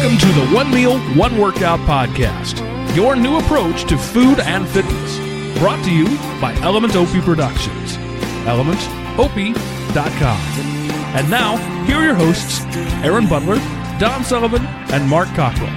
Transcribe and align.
Welcome 0.00 0.16
to 0.16 0.32
the 0.32 0.46
One 0.54 0.70
Meal, 0.70 0.98
One 1.14 1.36
Workout 1.36 1.78
podcast, 1.80 2.56
your 2.96 3.16
new 3.16 3.36
approach 3.36 3.84
to 3.84 3.98
food 3.98 4.40
and 4.40 4.66
fitness. 4.66 5.18
Brought 5.58 5.84
to 5.84 5.92
you 5.94 6.06
by 6.40 6.54
Element 6.62 6.96
Opie 6.96 7.20
Productions. 7.20 7.98
ElementOpie.com. 8.46 10.40
And 11.14 11.30
now, 11.30 11.58
here 11.84 11.96
are 11.96 12.04
your 12.04 12.14
hosts, 12.14 12.62
Aaron 13.04 13.28
Butler, 13.28 13.56
Don 13.98 14.24
Sullivan, 14.24 14.64
and 14.64 15.06
Mark 15.06 15.28
Cockrell. 15.34 15.68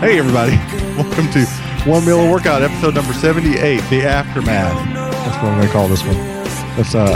Hey, 0.00 0.18
everybody. 0.18 0.56
Welcome 1.02 1.30
to 1.30 1.46
One 1.88 2.04
Meal 2.04 2.18
One 2.18 2.30
Workout, 2.30 2.62
episode 2.62 2.94
number 2.94 3.14
78, 3.14 3.80
The 3.88 4.02
Aftermath. 4.02 4.74
That's 4.94 5.36
what 5.36 5.44
I'm 5.44 5.56
going 5.56 5.66
to 5.66 5.72
call 5.72 5.88
this 5.88 6.04
one. 6.04 6.16
That's, 6.76 6.94
uh, 6.94 7.06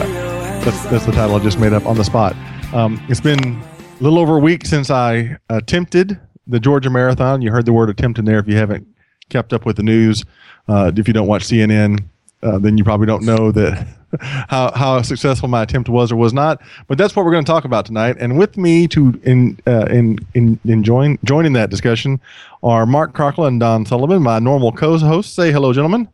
that's, 0.65 0.85
that's 0.87 1.05
the 1.05 1.13
title 1.13 1.37
I 1.37 1.41
just 1.41 1.59
made 1.59 1.75
up 1.75 1.85
on 1.85 1.99
the 1.99 2.05
spot. 2.05 2.35
Um, 2.73 2.99
it's 3.11 3.21
been 3.21 3.61
a 3.61 4.03
little 4.03 4.19
over 4.19 4.39
a 4.39 4.41
week 4.41 4.65
since 4.65 4.89
I 4.89 5.37
attempted 5.51 6.19
the 6.51 6.61
Georgia 6.61 6.91
Marathon. 6.91 7.43
You 7.43 7.51
heard 7.51 7.67
the 7.67 7.73
word 7.73 7.91
attempt 7.91 8.19
in 8.19 8.25
there 8.25 8.39
if 8.39 8.49
you 8.49 8.57
haven't 8.57 8.87
kept 9.29 9.53
up 9.53 9.65
with 9.65 9.77
the 9.77 9.83
news. 9.83 10.25
Uh, 10.69 10.93
if 10.95 11.09
you 11.09 11.15
don't 11.15 11.27
watch 11.27 11.45
CNN, 11.45 12.05
uh, 12.43 12.59
then 12.59 12.79
you 12.79 12.85
probably 12.85 13.07
don't 13.07 13.25
know 13.25 13.51
that 13.53 13.87
how 14.21 14.73
how 14.73 15.03
successful 15.03 15.49
my 15.49 15.63
attempt 15.63 15.89
was 15.89 16.13
or 16.13 16.17
was 16.17 16.33
not. 16.33 16.61
But 16.89 16.99
that's 16.99 17.15
what 17.15 17.25
we're 17.25 17.33
going 17.33 17.45
to 17.45 17.51
talk 17.51 17.65
about 17.65 17.87
tonight. 17.87 18.17
And 18.19 18.39
with 18.39 18.57
me 18.57 18.89
to 18.89 19.21
in 19.25 19.59
uh, 19.67 19.87
in 19.87 20.19
in, 20.35 20.59
in 20.65 20.83
join, 20.85 21.19
joining 21.25 21.53
that 21.55 21.71
discussion 21.71 22.21
are 22.63 22.87
Mark 22.87 23.15
Cockrell 23.15 23.47
and 23.47 23.61
Don 23.61 23.87
Sullivan, 23.87 24.23
my 24.23 24.39
normal 24.39 24.73
co-hosts. 24.73 25.33
Say 25.33 25.53
hello, 25.53 25.73
gentlemen. 25.73 26.09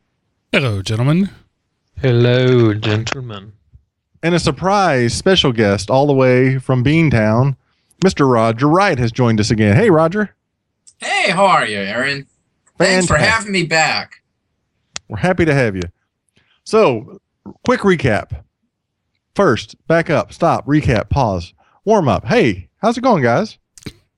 Hello, 0.53 0.83
gentlemen. 0.83 1.31
Hello, 2.01 2.75
gentlemen. 2.75 3.53
And 4.23 4.35
a 4.35 4.41
surprise 4.41 5.15
special 5.15 5.53
guest 5.53 5.91
all 5.91 6.07
the 6.07 6.13
way 6.13 6.59
from 6.59 6.83
Beantown, 6.83 7.57
Mr. 8.05 8.31
Roger 8.31 8.69
Wright 8.69 8.99
has 8.99 9.13
joined 9.13 9.41
us 9.41 9.51
again. 9.51 9.77
Hey, 9.77 9.91
Roger. 9.91 10.35
Hey, 10.99 11.31
how 11.31 11.47
are 11.47 11.67
you, 11.67 11.79
Aaron? 11.79 12.27
Fantastic. 12.79 12.79
Thanks 12.79 13.07
for 13.07 13.17
having 13.17 13.53
me 13.53 13.65
back. 13.65 14.23
We're 15.09 15.19
happy 15.19 15.45
to 15.45 15.55
have 15.55 15.77
you. 15.77 15.83
So, 16.65 17.21
quick 17.65 17.81
recap. 17.81 18.43
First, 19.35 19.77
back 19.87 20.09
up, 20.11 20.33
stop, 20.33 20.67
recap, 20.67 21.11
pause, 21.11 21.53
warm 21.85 22.09
up. 22.09 22.25
Hey, 22.25 22.69
how's 22.79 22.97
it 22.97 23.03
going, 23.03 23.23
guys? 23.23 23.59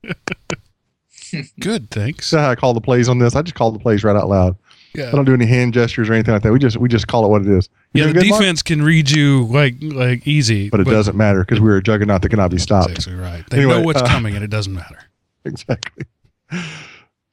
Good, 1.59 1.91
thanks. 1.91 2.33
I 2.33 2.55
call 2.55 2.73
the 2.73 2.81
plays 2.81 3.09
on 3.09 3.19
this? 3.19 3.35
I 3.35 3.41
just 3.41 3.55
call 3.55 3.71
the 3.71 3.79
plays 3.79 4.03
right 4.03 4.15
out 4.15 4.29
loud. 4.29 4.55
I 4.97 5.11
don't 5.11 5.25
do 5.25 5.33
any 5.33 5.45
hand 5.45 5.73
gestures 5.73 6.09
or 6.09 6.13
anything 6.13 6.33
like 6.33 6.43
that. 6.43 6.51
We 6.51 6.59
just 6.59 6.77
we 6.77 6.89
just 6.89 7.07
call 7.07 7.25
it 7.25 7.29
what 7.29 7.41
it 7.43 7.47
is. 7.47 7.69
You 7.93 8.01
yeah 8.01 8.07
the 8.07 8.13
good, 8.13 8.29
Mark? 8.29 8.41
defense 8.41 8.61
can 8.61 8.81
read 8.81 9.09
you 9.09 9.45
like 9.45 9.75
like 9.81 10.25
easy, 10.27 10.69
but 10.69 10.79
it 10.79 10.85
doesn't 10.85 11.15
matter 11.15 11.41
because 11.41 11.59
we're 11.59 11.77
a 11.77 11.83
juggernaut 11.83 12.21
that 12.21 12.29
cannot 12.29 12.51
be 12.51 12.57
stopped. 12.57 12.91
exactly 12.91 13.15
right. 13.15 13.43
They 13.49 13.57
Anyway, 13.57 13.73
know 13.75 13.81
what's 13.81 14.01
uh, 14.01 14.07
coming, 14.07 14.35
and 14.35 14.43
it 14.43 14.49
doesn't 14.49 14.73
matter. 14.73 14.97
Exactly. 15.45 16.05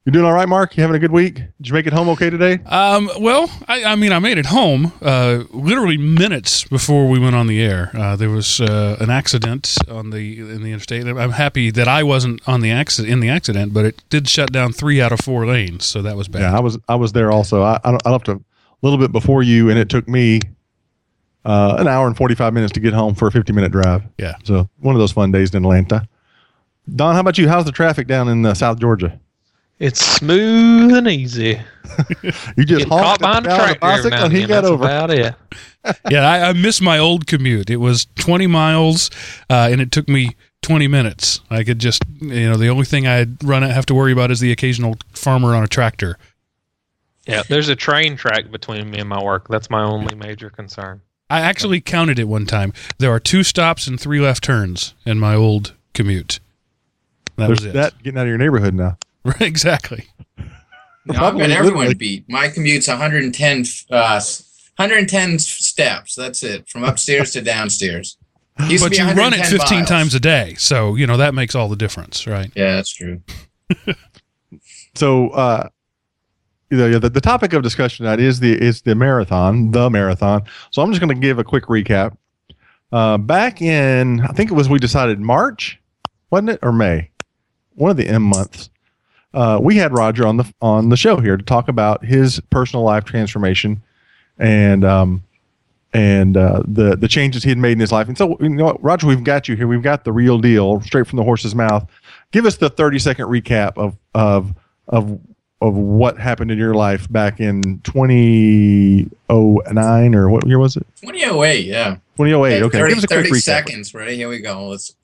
You 0.07 0.13
doing 0.13 0.25
all 0.25 0.35
right, 0.35 0.49
Mark? 0.49 0.77
You 0.77 0.83
having 0.83 0.95
a 0.95 1.01
good 1.01 1.11
week? 1.11 1.35
Did 1.35 1.67
you 1.67 1.73
make 1.73 1.89
it 1.89 1.93
home 1.93 2.09
okay 2.11 2.31
today? 2.31 2.61
Um, 2.67 3.11
well, 3.19 3.51
I, 3.67 3.83
I 3.83 3.97
mean, 3.97 4.13
I 4.13 4.21
made 4.21 4.39
it 4.39 4.47
home 4.47 4.93
uh, 5.03 5.43
literally 5.51 5.97
minutes 5.97 6.63
before 6.63 7.09
we 7.09 7.19
went 7.19 7.35
on 7.35 7.49
the 7.49 7.61
air. 7.61 7.91
Uh, 7.93 8.15
there 8.15 8.31
was 8.31 8.61
uh, 8.61 8.99
an 9.01 9.11
accident 9.11 9.77
on 9.89 10.11
the 10.11 10.39
in 10.39 10.63
the 10.63 10.71
interstate. 10.71 11.09
I'm 11.09 11.33
happy 11.33 11.73
that 11.73 11.89
I 11.89 12.05
wasn't 12.05 12.41
on 12.47 12.61
the 12.61 12.71
accident 12.71 13.13
in 13.13 13.19
the 13.19 13.29
accident, 13.29 13.75
but 13.75 13.85
it 13.85 14.05
did 14.09 14.29
shut 14.29 14.53
down 14.53 14.73
three 14.73 15.01
out 15.01 15.11
of 15.11 15.19
four 15.19 15.45
lanes, 15.45 15.85
so 15.87 16.03
that 16.03 16.17
was 16.17 16.29
bad. 16.29 16.43
Yeah, 16.43 16.57
I 16.57 16.61
was 16.61 16.79
I 16.87 16.95
was 16.95 17.11
there 17.11 17.33
also. 17.33 17.65
I 17.65 17.81
I, 17.83 18.09
left 18.09 18.29
a 18.29 18.41
little 18.83 19.01
bit 19.01 19.11
before 19.11 19.43
you, 19.43 19.71
and 19.71 19.77
it 19.77 19.89
took 19.89 20.07
me 20.07 20.39
uh, 21.45 21.79
an 21.81 21.89
hour 21.89 22.07
and 22.07 22.17
forty 22.17 22.37
five 22.37 22.55
minutes 22.55 22.73
to 22.75 22.81
get 22.81 22.95
home 22.95 23.17
for 23.17 23.27
a 23.27 23.33
fifty 23.33 23.53
minute 23.53 23.73
drive. 23.73 24.05
Yeah. 24.19 24.37
So 24.45 24.71
one 24.79 24.95
of 24.95 25.01
those 25.01 25.11
fun 25.11 25.33
days 25.33 25.53
in 25.53 25.65
Atlanta. 25.65 26.07
Don, 26.95 27.15
how 27.15 27.23
about 27.23 27.39
you? 27.39 27.49
How's 27.49 27.65
the 27.65 27.73
traffic 27.73 28.07
down 28.07 28.29
in 28.29 28.47
uh, 28.47 28.55
South 28.55 28.79
Georgia? 28.79 29.19
It's 29.79 30.05
smooth 30.05 30.95
and 30.95 31.09
easy. 31.09 31.61
You 32.57 32.65
just 32.65 32.81
Get 32.81 32.89
caught 32.89 33.23
honked 33.23 33.23
at 33.23 33.43
behind 33.43 33.45
the 33.45 33.49
a 33.49 33.53
guy 33.53 33.57
on 33.57 33.69
the 33.71 33.79
tractor 33.79 33.81
bicycle 33.81 34.13
and 34.19 34.25
and 34.25 34.33
he 34.37 34.47
got 34.47 34.63
That's 34.63 34.67
over. 34.67 34.85
about 34.85 35.11
it. 35.11 35.35
yeah, 36.11 36.29
I, 36.29 36.49
I 36.49 36.53
miss 36.53 36.81
my 36.81 36.99
old 36.99 37.27
commute. 37.27 37.71
It 37.71 37.77
was 37.77 38.07
20 38.17 38.47
miles, 38.49 39.11
uh, 39.49 39.69
and 39.71 39.81
it 39.81 39.93
took 39.93 40.09
me 40.09 40.35
20 40.63 40.89
minutes. 40.89 41.41
I 41.49 41.63
could 41.63 41.79
just, 41.79 42.03
you 42.21 42.51
know, 42.51 42.57
the 42.57 42.69
only 42.69 42.85
thing 42.85 43.07
I'd 43.07 43.43
run 43.43 43.63
have 43.63 43.87
to 43.87 43.95
worry 43.95 44.13
about 44.13 44.31
is 44.31 44.41
the 44.41 44.51
occasional 44.53 44.97
farmer 45.13 45.55
on 45.55 45.63
a 45.63 45.69
tractor. 45.69 46.19
Yeah, 47.27 47.43
there's 47.49 47.69
a 47.69 47.77
train 47.77 48.17
track 48.17 48.51
between 48.51 48.91
me 48.91 48.99
and 48.99 49.09
my 49.09 49.23
work. 49.23 49.49
That's 49.49 49.71
my 49.71 49.83
only 49.85 50.15
major 50.17 50.51
concern. 50.51 51.01
I 51.31 51.41
actually 51.41 51.81
counted 51.81 52.19
it 52.19 52.29
one 52.29 52.47
time. 52.47 52.73
There 52.99 53.11
are 53.13 53.21
two 53.21 53.43
stops 53.43 53.87
and 53.87 53.99
three 53.99 54.21
left 54.21 54.45
turns 54.45 54.95
in 55.07 55.19
my 55.19 55.35
old 55.35 55.75
commute. 55.95 56.41
That 57.37 57.47
There's 57.47 57.61
was 57.61 57.67
it. 57.67 57.73
that 57.75 58.03
getting 58.03 58.19
out 58.19 58.23
of 58.23 58.29
your 58.29 58.39
neighborhood 58.39 58.75
now. 58.75 58.99
Right, 59.41 59.43
exactly. 59.43 60.07
No, 60.39 60.45
I've 61.09 61.17
problem 61.17 61.39
got 61.39 61.51
is 61.51 61.57
everyone 61.57 61.97
beat. 61.97 62.25
My 62.29 62.49
commute's 62.49 62.89
110, 62.89 63.65
uh, 63.91 64.21
110 64.77 65.39
steps. 65.39 66.15
That's 66.15 66.43
it, 66.43 66.69
from 66.69 66.85
upstairs 66.85 67.33
to 67.33 67.43
downstairs. 67.43 68.19
Used 68.69 68.85
But 68.85 68.93
be 68.93 68.99
you 68.99 69.05
run 69.13 69.35
it 69.35 69.45
15 69.45 69.59
miles. 69.79 69.89
times 69.89 70.15
a 70.15 70.21
day, 70.21 70.55
so 70.59 70.95
you 70.95 71.07
know 71.07 71.17
that 71.17 71.35
makes 71.35 71.55
all 71.55 71.69
the 71.69 71.77
difference, 71.77 72.27
right? 72.27 72.51
Yeah, 72.55 72.77
that's 72.77 72.93
true. 72.93 73.21
So, 74.97 75.29
uh, 75.31 75.69
you 76.71 76.79
know, 76.79 76.99
the, 76.99 77.11
the 77.11 77.21
topic 77.21 77.53
of 77.53 77.63
discussion 77.63 78.05
tonight 78.05 78.19
is 78.19 78.41
the 78.41 78.53
is 78.61 78.83
the 78.83 78.95
marathon, 78.95 79.71
the 79.71 79.91
marathon. 79.91 80.45
So 80.71 80.83
I'm 80.83 80.91
just 80.91 81.01
going 81.01 81.15
to 81.15 81.21
give 81.21 81.39
a 81.39 81.45
quick 81.45 81.65
recap. 81.65 82.17
Uh, 82.91 83.19
back 83.19 83.61
in, 83.61 84.21
I 84.23 84.29
think 84.29 84.51
it 84.51 84.55
was 84.55 84.69
we 84.69 84.79
decided 84.79 85.21
March, 85.21 85.79
wasn't 86.31 86.51
it, 86.51 86.61
or 86.63 86.73
May, 86.73 87.11
one 87.75 87.91
of 87.91 87.97
the 87.97 88.09
M 88.09 88.23
months. 88.23 88.71
Uh, 89.35 89.59
we 89.61 89.77
had 89.77 89.93
Roger 89.93 90.27
on 90.27 90.39
the 90.39 90.53
on 90.61 90.89
the 90.89 90.97
show 90.97 91.19
here 91.19 91.37
to 91.37 91.43
talk 91.43 91.69
about 91.69 92.05
his 92.05 92.41
personal 92.51 92.85
life 92.85 93.05
transformation 93.05 93.83
and 94.39 94.85
um, 94.85 95.23
and 95.93 96.37
uh, 96.37 96.63
the 96.67 96.97
the 96.97 97.09
changes 97.09 97.43
he 97.43 97.49
had 97.51 97.59
made 97.59 97.73
in 97.73 97.81
his 97.81 97.91
life. 97.93 98.09
And 98.09 98.19
so, 98.19 98.37
you 98.41 98.49
know, 98.51 98.67
what, 98.67 98.83
Roger, 98.83 99.07
we've 99.07 99.25
got 99.25 99.49
you 99.49 99.57
here. 99.57 99.67
We've 99.67 99.83
got 99.83 100.05
the 100.05 100.13
real 100.13 100.39
deal, 100.39 100.83
straight 100.83 101.07
from 101.07 101.17
the 101.17 101.23
horse's 101.23 101.55
mouth. 101.55 101.89
Give 102.33 102.45
us 102.47 102.57
the 102.57 102.69
thirty 102.71 102.99
second 102.99 103.27
recap 103.27 103.79
of 103.79 103.97
of 104.15 104.55
of 104.89 105.21
of 105.63 105.75
what 105.75 106.19
happened 106.19 106.51
in 106.51 106.59
your 106.59 106.75
life 106.75 107.11
back 107.11 107.41
in 107.41 107.81
2009 107.85 110.15
or 110.15 110.29
what 110.29 110.47
year 110.47 110.59
was 110.59 110.77
it 110.77 110.87
2008, 111.01 111.65
yeah. 111.65 111.95
2008 112.19 112.63
okay 112.65 112.79
30, 112.79 112.91
give 112.91 112.99
us 112.99 113.05
a 113.05 113.07
quick 113.07 113.21
30 113.21 113.31
recap 113.31 113.43
seconds. 113.43 113.95
Ready? 113.95 114.17
Here 114.17 114.29
we 114.29 114.41
go. 114.41 114.67
Let's. 114.69 114.95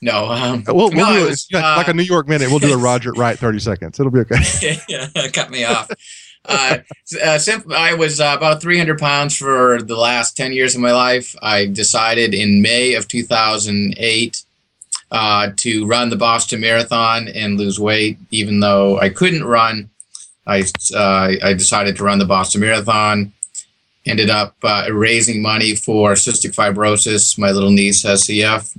No. 0.00 0.26
Um, 0.28 0.64
we'll, 0.66 0.90
we'll 0.90 0.92
no, 0.92 1.12
do 1.12 1.26
it 1.26 1.30
was, 1.30 1.46
like, 1.52 1.62
like 1.62 1.88
a 1.88 1.90
uh, 1.90 1.94
new 1.94 2.02
york 2.02 2.28
minute 2.28 2.50
we'll 2.50 2.60
do 2.60 2.72
a 2.72 2.76
roger 2.90 3.12
Wright 3.12 3.38
30 3.38 3.58
seconds 3.58 3.98
it'll 3.98 4.12
be 4.12 4.20
okay 4.20 4.36
yeah, 4.88 5.08
cut 5.32 5.50
me 5.50 5.64
off. 5.64 5.90
Uh, 6.44 6.78
uh, 7.22 7.38
I 7.74 7.94
was 7.94 8.20
uh, 8.20 8.34
about 8.36 8.62
300 8.62 8.98
pounds 8.98 9.36
for 9.36 9.82
the 9.82 9.96
last 9.96 10.36
10 10.36 10.52
years 10.52 10.74
of 10.74 10.80
my 10.80 10.92
life. 10.92 11.36
I 11.42 11.66
decided 11.66 12.32
in 12.32 12.62
May 12.62 12.94
of 12.94 13.06
2008 13.06 14.42
uh, 15.10 15.50
to 15.56 15.86
run 15.86 16.10
the 16.10 16.16
Boston 16.16 16.60
Marathon 16.60 17.28
and 17.28 17.58
lose 17.58 17.78
weight, 17.78 18.18
even 18.30 18.60
though 18.60 18.98
I 18.98 19.10
couldn't 19.10 19.44
run. 19.44 19.90
I, 20.46 20.64
uh, 20.94 21.32
I 21.42 21.52
decided 21.52 21.96
to 21.96 22.04
run 22.04 22.18
the 22.18 22.24
Boston 22.24 22.62
Marathon. 22.62 23.32
Ended 24.06 24.30
up 24.30 24.56
uh, 24.62 24.86
raising 24.90 25.42
money 25.42 25.74
for 25.74 26.12
cystic 26.12 26.54
fibrosis. 26.54 27.38
My 27.38 27.50
little 27.50 27.70
niece 27.70 28.02
has 28.04 28.24
CF. 28.24 28.74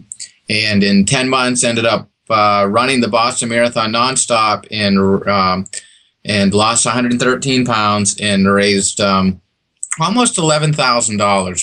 And 0.50 0.84
in 0.84 1.06
10 1.06 1.30
months, 1.30 1.64
ended 1.64 1.86
up 1.86 2.10
uh, 2.30 2.68
running 2.70 3.02
the 3.02 3.08
Boston 3.08 3.50
Marathon 3.50 3.92
nonstop 3.92 4.68
and 4.72 5.28
um, 5.28 5.66
and 6.26 6.54
lost 6.54 6.86
113 6.86 7.66
pounds 7.66 8.20
and 8.20 8.48
raised 8.52 9.00
um, 9.00 9.42
almost 10.00 10.36
$11,000 10.36 10.74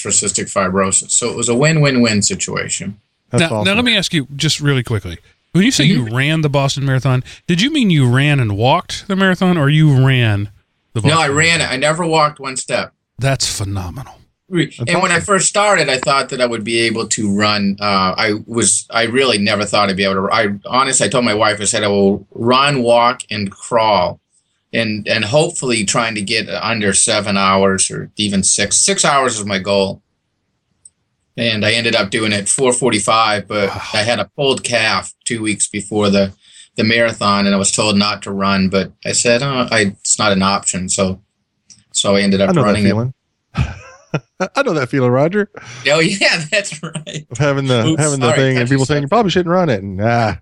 for 0.00 0.08
cystic 0.08 0.46
fibrosis. 0.46 1.10
So 1.12 1.30
it 1.30 1.36
was 1.36 1.48
a 1.48 1.54
win-win-win 1.54 2.22
situation. 2.22 3.00
That's 3.30 3.42
now, 3.42 3.58
awesome. 3.58 3.64
now 3.64 3.74
let 3.74 3.84
me 3.84 3.96
ask 3.96 4.12
you 4.14 4.26
just 4.36 4.60
really 4.60 4.82
quickly. 4.82 5.18
When 5.52 5.64
you 5.64 5.70
say 5.70 5.84
you 5.84 6.08
ran 6.08 6.42
the 6.42 6.50
Boston 6.50 6.84
Marathon, 6.84 7.24
did 7.46 7.62
you 7.62 7.70
mean 7.70 7.88
you 7.88 8.14
ran 8.14 8.40
and 8.40 8.58
walked 8.58 9.08
the 9.08 9.16
marathon, 9.16 9.56
or 9.56 9.70
you 9.70 10.06
ran 10.06 10.50
the 10.92 11.00
Boston? 11.00 11.18
No, 11.18 11.20
I 11.20 11.28
ran 11.28 11.62
it. 11.62 11.70
I 11.70 11.76
never 11.76 12.04
walked 12.04 12.38
one 12.38 12.58
step. 12.58 12.92
That's 13.18 13.50
phenomenal. 13.50 14.20
And 14.48 15.02
when 15.02 15.10
I 15.10 15.18
first 15.20 15.48
started, 15.48 15.88
I 15.88 15.98
thought 15.98 16.28
that 16.28 16.40
I 16.40 16.46
would 16.46 16.62
be 16.62 16.78
able 16.80 17.08
to 17.08 17.34
run. 17.34 17.76
Uh, 17.80 18.14
I 18.16 18.34
was, 18.46 18.86
I 18.90 19.04
really 19.04 19.38
never 19.38 19.64
thought 19.64 19.90
I'd 19.90 19.96
be 19.96 20.04
able 20.04 20.28
to. 20.28 20.32
I 20.32 20.48
honest, 20.66 21.02
I 21.02 21.08
told 21.08 21.24
my 21.24 21.34
wife, 21.34 21.60
I 21.60 21.64
said 21.64 21.82
I 21.82 21.88
will 21.88 22.26
run, 22.30 22.82
walk, 22.82 23.22
and 23.28 23.50
crawl, 23.50 24.20
and 24.72 25.06
and 25.08 25.24
hopefully 25.24 25.84
trying 25.84 26.14
to 26.14 26.22
get 26.22 26.48
under 26.48 26.92
seven 26.92 27.36
hours 27.36 27.90
or 27.90 28.12
even 28.16 28.44
six. 28.44 28.76
Six 28.76 29.04
hours 29.04 29.38
is 29.38 29.44
my 29.44 29.58
goal. 29.58 30.02
And 31.38 31.66
I 31.66 31.72
ended 31.72 31.94
up 31.94 32.10
doing 32.10 32.32
it 32.32 32.46
4:45, 32.46 33.46
but 33.48 33.68
I 33.68 34.02
had 34.02 34.20
a 34.20 34.30
pulled 34.36 34.62
calf 34.64 35.12
two 35.24 35.42
weeks 35.42 35.68
before 35.68 36.08
the 36.08 36.32
the 36.76 36.84
marathon, 36.84 37.46
and 37.46 37.54
I 37.54 37.58
was 37.58 37.72
told 37.72 37.96
not 37.96 38.22
to 38.22 38.30
run. 38.30 38.68
But 38.68 38.92
I 39.04 39.12
said, 39.12 39.42
oh, 39.42 39.66
I, 39.70 39.96
it's 40.00 40.18
not 40.20 40.32
an 40.32 40.42
option, 40.42 40.88
so 40.88 41.20
so 41.90 42.14
I 42.14 42.20
ended 42.20 42.40
up 42.40 42.54
running 42.54 42.86
it. 42.86 43.14
I 44.56 44.62
know 44.62 44.72
that 44.74 44.88
feeling, 44.88 45.10
Roger, 45.10 45.50
Oh 45.86 46.00
yeah, 46.00 46.44
that's 46.50 46.82
right. 46.82 47.26
of 47.30 47.38
having 47.38 47.66
the 47.66 47.86
Oops, 47.86 48.02
having 48.02 48.20
the 48.20 48.26
sorry, 48.28 48.36
thing 48.38 48.58
and 48.58 48.68
people 48.68 48.84
saying 48.84 49.02
you 49.02 49.08
probably 49.08 49.30
shouldn't 49.30 49.52
run 49.52 49.68
it, 49.68 49.82
and 49.82 50.00
ah, 50.00 50.38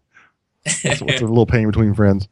What's, 0.83 1.01
what's 1.03 1.21
a 1.21 1.27
little 1.27 1.47
pain 1.47 1.67
between 1.67 1.95
friends? 1.95 2.29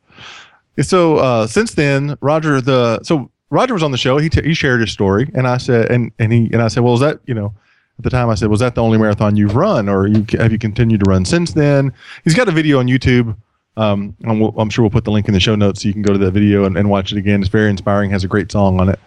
So 0.81 1.17
uh, 1.19 1.47
since 1.47 1.75
then, 1.75 2.17
Roger 2.21 2.61
the 2.61 3.03
so 3.03 3.31
Roger 3.51 3.75
was 3.75 3.83
on 3.83 3.91
the 3.91 3.99
show. 3.99 4.17
He 4.19 4.29
t- 4.31 4.43
he 4.43 4.55
shared 4.55 4.81
his 4.81 4.91
story, 4.91 5.31
and 5.35 5.47
I 5.47 5.59
said, 5.59 5.91
and 5.91 6.11
and 6.19 6.33
he 6.33 6.49
and 6.53 6.63
I 6.63 6.69
said, 6.69 6.83
well, 6.83 6.95
is 6.95 7.01
that 7.01 7.21
you 7.27 7.35
know. 7.35 7.55
At 7.99 8.05
the 8.05 8.11
time, 8.11 8.31
I 8.31 8.35
said, 8.37 8.49
"Was 8.49 8.61
that 8.61 8.75
the 8.75 8.83
only 8.83 8.97
marathon 8.97 9.37
you've 9.37 9.55
run, 9.55 9.87
or 9.87 10.07
you, 10.07 10.25
have 10.41 10.51
you 10.51 10.59
continued 10.59 11.05
to 11.05 11.11
run 11.11 11.27
since 11.27 11.53
then?" 11.53 11.93
He's 12.25 12.35
got 12.35 12.49
a 12.49 12.51
video 12.51 12.79
on 12.79 12.87
YouTube. 12.87 13.37
Um, 13.77 14.17
we'll, 14.21 14.55
I'm 14.59 14.71
sure 14.71 14.83
we'll 14.83 14.91
put 14.91 15.05
the 15.05 15.11
link 15.11 15.29
in 15.29 15.35
the 15.35 15.41
show 15.41 15.55
notes 15.55 15.83
so 15.83 15.89
you 15.89 15.93
can 15.93 16.01
go 16.01 16.15
to 16.15 16.19
that 16.19 16.31
video 16.33 16.65
and, 16.65 16.79
and 16.79 16.89
watch 16.89 17.13
it 17.13 17.19
again. 17.19 17.41
It's 17.41 17.51
very 17.51 17.69
inspiring. 17.69 18.11
Has 18.11 18.25
a 18.25 18.29
great 18.29 18.51
song 18.51 18.81
on 18.81 18.89
it. 18.89 18.99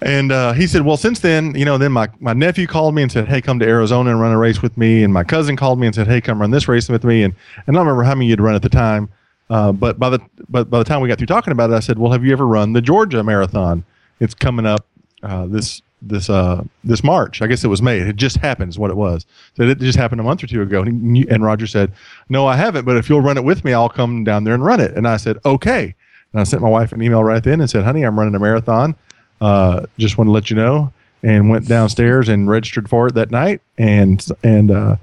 And 0.00 0.30
uh, 0.30 0.52
he 0.52 0.66
said, 0.66 0.82
well, 0.82 0.96
since 0.96 1.18
then, 1.18 1.54
you 1.56 1.64
know, 1.64 1.76
then 1.76 1.90
my, 1.90 2.08
my 2.20 2.32
nephew 2.32 2.66
called 2.66 2.94
me 2.94 3.02
and 3.02 3.10
said, 3.10 3.26
hey, 3.26 3.40
come 3.40 3.58
to 3.58 3.66
Arizona 3.66 4.10
and 4.10 4.20
run 4.20 4.30
a 4.30 4.38
race 4.38 4.62
with 4.62 4.76
me. 4.76 5.02
And 5.02 5.12
my 5.12 5.24
cousin 5.24 5.56
called 5.56 5.80
me 5.80 5.86
and 5.86 5.94
said, 5.94 6.06
hey, 6.06 6.20
come 6.20 6.40
run 6.40 6.52
this 6.52 6.68
race 6.68 6.88
with 6.88 7.02
me. 7.02 7.24
And, 7.24 7.34
and 7.66 7.76
I 7.76 7.78
don't 7.78 7.86
remember 7.86 8.04
how 8.04 8.14
many 8.14 8.26
you'd 8.26 8.40
run 8.40 8.54
at 8.54 8.62
the 8.62 8.68
time. 8.68 9.08
Uh, 9.50 9.72
but 9.72 9.98
by 9.98 10.10
the 10.10 10.20
but 10.48 10.68
by 10.68 10.78
the 10.78 10.84
time 10.84 11.00
we 11.00 11.08
got 11.08 11.18
through 11.18 11.26
talking 11.26 11.52
about 11.52 11.70
it, 11.70 11.74
I 11.74 11.80
said, 11.80 11.98
well, 11.98 12.12
have 12.12 12.24
you 12.24 12.32
ever 12.32 12.46
run 12.46 12.74
the 12.74 12.82
Georgia 12.82 13.24
Marathon? 13.24 13.84
It's 14.20 14.34
coming 14.34 14.66
up 14.66 14.86
uh, 15.22 15.46
this 15.46 15.80
this 16.02 16.28
uh, 16.28 16.62
this 16.84 17.02
March. 17.02 17.40
I 17.40 17.46
guess 17.46 17.64
it 17.64 17.68
was 17.68 17.80
May. 17.80 17.98
It 17.98 18.16
just 18.16 18.36
happened, 18.36 18.70
is 18.70 18.78
what 18.78 18.90
it 18.90 18.96
was. 18.96 19.26
So 19.56 19.62
it 19.62 19.78
just 19.78 19.98
happened 19.98 20.20
a 20.20 20.24
month 20.24 20.44
or 20.44 20.48
two 20.48 20.60
ago. 20.62 20.82
And, 20.82 21.16
and 21.30 21.42
Roger 21.42 21.66
said, 21.66 21.92
no, 22.28 22.46
I 22.46 22.56
haven't. 22.56 22.84
But 22.84 22.98
if 22.98 23.08
you'll 23.08 23.22
run 23.22 23.38
it 23.38 23.44
with 23.44 23.64
me, 23.64 23.72
I'll 23.72 23.88
come 23.88 24.22
down 24.22 24.44
there 24.44 24.54
and 24.54 24.64
run 24.64 24.80
it. 24.80 24.94
And 24.94 25.08
I 25.08 25.16
said, 25.16 25.38
okay. 25.44 25.94
And 26.32 26.40
I 26.40 26.44
sent 26.44 26.62
my 26.62 26.68
wife 26.68 26.92
an 26.92 27.02
email 27.02 27.24
right 27.24 27.42
then 27.42 27.60
and 27.60 27.70
said, 27.70 27.84
honey, 27.84 28.02
I'm 28.02 28.18
running 28.18 28.34
a 28.34 28.38
marathon. 28.38 28.94
Uh, 29.40 29.86
just 29.98 30.18
want 30.18 30.28
to 30.28 30.32
let 30.32 30.50
you 30.50 30.56
know. 30.56 30.92
And 31.22 31.50
went 31.50 31.66
downstairs 31.66 32.28
and 32.28 32.48
registered 32.48 32.88
for 32.88 33.08
it 33.08 33.14
that 33.14 33.32
night. 33.32 33.60
And 33.76 34.24
and 34.44 34.70
uh, 34.70 34.96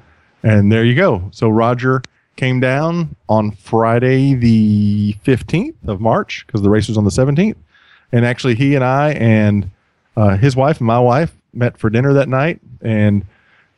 and 0.43 0.71
there 0.71 0.85
you 0.85 0.95
go. 0.95 1.29
So 1.31 1.49
Roger 1.49 2.01
came 2.35 2.59
down 2.59 3.15
on 3.29 3.51
Friday 3.51 4.33
the 4.33 5.15
15th 5.25 5.75
of 5.87 5.99
March 5.99 6.45
because 6.45 6.61
the 6.61 6.69
race 6.69 6.87
was 6.87 6.97
on 6.97 7.03
the 7.03 7.09
17th. 7.09 7.55
And 8.11 8.25
actually, 8.25 8.55
he 8.55 8.75
and 8.75 8.83
I 8.83 9.11
and 9.13 9.69
uh, 10.15 10.37
his 10.37 10.55
wife 10.55 10.77
and 10.77 10.87
my 10.87 10.99
wife 10.99 11.35
met 11.53 11.77
for 11.77 11.89
dinner 11.89 12.13
that 12.13 12.29
night 12.29 12.59
and 12.81 13.25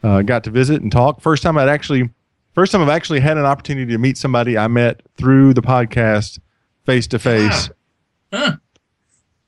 uh, 0.04 0.22
got 0.22 0.44
to 0.44 0.52
visit 0.52 0.82
and 0.82 0.92
talk. 0.92 1.22
First 1.22 1.44
time 1.44 1.58
I'd 1.58 1.70
actually, 1.70 2.10
first 2.54 2.72
time 2.72 2.82
I've 2.82 2.90
actually 2.90 3.20
had 3.20 3.38
an 3.38 3.46
opportunity 3.46 3.92
to 3.92 3.98
meet 3.98 4.18
somebody 4.18 4.58
I 4.58 4.68
met 4.68 5.02
through 5.18 5.54
the 5.54 5.62
podcast 5.62 6.40
face 6.86 7.08
to 7.08 7.20
face 7.20 7.70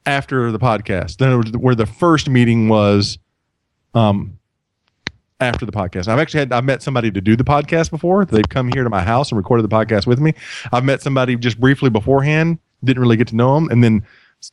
after 0.06 0.52
the 0.52 0.60
podcast. 0.60 1.18
Then 1.18 1.42
where 1.62 1.76
the 1.76 1.86
first 1.86 2.30
meeting 2.30 2.70
was, 2.70 3.18
um, 3.94 4.40
after 5.40 5.66
the 5.66 5.72
podcast. 5.72 6.08
I've 6.08 6.20
actually 6.20 6.40
had 6.40 6.52
I've 6.52 6.66
met 6.66 6.82
somebody 6.84 7.12
to 7.12 7.22
do 7.22 7.36
the 7.36 7.44
podcast 7.44 7.90
before. 7.92 8.26
They've 8.26 8.48
come 8.50 8.70
here 8.74 8.84
to 8.84 8.90
my 8.90 9.02
house 9.02 9.32
and 9.32 9.38
recorded 9.38 9.64
the 9.64 9.74
podcast 9.74 10.06
with 10.06 10.20
me. 10.20 10.34
I've 10.72 10.84
met 10.84 11.02
somebody 11.02 11.36
just 11.36 11.60
briefly 11.60 11.90
beforehand, 11.90 12.60
didn't 12.84 13.02
really 13.02 13.18
get 13.18 13.30
to 13.30 13.36
know 13.36 13.56
them, 13.56 13.70
and 13.70 13.84
then 13.84 14.06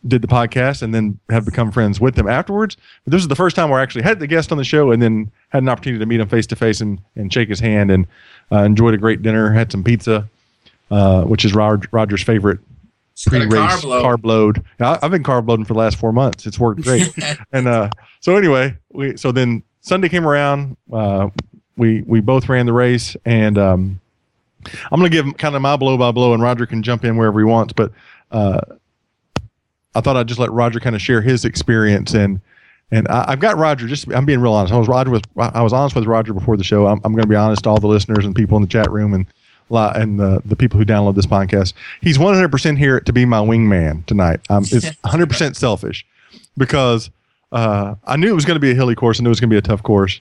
did 0.07 0.21
the 0.21 0.29
podcast 0.29 0.83
and 0.83 0.93
then 0.93 1.19
have 1.31 1.45
become 1.45 1.71
friends 1.71 2.01
with 2.01 2.17
them 2.17 2.29
afterwards. 2.29 2.77
But 3.05 3.13
this 3.13 3.23
is 3.23 3.29
the 3.29 3.37
first 3.37 3.55
time 3.55 3.71
where 3.71 3.79
I 3.79 3.83
actually 3.85 4.03
had 4.03 4.19
the 4.19 4.27
guest 4.27 4.51
on 4.51 4.59
the 4.59 4.65
show 4.65 4.91
and 4.91 5.01
then 5.01 5.31
had 5.51 5.63
an 5.63 5.69
opportunity 5.69 6.01
to 6.01 6.07
meet 6.07 6.19
him 6.19 6.29
face 6.29 6.47
to 6.49 6.57
face 6.57 6.81
and 6.81 7.01
and 7.17 7.33
shake 7.33 7.49
his 7.49 7.61
hand 7.61 7.91
and 7.91 8.07
uh, 8.53 8.63
enjoyed 8.63 8.95
a 8.95 8.99
great 8.99 9.23
dinner. 9.23 9.53
Had 9.53 9.73
some 9.73 9.85
pizza, 9.85 10.29
uh, 10.91 11.23
which 11.23 11.45
is 11.45 11.55
Roger's 11.55 12.23
favorite 12.23 12.61
pre-race 13.25 13.51
carb 13.53 13.85
load. 13.85 14.05
Carb 14.05 14.25
load. 14.25 14.65
I, 14.81 14.99
have 15.01 15.11
been 15.11 15.23
carb 15.23 15.49
loading 15.49 15.65
for 15.65 15.73
the 15.73 15.79
last 15.79 15.97
four 15.97 16.13
months. 16.13 16.47
It's 16.47 16.59
worked 16.59 16.83
great. 16.83 17.13
and 17.53 17.67
uh, 17.67 17.91
so 18.21 18.37
anyway, 18.37 18.77
we 18.93 19.17
so 19.17 19.33
then 19.33 19.63
Sunday 19.81 20.09
came 20.09 20.27
around. 20.27 20.77
Uh, 20.93 21.31
we 21.77 22.03
we 22.03 22.21
both 22.21 22.49
ran 22.49 22.67
the 22.67 22.73
race, 22.73 23.17
and 23.25 23.59
um, 23.59 24.01
I'm 24.91 25.01
going 25.01 25.11
to 25.11 25.23
give 25.23 25.37
kind 25.39 25.57
of 25.57 25.63
my 25.63 25.77
blow 25.77 25.97
by 25.97 26.11
blow, 26.13 26.35
and 26.35 26.43
Roger 26.43 26.67
can 26.67 26.83
jump 26.83 27.05
in 27.05 27.17
wherever 27.17 27.39
he 27.39 27.45
wants. 27.45 27.73
But 27.73 27.93
uh, 28.31 28.61
I 29.95 30.01
thought 30.01 30.17
I'd 30.17 30.29
just 30.29 30.41
let 30.41 30.53
Roger 30.53 30.81
kind 30.81 30.95
of 30.95 31.03
share 31.03 31.23
his 31.23 31.45
experience 31.45 32.15
and. 32.15 32.41
And 32.93 33.09
I, 33.09 33.31
have 33.31 33.41
got 33.41 33.57
Roger. 33.57 33.89
Just 33.89 34.07
I'm 34.13 34.25
being 34.25 34.39
real 34.39 34.53
honest. 34.53 34.73
I 34.73 34.79
was 34.79 34.87
Roger 34.87 35.11
with 35.11 35.25
I 35.37 35.61
was 35.61 35.73
honest 35.73 35.97
with 35.97 36.05
Roger 36.05 36.33
before 36.33 36.57
the 36.57 36.63
show. 36.63 36.87
I'm, 36.87 37.01
I'm 37.03 37.11
going 37.15 37.25
to 37.25 37.29
be 37.29 37.35
honest 37.35 37.65
to 37.65 37.71
all 37.71 37.81
the 37.81 37.89
listeners 37.89 38.25
and 38.25 38.33
people 38.33 38.57
in 38.59 38.63
the 38.63 38.69
chat 38.69 38.93
room 38.93 39.13
and 39.13 39.27
and 39.71 40.19
the, 40.21 40.43
the 40.45 40.57
people 40.57 40.79
who 40.79 40.85
download 40.85 41.15
this 41.15 41.27
podcast. 41.27 41.73
He's 42.01 42.19
100% 42.19 42.79
here 42.79 43.01
to 43.01 43.13
be 43.13 43.25
my 43.25 43.39
wingman 43.39 44.05
tonight. 44.07 44.41
Um, 44.49 44.65
it's 44.65 44.87
100% 45.05 45.57
selfish 45.57 46.07
because 46.57 47.11
uh, 47.53 47.95
I 48.05 48.17
knew 48.17 48.29
it 48.29 48.35
was 48.35 48.45
going 48.45 48.57
to 48.57 48.61
be 48.61 48.71
a 48.71 48.75
hilly 48.75 48.95
course. 48.95 49.21
I 49.21 49.23
knew 49.23 49.29
it 49.29 49.31
was 49.31 49.41
going 49.41 49.51
to 49.51 49.55
be 49.55 49.59
a 49.59 49.63
tough 49.63 49.83
course. 49.83 50.21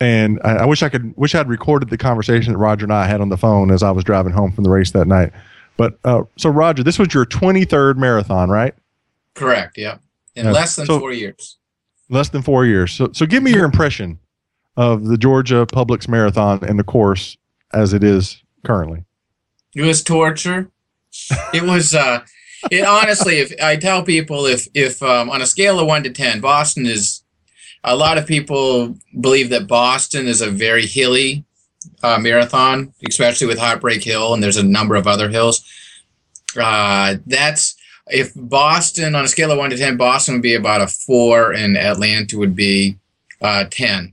And 0.00 0.40
I, 0.42 0.56
I, 0.58 0.64
wish 0.64 0.82
I 0.82 0.88
could, 0.88 1.16
wish 1.16 1.34
I'd 1.34 1.48
recorded 1.48 1.90
the 1.90 1.98
conversation 1.98 2.52
that 2.52 2.58
Roger 2.58 2.84
and 2.84 2.92
I 2.92 3.06
had 3.06 3.20
on 3.20 3.28
the 3.28 3.36
phone 3.36 3.70
as 3.70 3.82
I 3.82 3.90
was 3.90 4.04
driving 4.04 4.32
home 4.32 4.52
from 4.52 4.64
the 4.64 4.70
race 4.70 4.90
that 4.92 5.06
night. 5.06 5.32
But 5.76 5.98
uh, 6.04 6.22
so, 6.36 6.50
Roger, 6.50 6.82
this 6.82 6.98
was 6.98 7.14
your 7.14 7.24
23rd 7.24 7.96
marathon, 7.96 8.50
right? 8.50 8.74
Correct. 9.34 9.78
Yeah. 9.78 9.98
In 10.34 10.50
less 10.50 10.76
than 10.76 10.86
so, 10.86 10.98
four 10.98 11.12
years. 11.12 11.56
Less 12.08 12.30
than 12.30 12.42
four 12.42 12.66
years. 12.66 12.92
So, 12.92 13.10
so 13.12 13.26
give 13.26 13.42
me 13.42 13.52
your 13.52 13.64
impression 13.64 14.18
of 14.76 15.04
the 15.04 15.16
Georgia 15.16 15.66
Publix 15.66 16.08
Marathon 16.08 16.64
and 16.64 16.78
the 16.78 16.84
course 16.84 17.36
as 17.72 17.92
it 17.92 18.02
is 18.02 18.41
currently. 18.64 19.04
It 19.74 19.82
was 19.82 20.02
torture. 20.02 20.70
it 21.52 21.62
was, 21.62 21.94
uh, 21.94 22.24
it 22.70 22.84
honestly, 22.84 23.38
if 23.38 23.52
I 23.62 23.76
tell 23.76 24.02
people 24.02 24.46
if 24.46 24.68
if 24.74 25.02
um, 25.02 25.30
on 25.30 25.42
a 25.42 25.46
scale 25.46 25.80
of 25.80 25.86
one 25.86 26.02
to 26.04 26.10
ten, 26.10 26.40
Boston 26.40 26.86
is 26.86 27.22
a 27.84 27.96
lot 27.96 28.18
of 28.18 28.26
people 28.26 28.96
believe 29.20 29.50
that 29.50 29.66
Boston 29.66 30.26
is 30.26 30.40
a 30.40 30.50
very 30.50 30.86
hilly 30.86 31.44
uh, 32.02 32.18
marathon, 32.18 32.92
especially 33.08 33.46
with 33.46 33.58
Heartbreak 33.58 34.04
Hill, 34.04 34.34
and 34.34 34.42
there's 34.42 34.56
a 34.56 34.62
number 34.62 34.94
of 34.94 35.06
other 35.06 35.28
hills. 35.28 35.64
Uh, 36.60 37.16
that's 37.26 37.76
if 38.08 38.32
Boston 38.36 39.14
on 39.14 39.24
a 39.24 39.28
scale 39.28 39.50
of 39.50 39.58
one 39.58 39.70
to 39.70 39.76
ten, 39.76 39.96
Boston 39.96 40.34
would 40.34 40.42
be 40.42 40.54
about 40.54 40.80
a 40.80 40.86
four, 40.86 41.52
and 41.52 41.76
Atlanta 41.76 42.38
would 42.38 42.54
be 42.54 42.96
uh, 43.40 43.64
ten. 43.70 44.12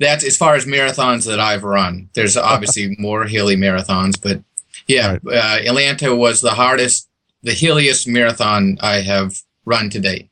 That's 0.00 0.24
as 0.24 0.36
far 0.36 0.54
as 0.54 0.66
marathons 0.66 1.26
that 1.26 1.38
I've 1.40 1.62
run. 1.64 2.08
There's 2.14 2.36
obviously 2.36 2.96
more 2.98 3.24
hilly 3.26 3.56
marathons, 3.56 4.20
but 4.20 4.42
yeah, 4.86 5.18
right. 5.22 5.36
Uh, 5.36 5.68
Atlanta 5.68 6.14
was 6.14 6.40
the 6.40 6.50
hardest 6.50 7.08
the 7.42 7.52
hilliest 7.52 8.08
marathon 8.08 8.78
I 8.80 9.02
have 9.02 9.40
run 9.64 9.90
to 9.90 10.00
date. 10.00 10.30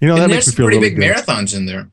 You 0.00 0.08
know, 0.08 0.16
that 0.16 0.24
and 0.24 0.32
makes 0.32 0.48
me 0.48 0.54
feel 0.54 0.66
pretty 0.66 0.80
big 0.80 0.96
good. 0.96 1.04
marathons 1.04 1.56
in 1.56 1.66
there. 1.66 1.88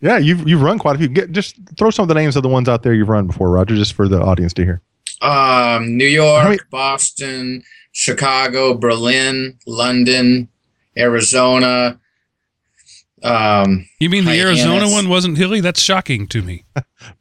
Yeah, 0.00 0.18
you've 0.18 0.46
you've 0.46 0.60
run 0.60 0.78
quite 0.78 0.96
a 0.96 0.98
few. 0.98 1.08
Get, 1.08 1.32
just 1.32 1.56
throw 1.78 1.88
some 1.88 2.02
of 2.02 2.08
the 2.08 2.14
names 2.14 2.36
of 2.36 2.42
the 2.42 2.48
ones 2.48 2.68
out 2.68 2.82
there 2.82 2.92
you've 2.92 3.08
run 3.08 3.26
before, 3.26 3.50
Roger, 3.50 3.74
just 3.74 3.94
for 3.94 4.06
the 4.08 4.20
audience 4.20 4.52
to 4.54 4.64
hear. 4.64 4.82
Um, 5.22 5.96
New 5.96 6.06
York, 6.06 6.44
many- 6.44 6.58
Boston, 6.70 7.62
Chicago, 7.92 8.74
Berlin, 8.74 9.58
London, 9.66 10.48
Arizona. 10.98 11.98
Um, 13.24 13.88
you 13.98 14.10
mean 14.10 14.26
the 14.26 14.38
Arizona 14.38 14.88
one 14.88 15.08
wasn't 15.08 15.38
hilly? 15.38 15.60
That's 15.60 15.80
shocking 15.80 16.28
to 16.28 16.42
me. 16.42 16.64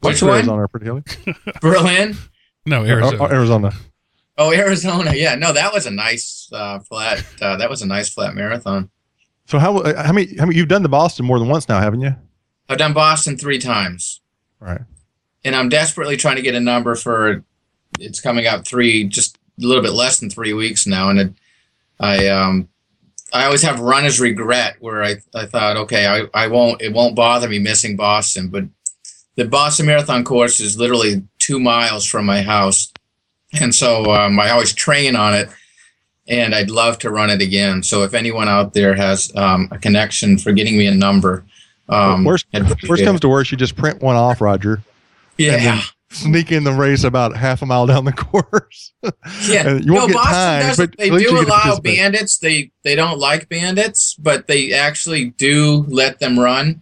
Which 0.02 0.22
one? 0.22 0.32
Arizona 0.32 0.68
pretty 0.68 0.86
hilly. 0.86 1.04
Berlin. 1.62 2.18
No, 2.66 2.84
Arizona. 2.84 3.24
Arizona. 3.24 3.74
Oh, 4.38 4.52
Arizona. 4.52 5.14
Yeah, 5.16 5.36
no, 5.36 5.54
that 5.54 5.72
was 5.72 5.86
a 5.86 5.92
nice 5.92 6.50
uh, 6.52 6.80
flat. 6.80 7.26
Uh, 7.42 7.56
that 7.56 7.70
was 7.70 7.82
a 7.82 7.86
nice 7.86 8.10
flat 8.14 8.36
marathon. 8.36 8.90
So 9.46 9.60
how 9.60 9.78
uh, 9.78 10.04
how 10.04 10.12
many 10.12 10.36
how 10.38 10.46
many 10.46 10.58
you've 10.58 10.68
done 10.68 10.84
the 10.84 10.90
Boston 10.90 11.26
more 11.26 11.40
than 11.40 11.48
once 11.48 11.70
now, 11.70 11.80
haven't 11.80 12.02
you? 12.02 12.16
I've 12.68 12.78
done 12.78 12.94
Boston 12.94 13.38
three 13.38 13.60
times. 13.60 14.22
Right. 14.60 14.82
And 15.46 15.56
I'm 15.56 15.70
desperately 15.70 16.18
trying 16.18 16.38
to 16.38 16.42
get 16.42 16.56
a 16.56 16.60
number 16.60 16.96
for. 16.96 17.44
It's 18.00 18.20
coming 18.20 18.48
up 18.48 18.68
three, 18.68 19.04
just 19.04 19.38
a 19.62 19.66
little 19.66 19.84
bit 19.84 19.94
less 19.94 20.20
than 20.20 20.30
three 20.30 20.54
weeks 20.54 20.88
now, 20.88 21.10
and 21.10 21.20
it, 21.20 21.34
I 22.00 22.28
um, 22.28 22.70
I 23.34 23.46
always 23.46 23.64
have 23.64 23.80
runner's 23.80 24.20
regret 24.20 24.76
where 24.80 25.04
I, 25.04 25.16
I 25.34 25.46
thought, 25.46 25.76
okay, 25.78 26.06
I, 26.06 26.44
I 26.44 26.48
won't 26.48 26.82
it 26.82 26.94
won't 26.94 27.16
bother 27.16 27.50
me 27.50 27.60
missing 27.60 27.96
Boston, 27.96 28.50
but 28.50 28.66
the 29.36 29.46
Boston 29.46 29.88
Marathon 29.88 30.24
course 30.24 30.60
is 30.60 30.78
literally 30.78 31.24
two 31.40 31.60
miles 31.60 32.06
from 32.06 32.26
my 32.26 32.44
house 32.44 32.94
and 33.54 33.74
so 33.74 34.14
um, 34.14 34.40
I 34.40 34.50
always 34.50 34.74
train 34.74 35.16
on 35.16 35.34
it, 35.34 35.50
and 36.28 36.56
I'd 36.56 36.70
love 36.70 36.98
to 37.00 37.12
run 37.12 37.30
it 37.30 37.42
again. 37.42 37.84
So 37.84 38.04
if 38.04 38.14
anyone 38.14 38.50
out 38.50 38.74
there 38.74 38.96
has 38.96 39.32
um, 39.36 39.68
a 39.72 39.78
connection 39.78 40.38
for 40.38 40.52
getting 40.52 40.78
me 40.78 40.88
a 40.88 40.94
number, 40.94 41.46
um, 41.90 42.24
worst, 42.24 42.48
worst 42.88 43.04
comes 43.04 43.20
to 43.22 43.30
worst, 43.30 43.52
you 43.52 43.58
just 43.58 43.76
print 43.76 44.02
one 44.02 44.16
off, 44.16 44.42
Roger. 44.42 44.82
Yeah. 45.38 45.82
Sneak 46.14 46.52
in 46.52 46.64
the 46.64 46.72
race 46.72 47.04
about 47.04 47.36
half 47.36 47.62
a 47.62 47.66
mile 47.66 47.88
down 47.88 48.06
the 48.06 48.14
course. 48.14 48.94
yeah, 49.48 49.78
you 49.78 49.94
won't 49.94 50.08
no, 50.08 50.08
get 50.08 50.14
Boston 50.14 50.34
time, 50.34 50.62
does, 50.62 50.78
but 50.78 50.98
they 50.98 51.10
do 51.10 51.40
allow 51.40 51.80
bandits. 51.80 52.38
They 52.38 52.72
they 52.84 52.96
don't 52.96 53.20
like 53.20 53.50
bandits, 53.50 54.16
but 54.16 54.48
they 54.48 54.74
actually 54.74 55.32
do 55.32 55.86
let 55.88 56.20
them 56.20 56.40
run. 56.40 56.82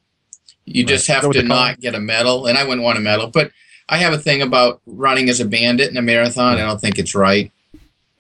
You 0.66 0.84
right. 0.84 0.90
just 0.90 1.08
have 1.08 1.30
to 1.32 1.44
not 1.44 1.80
get 1.80 1.96
a 1.96 2.00
medal, 2.00 2.48
and 2.48 2.58
I 2.58 2.64
wouldn't 2.64 2.84
want 2.84 2.98
a 2.98 3.02
medal, 3.02 3.28
but 3.28 3.52
I 3.90 3.98
have 3.98 4.14
a 4.14 4.18
thing 4.18 4.42
about 4.42 4.82
running 4.86 5.30
as 5.30 5.40
a 5.40 5.46
bandit 5.46 5.90
in 5.90 5.98
a 5.98 6.02
marathon. 6.02 6.58
I 6.58 6.62
don't 6.62 6.80
think 6.80 7.00
it's 7.00 7.16
right. 7.16 7.52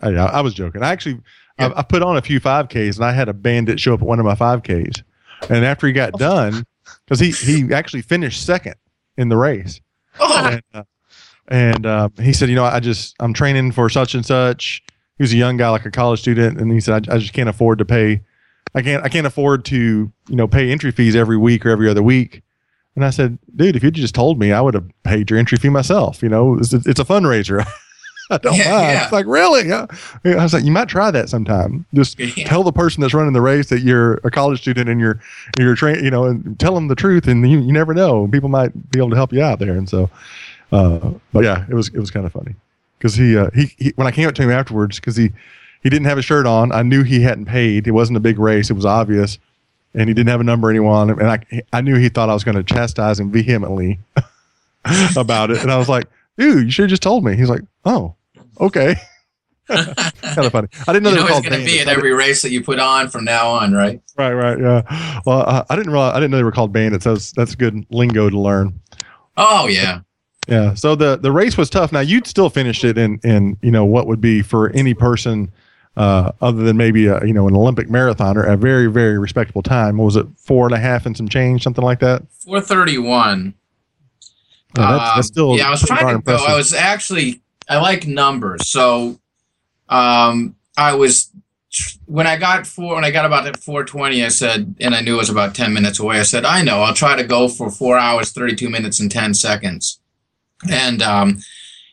I, 0.02 0.10
I 0.10 0.42
was 0.42 0.54
joking. 0.54 0.82
I 0.82 0.90
actually 0.90 1.20
I, 1.62 1.80
I, 1.80 1.84
put 1.84 2.02
on 2.02 2.18
a 2.18 2.22
few 2.22 2.40
5Ks 2.40 2.96
and 2.96 3.06
I 3.06 3.12
had 3.12 3.30
a 3.30 3.34
bandit 3.34 3.80
show 3.80 3.94
up 3.94 4.02
at 4.02 4.08
one 4.08 4.20
of 4.20 4.26
my 4.26 4.36
5Ks. 4.36 5.04
And 5.50 5.66
after 5.66 5.88
he 5.88 5.94
got 5.94 6.12
oh. 6.16 6.18
done, 6.18 6.66
because 7.06 7.20
he, 7.20 7.32
he 7.32 7.74
actually 7.74 8.02
finished 8.02 8.46
second 8.46 8.76
in 9.18 9.30
the 9.30 9.38
race. 9.38 9.80
Oh. 10.20 10.48
And, 10.52 10.64
uh, 10.74 10.84
and 11.48 11.86
uh, 11.86 12.10
he 12.22 12.34
said, 12.34 12.50
you 12.50 12.56
know, 12.56 12.64
I 12.66 12.80
just 12.80 13.16
I'm 13.20 13.34
training 13.34 13.72
for 13.74 13.90
such 13.90 14.14
and 14.16 14.26
such. 14.26 14.84
He 15.18 15.24
was 15.24 15.34
a 15.34 15.38
young 15.38 15.58
guy, 15.58 15.70
like 15.70 15.86
a 15.86 15.92
college 15.92 16.20
student, 16.22 16.60
and 16.60 16.72
he 16.72 16.80
said, 16.80 17.08
I, 17.10 17.16
I 17.16 17.18
just 17.18 17.34
can't 17.34 17.50
afford 17.50 17.78
to 17.80 17.86
pay. 17.86 18.22
I 18.74 18.82
can't 18.82 19.04
I 19.04 19.10
can't 19.10 19.28
afford 19.28 19.66
to 19.66 19.78
you 20.30 20.36
know 20.36 20.48
pay 20.48 20.72
entry 20.72 20.92
fees 20.92 21.16
every 21.16 21.38
week 21.38 21.66
or 21.66 21.70
every 21.70 21.90
other 21.90 22.02
week. 22.04 22.42
And 22.96 23.06
I 23.06 23.10
said, 23.10 23.38
dude, 23.56 23.76
if 23.76 23.84
you'd 23.84 23.94
just 23.94 24.16
told 24.16 24.38
me, 24.40 24.52
I 24.52 24.60
would 24.62 24.74
have 24.74 24.86
paid 25.04 25.30
your 25.30 25.40
entry 25.40 25.58
fee 25.58 25.70
myself. 25.70 26.22
You 26.22 26.28
know, 26.30 26.58
it's, 26.58 26.74
it's 26.74 27.00
a 27.00 27.06
fundraiser. 27.06 27.66
I 28.30 28.38
don't 28.38 28.56
Yeah, 28.58 28.70
mind. 28.72 28.84
yeah. 28.84 29.04
It's 29.04 29.12
like, 29.14 29.26
really? 29.26 29.68
Yeah. 29.68 29.86
I 30.26 30.44
was 30.44 30.54
like, 30.54 30.66
you 30.66 30.72
might 30.72 30.90
try 30.90 31.10
that 31.12 31.30
sometime. 31.30 31.86
Just 31.94 32.20
Yeah. 32.20 32.46
tell 32.48 32.64
the 32.64 32.74
person 32.74 33.00
that's 33.02 33.14
running 33.14 33.32
the 33.32 33.42
race 33.42 33.70
that 33.70 33.80
you're 33.82 34.16
a 34.26 34.32
college 34.32 34.60
student 34.62 34.90
and 34.90 35.00
you're, 35.00 35.20
you're 35.58 35.76
train, 35.76 36.04
you 36.04 36.12
know, 36.12 36.26
and 36.26 36.58
tell 36.60 36.76
them 36.76 36.90
the 36.90 36.96
truth. 36.96 37.28
And 37.28 37.50
you, 37.50 37.60
you 37.60 37.72
never 37.72 37.94
know. 37.94 38.28
People 38.28 38.50
might 38.50 38.92
be 38.92 39.00
able 39.00 39.10
to 39.12 39.16
help 39.16 39.32
you 39.32 39.42
out 39.42 39.60
there. 39.60 39.72
And 39.74 39.88
so, 39.90 40.10
uh, 40.72 41.12
but 41.34 41.44
yeah, 41.44 41.66
it 41.70 41.74
was, 41.74 41.90
it 41.90 42.00
was 42.00 42.12
kind 42.12 42.26
of 42.26 42.32
funny 42.32 42.56
because 42.98 43.16
he, 43.16 43.38
uh, 43.38 43.50
he, 43.54 43.74
he, 43.78 43.94
when 43.96 44.08
I 44.08 44.12
came 44.12 44.28
up 44.28 44.36
to 44.36 44.42
him 44.44 44.52
afterwards, 44.52 45.00
because 45.00 45.16
he, 45.16 45.32
he 45.82 45.90
didn't 45.90 46.06
have 46.06 46.18
a 46.18 46.22
shirt 46.22 46.46
on. 46.46 46.72
I 46.72 46.84
knew 46.84 47.04
he 47.04 47.22
hadn't 47.22 47.46
paid. 47.46 47.88
It 47.88 47.92
wasn't 47.92 48.18
a 48.18 48.20
big 48.20 48.40
race. 48.40 48.70
It 48.70 48.74
was 48.74 48.86
obvious. 48.86 49.40
And 49.94 50.08
he 50.08 50.14
didn't 50.14 50.30
have 50.30 50.40
a 50.40 50.44
number 50.44 50.70
anyone. 50.70 51.10
And 51.10 51.24
I, 51.24 51.40
I 51.74 51.82
knew 51.82 51.96
he 51.96 52.08
thought 52.08 52.30
I 52.30 52.34
was 52.34 52.44
going 52.44 52.56
to 52.56 52.64
chastise 52.64 53.20
him 53.20 53.32
vehemently 53.32 54.00
about 55.18 55.52
it. 55.52 55.62
And 55.62 55.72
I 55.72 55.78
was 55.78 55.90
like, 55.90 56.06
dude, 56.38 56.66
you 56.66 56.72
should 56.72 56.84
have 56.84 56.90
just 56.92 57.02
told 57.02 57.26
me. 57.26 57.36
He's 57.36 57.50
like, 57.50 57.62
oh, 57.84 58.16
okay. 58.60 58.96
kind 59.68 60.46
of 60.46 60.52
funny. 60.52 60.68
I 60.88 60.94
didn't 60.94 61.04
know 61.04 61.10
you 61.10 61.16
they 61.16 61.22
know 61.22 61.26
were 61.26 61.38
it's 61.40 61.48
going 61.48 61.60
to 61.60 61.66
be 61.66 61.78
bandits. 61.78 61.88
at 61.88 61.98
every 61.98 62.14
race 62.14 62.42
that 62.44 62.52
you 62.52 62.64
put 62.64 62.80
on 62.80 63.10
from 63.10 63.26
now 63.26 63.50
on, 63.50 63.74
right? 63.74 64.02
Right, 64.18 64.34
right, 64.34 64.60
yeah. 64.60 65.22
Well, 65.26 65.42
I, 65.42 65.66
I 65.70 65.76
didn't 65.76 65.92
realize 65.92 66.14
I 66.14 66.20
didn't 66.20 66.32
know 66.32 66.38
they 66.38 66.44
were 66.44 66.52
called 66.52 66.72
bandits. 66.74 67.06
That's 67.06 67.32
that's 67.32 67.56
good 67.56 67.86
lingo 67.90 68.30
to 68.30 68.40
learn. 68.40 68.80
Oh 69.38 69.68
yeah. 69.68 70.02
Yeah. 70.48 70.74
So 70.74 70.96
the 70.96 71.18
the 71.18 71.32
race 71.32 71.58
was 71.58 71.70
tough. 71.70 71.92
Now 71.92 72.00
you'd 72.00 72.28
still 72.28 72.50
finished 72.50 72.84
it 72.84 72.98
in 72.98 73.20
in 73.24 73.58
you 73.62 73.72
know 73.72 73.86
what 73.86 74.08
would 74.08 74.22
be 74.22 74.42
for 74.42 74.70
any 74.72 74.94
person 74.94 75.52
uh, 75.98 76.32
other 76.42 76.64
than 76.64 76.78
maybe 76.78 77.08
a, 77.08 77.24
you 77.26 77.34
know 77.34 77.48
an 77.48 77.56
Olympic 77.56 77.88
marathoner 77.88 78.48
a 78.48 78.58
very 78.58 78.88
very 78.88 79.18
respectable 79.18 79.62
time. 79.62 79.98
What 79.98 80.06
was 80.06 80.16
it 80.16 80.28
four 80.38 80.66
and 80.66 80.74
a 80.74 80.80
half 80.80 81.06
and 81.06 81.16
some 81.16 81.28
change, 81.28 81.64
something 81.64 81.84
like 81.84 82.00
that? 82.00 82.24
431. 82.46 83.54
Yeah, 84.78 84.92
that's, 84.92 85.04
Um, 85.04 85.12
that's 85.16 85.28
still 85.28 85.58
yeah. 85.58 85.68
I 85.68 85.72
was 85.72 85.82
trying 85.82 86.18
to 86.18 86.24
go. 86.24 86.36
I 86.36 86.56
was 86.56 86.74
actually 86.74 87.42
I 87.70 87.78
like 87.78 88.08
numbers, 88.08 88.68
so 88.68 89.20
um, 89.90 90.56
I 90.78 90.96
was 90.96 91.30
when 92.06 92.28
I 92.28 92.38
got 92.38 92.68
four 92.68 92.96
when 92.96 93.06
I 93.06 93.12
got 93.12 93.26
about 93.26 93.48
at 93.48 93.58
420. 93.58 94.26
I 94.26 94.30
said, 94.30 94.76
and 94.80 94.96
I 94.96 95.02
knew 95.02 95.16
it 95.16 95.18
was 95.18 95.30
about 95.30 95.56
10 95.56 95.74
minutes 95.74 96.00
away. 96.00 96.20
I 96.20 96.24
said, 96.24 96.46
I 96.46 96.64
know. 96.64 96.82
I'll 96.82 96.94
try 96.94 97.16
to 97.16 97.24
go 97.24 97.48
for 97.48 97.70
four 97.70 97.98
hours, 97.98 98.32
32 98.32 98.70
minutes, 98.70 99.00
and 99.00 99.10
10 99.12 99.34
seconds. 99.34 100.01
And 100.70 101.02
um, 101.02 101.40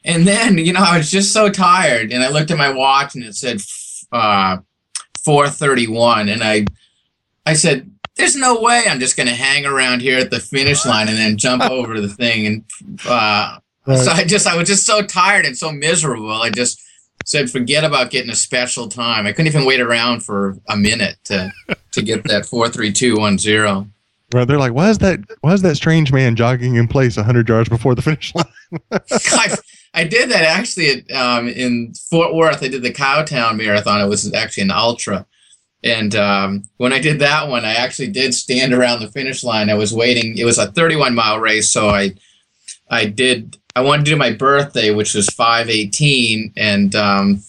and 0.04 0.26
then 0.26 0.58
you 0.58 0.72
know 0.72 0.80
I 0.82 0.98
was 0.98 1.10
just 1.10 1.32
so 1.32 1.48
tired, 1.48 2.12
and 2.12 2.22
I 2.22 2.28
looked 2.28 2.50
at 2.50 2.58
my 2.58 2.70
watch 2.70 3.14
and 3.14 3.24
it 3.24 3.34
said 3.34 3.60
uh, 4.12 4.58
431, 5.24 6.28
and 6.28 6.42
I 6.42 6.66
I 7.46 7.54
said. 7.54 7.90
There's 8.16 8.34
no 8.34 8.60
way 8.60 8.82
I'm 8.88 8.98
just 8.98 9.16
going 9.16 9.28
to 9.28 9.32
hang 9.34 9.64
around 9.64 10.02
here 10.02 10.18
at 10.18 10.32
the 10.32 10.40
finish 10.40 10.84
line 10.84 11.06
and 11.06 11.16
then 11.16 11.36
jump 11.36 11.62
over 11.70 12.00
the 12.00 12.08
thing 12.08 12.46
and 12.46 12.64
uh, 13.06 13.58
Right. 13.86 13.96
so 13.96 14.10
I 14.10 14.24
just 14.24 14.44
I 14.48 14.56
was 14.56 14.68
just 14.68 14.84
so 14.84 15.02
tired 15.02 15.46
and 15.46 15.56
so 15.56 15.70
miserable. 15.70 16.32
I 16.32 16.50
just 16.50 16.82
said 17.24 17.48
forget 17.48 17.84
about 17.84 18.10
getting 18.10 18.32
a 18.32 18.34
special 18.34 18.88
time. 18.88 19.24
I 19.24 19.30
couldn't 19.30 19.46
even 19.46 19.64
wait 19.64 19.80
around 19.80 20.24
for 20.24 20.58
a 20.68 20.76
minute 20.76 21.16
to 21.26 21.52
to 21.92 22.02
get 22.02 22.24
that 22.24 22.44
four 22.44 22.68
three 22.68 22.92
two 22.92 23.16
one 23.18 23.38
zero. 23.38 23.86
Right, 24.34 24.46
they're 24.46 24.58
like, 24.58 24.74
why 24.74 24.90
is 24.90 24.98
that? 24.98 25.20
Why 25.40 25.54
is 25.54 25.62
that 25.62 25.76
strange 25.76 26.12
man 26.12 26.36
jogging 26.36 26.74
in 26.74 26.86
place 26.86 27.16
hundred 27.16 27.48
yards 27.48 27.70
before 27.70 27.94
the 27.94 28.02
finish 28.02 28.34
line? 28.34 28.44
I, 28.92 29.56
I 29.94 30.04
did 30.04 30.30
that 30.30 30.44
actually 30.44 30.90
at, 30.90 31.12
um, 31.12 31.48
in 31.48 31.94
Fort 31.94 32.34
Worth. 32.34 32.62
I 32.62 32.68
did 32.68 32.82
the 32.82 32.92
Cowtown 32.92 33.56
Marathon. 33.56 34.02
It 34.02 34.08
was 34.08 34.32
actually 34.34 34.64
an 34.64 34.70
ultra. 34.70 35.26
And 35.82 36.14
um, 36.14 36.64
when 36.76 36.92
I 36.92 36.98
did 36.98 37.20
that 37.20 37.48
one, 37.48 37.64
I 37.64 37.74
actually 37.74 38.08
did 38.08 38.34
stand 38.34 38.74
around 38.74 39.00
the 39.00 39.08
finish 39.08 39.44
line. 39.44 39.70
I 39.70 39.74
was 39.74 39.94
waiting. 39.94 40.36
It 40.36 40.44
was 40.44 40.58
a 40.58 40.72
31 40.72 41.14
mile 41.14 41.38
race, 41.38 41.70
so 41.70 41.88
I, 41.88 42.14
I 42.90 43.06
did. 43.06 43.56
I 43.76 43.80
wanted 43.80 44.04
to 44.06 44.10
do 44.10 44.16
my 44.16 44.32
birthday, 44.32 44.92
which 44.92 45.14
was 45.14 45.28
518, 45.30 46.52
and 46.56 46.94
um, 46.96 47.42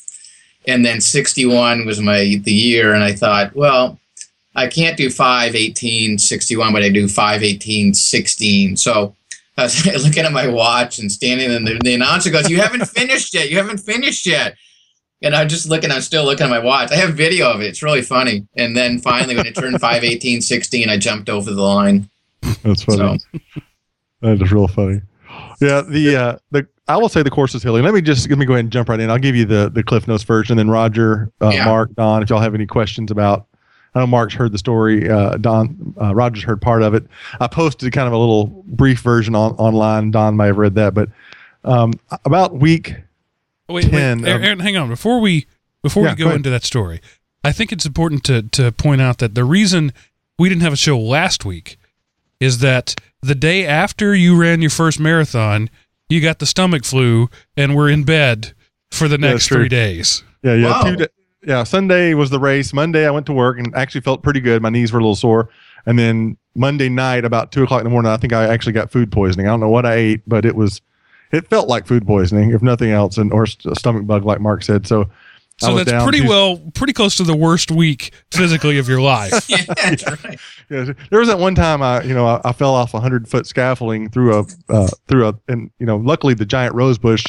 and 0.68 0.86
then 0.86 1.02
61 1.02 1.86
was 1.86 2.00
my 2.00 2.40
the 2.44 2.54
year. 2.54 2.94
And 2.94 3.04
I 3.04 3.14
thought, 3.14 3.56
well, 3.56 4.00
I 4.56 4.68
can't 4.68 4.98
do 4.98 5.10
518 5.10 6.18
61, 6.18 6.74
but 6.74 6.84
I 6.84 6.90
do 6.90 7.08
518 7.08 7.94
16. 7.94 8.78
So 8.78 9.16
I 9.58 9.64
was 9.64 10.06
looking 10.06 10.24
at 10.26 10.32
my 10.32 10.48
watch 10.48 11.00
and 11.00 11.12
standing, 11.12 11.52
and 11.52 11.68
the, 11.68 11.80
the 11.84 11.94
announcer 11.94 12.30
goes, 12.32 12.50
"You 12.50 12.62
haven't 12.62 12.86
finished 12.90 13.34
yet. 13.34 13.50
You 13.50 13.58
haven't 13.58 13.80
finished 13.80 14.26
yet." 14.26 14.56
And 15.22 15.36
I'm 15.36 15.50
just 15.50 15.68
looking. 15.70 15.92
I'm 15.92 16.02
still 16.02 16.24
looking 16.24 16.46
at 16.46 16.50
my 16.50 16.60
watch. 16.60 16.92
I 16.92 16.96
have 16.96 17.14
video 17.14 17.52
of 17.52 17.60
it. 17.62 17.66
It's 17.68 17.84
really 17.84 18.02
funny. 18.02 18.48
And 18.56 18.76
then 18.76 19.00
finally, 19.00 19.36
when 19.36 19.46
it 19.46 19.56
turned 19.56 19.80
518 19.82 20.42
16, 20.42 20.90
I 20.90 20.98
jumped 20.98 21.30
over 21.30 21.52
the 21.52 21.62
line. 21.62 22.10
That's 22.64 22.84
funny. 22.84 23.20
That 24.22 24.42
is 24.42 24.52
real 24.52 24.68
funny. 24.68 25.02
Yeah, 25.62 25.82
the 25.82 26.16
uh, 26.16 26.38
the 26.52 26.68
I 26.88 26.96
will 26.96 27.10
say 27.10 27.22
the 27.22 27.30
course 27.30 27.54
is 27.54 27.62
hilly. 27.62 27.82
Let 27.82 27.94
me 27.94 28.02
just 28.02 28.30
let 28.30 28.40
me 28.40 28.46
go 28.46 28.54
ahead 28.54 28.64
and 28.66 28.72
jump 28.72 28.88
right 28.88 29.00
in. 29.00 29.12
I'll 29.12 29.20
give 29.20 29.36
you 29.36 29.44
the 29.46 29.70
the 29.70 29.84
Cliff 29.84 30.08
Notes 30.08 30.24
version, 30.24 30.54
and 30.54 30.60
then 30.60 30.70
Roger, 30.74 31.32
uh, 31.42 31.50
Yeah. 31.54 31.66
Mark, 31.66 31.94
Don, 31.96 32.24
if 32.24 32.30
y'all 32.30 32.40
have 32.40 32.56
any 32.56 32.66
questions 32.66 33.12
about. 33.12 33.46
I 33.96 34.00
know 34.00 34.08
Mark's 34.08 34.34
heard 34.34 34.52
the 34.52 34.58
story. 34.58 35.10
Uh, 35.10 35.38
Don, 35.38 35.96
uh, 36.00 36.14
Roger's 36.14 36.44
heard 36.44 36.62
part 36.62 36.84
of 36.84 36.94
it. 36.94 37.06
I 37.40 37.48
posted 37.48 37.92
kind 37.92 38.08
of 38.08 38.14
a 38.14 38.18
little 38.18 38.48
brief 38.68 39.00
version 39.00 39.36
on 39.36 39.54
online. 39.54 40.12
Don 40.12 40.38
may 40.38 40.48
have 40.48 40.58
read 40.58 40.76
that, 40.76 40.94
but 40.94 41.10
um, 41.64 41.94
about 42.26 42.56
week. 42.56 42.96
Wait, 43.68 43.86
wait, 43.86 43.92
10 43.92 44.26
Aaron, 44.26 44.60
of- 44.60 44.66
hang 44.66 44.78
on. 44.78 44.90
Before 44.90 45.20
we 45.20 45.48
before 45.82 46.04
Yeah, 46.04 46.12
we 46.12 46.18
go 46.18 46.30
go 46.30 46.36
into 46.36 46.50
that 46.50 46.64
story, 46.64 47.02
I 47.44 47.52
think 47.52 47.72
it's 47.72 47.86
important 47.86 48.24
to 48.26 48.44
to 48.44 48.72
point 48.72 49.02
out 49.02 49.20
that 49.20 49.36
the 49.36 49.44
reason 49.44 49.94
we 50.38 50.50
didn't 50.50 50.62
have 50.62 50.74
a 50.74 50.78
show 50.78 50.98
last 51.00 51.46
week 51.46 51.78
is 52.40 52.60
that 52.60 52.96
the 53.22 53.36
day 53.36 53.66
after 53.66 54.16
you 54.16 54.36
ran 54.36 54.62
your 54.62 54.70
first 54.70 55.00
marathon, 55.00 55.70
you 56.08 56.22
got 56.22 56.40
the 56.40 56.46
stomach 56.46 56.86
flu 56.86 57.30
and 57.58 57.76
were 57.76 57.90
in 57.90 58.04
bed 58.04 58.54
for 58.92 59.08
the 59.08 59.18
next 59.18 59.48
true. 59.48 59.58
three 59.58 59.70
days. 59.70 60.24
Yeah, 60.42 60.54
yeah. 60.56 60.68
Wow. 60.68 60.84
Two 60.84 60.96
da- 60.96 61.08
yeah, 61.44 61.64
Sunday 61.64 62.14
was 62.14 62.30
the 62.30 62.40
race. 62.40 62.74
Monday 62.74 63.08
I 63.08 63.12
went 63.12 63.26
to 63.28 63.34
work 63.34 63.58
and 63.58 63.74
actually 63.76 64.02
felt 64.02 64.24
pretty 64.24 64.40
good. 64.40 64.62
My 64.62 64.70
knees 64.70 64.92
were 64.92 65.00
a 65.00 65.02
little 65.02 65.16
sore. 65.16 65.50
And 65.86 65.98
then 65.98 66.38
Monday 66.56 66.90
night, 66.90 67.24
about 67.26 67.52
two 67.52 67.64
o'clock 67.64 67.80
in 67.80 67.86
the 67.86 67.90
morning, 67.90 68.12
I 68.12 68.18
think 68.18 68.34
I 68.34 68.46
actually 68.48 68.74
got 68.74 68.92
food 68.92 69.12
poisoning. 69.12 69.48
I 69.48 69.52
don't 69.52 69.62
know 69.62 69.70
what 69.70 69.86
I 69.86 69.94
ate, 69.94 70.22
but 70.28 70.46
it 70.46 70.56
was, 70.56 70.82
it 71.32 71.48
felt 71.48 71.68
like 71.70 71.88
food 71.88 72.06
poisoning, 72.06 72.52
if 72.52 72.62
nothing 72.62 72.92
else, 72.92 73.18
and 73.18 73.32
or 73.32 73.46
st- 73.46 73.72
a 73.72 73.80
stomach 73.80 74.06
bug, 74.06 74.26
like 74.26 74.42
Mark 74.42 74.64
said. 74.64 74.86
So, 74.86 75.10
So 75.58 75.76
that's 75.76 75.90
down 75.90 76.04
pretty 76.04 76.20
Tues- 76.20 76.30
well, 76.30 76.58
pretty 76.74 76.92
close 76.94 77.16
to 77.18 77.24
the 77.24 77.36
worst 77.36 77.72
week 77.72 78.12
physically 78.32 78.78
of 78.78 78.90
your 78.90 79.00
life. 79.02 79.50
yeah, 79.50 79.64
that's 79.82 80.06
right. 80.26 80.40
Yeah, 80.70 80.92
there 81.10 81.20
was 81.20 81.30
that 81.30 81.40
one 81.40 81.56
time 81.56 81.82
I, 81.82 82.02
you 82.04 82.14
know, 82.14 82.28
I, 82.28 82.42
I 82.44 82.52
fell 82.52 82.74
off 82.76 82.94
a 82.94 83.00
hundred 83.00 83.30
foot 83.30 83.48
scaffolding 83.48 84.10
through 84.10 84.40
a, 84.40 84.46
uh, 84.68 84.90
through 85.08 85.30
a, 85.30 85.40
and 85.48 85.72
you 85.80 85.86
know, 85.86 85.96
luckily 85.98 86.34
the 86.34 86.46
giant 86.46 86.76
rose 86.76 86.98
bush, 86.98 87.24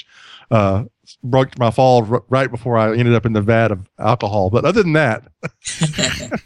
uh, 0.50 0.85
broke 1.23 1.59
my 1.59 1.71
fall 1.71 2.07
r- 2.11 2.23
right 2.29 2.50
before 2.50 2.79
I 2.79 2.97
ended 2.97 3.14
up 3.14 3.26
in 3.26 3.33
the 3.33 3.43
vat 3.43 3.71
of 3.71 3.88
alcohol. 3.99 4.50
But 4.50 4.64
other 4.64 4.83
than 4.83 4.93
that, 4.95 5.25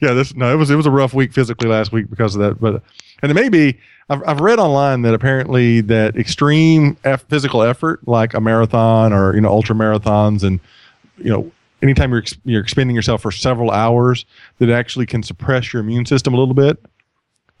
yeah, 0.00 0.12
this 0.12 0.34
no, 0.34 0.52
it 0.52 0.56
was 0.56 0.70
it 0.70 0.76
was 0.76 0.86
a 0.86 0.90
rough 0.90 1.14
week 1.14 1.32
physically 1.32 1.68
last 1.68 1.92
week 1.92 2.10
because 2.10 2.34
of 2.34 2.40
that. 2.40 2.60
But 2.60 2.82
and 3.22 3.30
it 3.30 3.34
may 3.34 3.48
be 3.48 3.78
I've 4.08 4.22
I've 4.26 4.40
read 4.40 4.58
online 4.58 5.02
that 5.02 5.14
apparently 5.14 5.80
that 5.82 6.16
extreme 6.16 6.96
eff- 7.04 7.24
physical 7.28 7.62
effort 7.62 8.06
like 8.06 8.34
a 8.34 8.40
marathon 8.40 9.12
or 9.12 9.34
you 9.34 9.40
know 9.40 9.50
ultra 9.50 9.74
marathons 9.74 10.42
and 10.42 10.60
you 11.18 11.30
know 11.30 11.50
anytime 11.82 12.10
you're 12.10 12.20
ex- 12.20 12.38
you're 12.44 12.62
expending 12.62 12.96
yourself 12.96 13.22
for 13.22 13.30
several 13.30 13.70
hours 13.70 14.26
that 14.58 14.70
actually 14.70 15.06
can 15.06 15.22
suppress 15.22 15.72
your 15.72 15.80
immune 15.80 16.06
system 16.06 16.34
a 16.34 16.36
little 16.36 16.54
bit. 16.54 16.82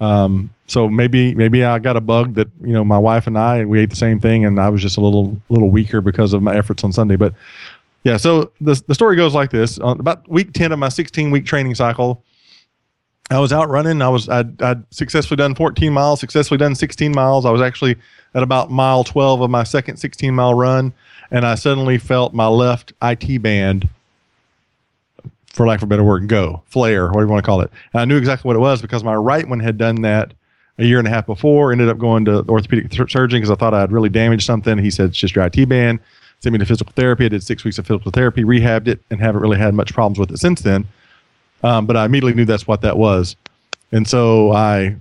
Um, 0.00 0.50
so 0.66 0.88
maybe 0.88 1.34
maybe 1.34 1.62
I 1.62 1.78
got 1.78 1.96
a 1.96 2.00
bug 2.00 2.34
that 2.34 2.48
you 2.62 2.72
know 2.72 2.84
my 2.84 2.98
wife 2.98 3.26
and 3.26 3.36
I 3.36 3.64
we 3.64 3.80
ate 3.80 3.90
the 3.90 3.96
same 3.96 4.18
thing 4.18 4.44
and 4.46 4.58
I 4.58 4.70
was 4.70 4.80
just 4.80 4.96
a 4.96 5.00
little 5.00 5.40
little 5.48 5.70
weaker 5.70 6.00
because 6.00 6.32
of 6.32 6.42
my 6.42 6.56
efforts 6.56 6.82
on 6.84 6.92
Sunday. 6.92 7.16
But 7.16 7.34
yeah, 8.04 8.16
so 8.16 8.50
the 8.60 8.82
the 8.86 8.94
story 8.94 9.16
goes 9.16 9.34
like 9.34 9.50
this: 9.50 9.78
on 9.78 10.00
about 10.00 10.28
week 10.28 10.52
ten 10.52 10.72
of 10.72 10.78
my 10.78 10.88
16 10.88 11.30
week 11.30 11.44
training 11.44 11.74
cycle, 11.74 12.24
I 13.30 13.38
was 13.38 13.52
out 13.52 13.68
running. 13.68 14.00
I 14.00 14.08
was 14.08 14.28
I'd, 14.28 14.60
I'd 14.62 14.82
successfully 14.92 15.36
done 15.36 15.54
14 15.54 15.92
miles, 15.92 16.20
successfully 16.20 16.58
done 16.58 16.74
16 16.74 17.12
miles. 17.12 17.44
I 17.44 17.50
was 17.50 17.60
actually 17.60 17.96
at 18.34 18.42
about 18.42 18.70
mile 18.70 19.04
12 19.04 19.42
of 19.42 19.50
my 19.50 19.64
second 19.64 19.98
16 19.98 20.34
mile 20.34 20.54
run, 20.54 20.94
and 21.30 21.44
I 21.44 21.56
suddenly 21.56 21.98
felt 21.98 22.32
my 22.32 22.46
left 22.46 22.94
IT 23.02 23.42
band 23.42 23.88
for 25.50 25.66
lack 25.66 25.78
of 25.78 25.84
a 25.84 25.86
better 25.86 26.04
word, 26.04 26.28
go, 26.28 26.62
flare, 26.66 27.06
whatever 27.08 27.22
you 27.24 27.28
want 27.28 27.44
to 27.44 27.46
call 27.46 27.60
it. 27.60 27.70
And 27.92 28.00
I 28.00 28.04
knew 28.04 28.16
exactly 28.16 28.48
what 28.48 28.56
it 28.56 28.60
was 28.60 28.80
because 28.80 29.02
my 29.04 29.14
right 29.14 29.48
one 29.48 29.60
had 29.60 29.76
done 29.78 30.02
that 30.02 30.32
a 30.78 30.84
year 30.84 30.98
and 30.98 31.06
a 31.06 31.10
half 31.10 31.26
before. 31.26 31.72
Ended 31.72 31.88
up 31.88 31.98
going 31.98 32.24
to 32.26 32.44
orthopedic 32.48 32.92
sur- 32.92 33.08
surgeon 33.08 33.38
because 33.38 33.50
I 33.50 33.56
thought 33.56 33.74
I 33.74 33.80
had 33.80 33.92
really 33.92 34.08
damaged 34.08 34.46
something. 34.46 34.78
He 34.78 34.90
said, 34.90 35.10
it's 35.10 35.18
just 35.18 35.34
your 35.34 35.44
IT 35.44 35.68
band. 35.68 36.00
Sent 36.40 36.52
me 36.52 36.58
to 36.58 36.64
physical 36.64 36.92
therapy. 36.94 37.26
I 37.26 37.28
did 37.28 37.42
six 37.42 37.64
weeks 37.64 37.78
of 37.78 37.86
physical 37.86 38.10
therapy, 38.10 38.44
rehabbed 38.44 38.88
it, 38.88 39.00
and 39.10 39.20
haven't 39.20 39.42
really 39.42 39.58
had 39.58 39.74
much 39.74 39.92
problems 39.92 40.18
with 40.18 40.30
it 40.30 40.38
since 40.38 40.62
then. 40.62 40.86
Um, 41.62 41.84
but 41.84 41.96
I 41.96 42.06
immediately 42.06 42.34
knew 42.34 42.46
that's 42.46 42.66
what 42.66 42.80
that 42.80 42.96
was. 42.96 43.36
And 43.92 44.08
so 44.08 44.52
I 44.52 44.96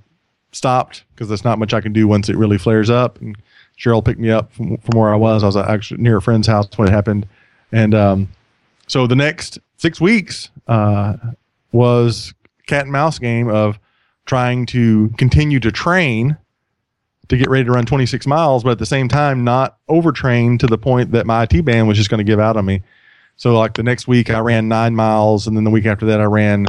stopped 0.51 1.05
because 1.13 1.29
there's 1.29 1.45
not 1.45 1.59
much 1.59 1.73
I 1.73 1.79
can 1.79 1.93
do 1.93 2.07
once 2.07 2.27
it 2.27 2.35
really 2.35 2.57
flares 2.57 2.89
up 2.89 3.21
and 3.21 3.37
Cheryl 3.79 4.03
picked 4.03 4.19
me 4.19 4.29
up 4.29 4.51
from, 4.51 4.77
from 4.77 4.99
where 4.99 5.13
I 5.13 5.15
was. 5.15 5.43
I 5.43 5.45
was 5.45 5.55
actually 5.55 6.01
near 6.01 6.17
a 6.17 6.21
friend's 6.21 6.47
house 6.47 6.67
when 6.75 6.87
it 6.87 6.91
happened, 6.91 7.25
and 7.71 7.95
um, 7.95 8.27
so 8.89 9.07
the 9.07 9.15
next 9.15 9.59
six 9.77 10.01
weeks 10.01 10.49
uh, 10.67 11.15
was 11.71 12.33
cat 12.67 12.83
and 12.83 12.91
mouse 12.91 13.19
game 13.19 13.47
of 13.49 13.79
trying 14.25 14.65
to 14.67 15.09
continue 15.17 15.59
to 15.59 15.71
train 15.71 16.37
to 17.29 17.37
get 17.37 17.49
ready 17.49 17.63
to 17.63 17.71
run 17.71 17.85
26 17.85 18.25
miles, 18.27 18.63
but 18.63 18.71
at 18.71 18.79
the 18.79 18.85
same 18.85 19.07
time 19.07 19.43
not 19.43 19.77
overtrain 19.89 20.59
to 20.59 20.67
the 20.67 20.77
point 20.77 21.11
that 21.11 21.25
my 21.25 21.43
IT 21.43 21.63
band 21.63 21.87
was 21.87 21.97
just 21.97 22.09
going 22.09 22.17
to 22.17 22.23
give 22.23 22.39
out 22.39 22.57
on 22.57 22.65
me. 22.65 22.81
So 23.37 23.57
like 23.57 23.75
the 23.75 23.83
next 23.83 24.07
week 24.07 24.29
I 24.29 24.39
ran 24.39 24.67
nine 24.67 24.95
miles, 24.95 25.47
and 25.47 25.55
then 25.55 25.63
the 25.63 25.69
week 25.69 25.85
after 25.85 26.07
that 26.07 26.19
I 26.19 26.25
ran 26.25 26.65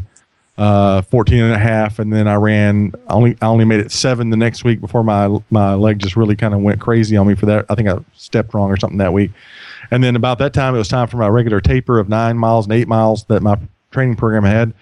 uh, 0.58 1.00
14 1.02 1.42
and 1.42 1.54
a 1.54 1.58
half, 1.58 1.98
and 1.98 2.12
then 2.12 2.28
I 2.28 2.34
ran 2.34 2.92
only 3.08 3.36
I 3.40 3.46
only 3.46 3.64
made 3.64 3.80
it 3.80 3.90
seven 3.90 4.28
the 4.28 4.36
next 4.36 4.62
week 4.62 4.80
before 4.80 5.02
my 5.02 5.38
my 5.50 5.74
leg 5.74 5.98
just 5.98 6.16
really 6.16 6.36
kind 6.36 6.52
of 6.52 6.60
went 6.60 6.80
crazy 6.80 7.16
on 7.16 7.26
me 7.26 7.34
for 7.34 7.46
that. 7.46 7.64
I 7.70 7.74
think 7.74 7.88
I 7.88 7.98
stepped 8.14 8.52
wrong 8.52 8.70
or 8.70 8.76
something 8.76 8.98
that 8.98 9.12
week, 9.12 9.32
and 9.90 10.02
then 10.02 10.16
about 10.16 10.38
that 10.38 10.52
time 10.52 10.74
it 10.74 10.78
was 10.78 10.88
time 10.88 11.08
for 11.08 11.16
my 11.16 11.28
regular 11.28 11.60
taper 11.60 11.98
of 11.98 12.08
nine 12.08 12.38
miles 12.38 12.66
and 12.66 12.72
eight 12.72 12.88
miles 12.88 13.24
that 13.24 13.42
my 13.42 13.58
training 13.90 14.16
program 14.16 14.44
had. 14.44 14.72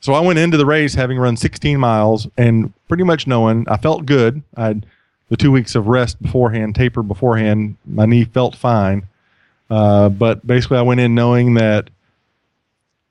So 0.00 0.12
I 0.14 0.20
went 0.20 0.38
into 0.38 0.56
the 0.56 0.66
race 0.66 0.94
having 0.94 1.18
run 1.18 1.36
16 1.36 1.78
miles 1.78 2.28
and 2.36 2.72
pretty 2.88 3.04
much 3.04 3.26
knowing 3.26 3.66
I 3.68 3.76
felt 3.76 4.06
good. 4.06 4.42
I 4.56 4.66
had 4.66 4.86
the 5.28 5.36
two 5.36 5.50
weeks 5.50 5.74
of 5.74 5.88
rest 5.88 6.20
beforehand, 6.22 6.74
taper 6.74 7.02
beforehand. 7.02 7.76
My 7.84 8.06
knee 8.06 8.24
felt 8.24 8.54
fine, 8.54 9.08
uh, 9.70 10.08
but 10.08 10.46
basically 10.46 10.78
I 10.78 10.82
went 10.82 11.00
in 11.00 11.14
knowing 11.14 11.54
that. 11.54 11.90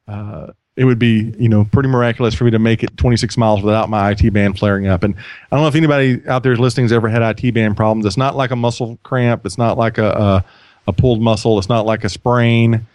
Uh, 0.08 0.52
it 0.76 0.84
would 0.84 1.00
be 1.00 1.34
you 1.40 1.48
know 1.48 1.66
pretty 1.66 1.90
miraculous 1.90 2.36
for 2.36 2.44
me 2.44 2.52
to 2.52 2.60
make 2.60 2.84
it 2.84 2.96
26 2.98 3.38
miles 3.38 3.62
without 3.62 3.90
my 3.90 4.12
IT 4.12 4.34
band 4.34 4.60
flaring 4.60 4.88
up. 4.88 5.04
And 5.04 5.16
I 5.16 5.56
don't 5.56 5.62
know 5.62 5.68
if 5.68 5.76
anybody 5.76 6.22
out 6.28 6.44
there 6.44 6.56
listening 6.58 6.86
has 6.86 6.92
ever 6.92 7.08
had 7.08 7.22
IT 7.22 7.54
band 7.54 7.78
problems. 7.78 8.06
It's 8.06 8.18
not 8.18 8.36
like 8.36 8.52
a 8.52 8.56
muscle 8.56 9.00
cramp. 9.04 9.46
It's 9.46 9.58
not 9.58 9.78
like 9.78 9.98
a 9.98 10.10
a, 10.10 10.46
a 10.88 10.94
pulled 10.94 11.22
muscle. 11.22 11.58
It's 11.58 11.70
not 11.70 11.86
like 11.86 12.04
a 12.04 12.10
sprain. 12.10 12.86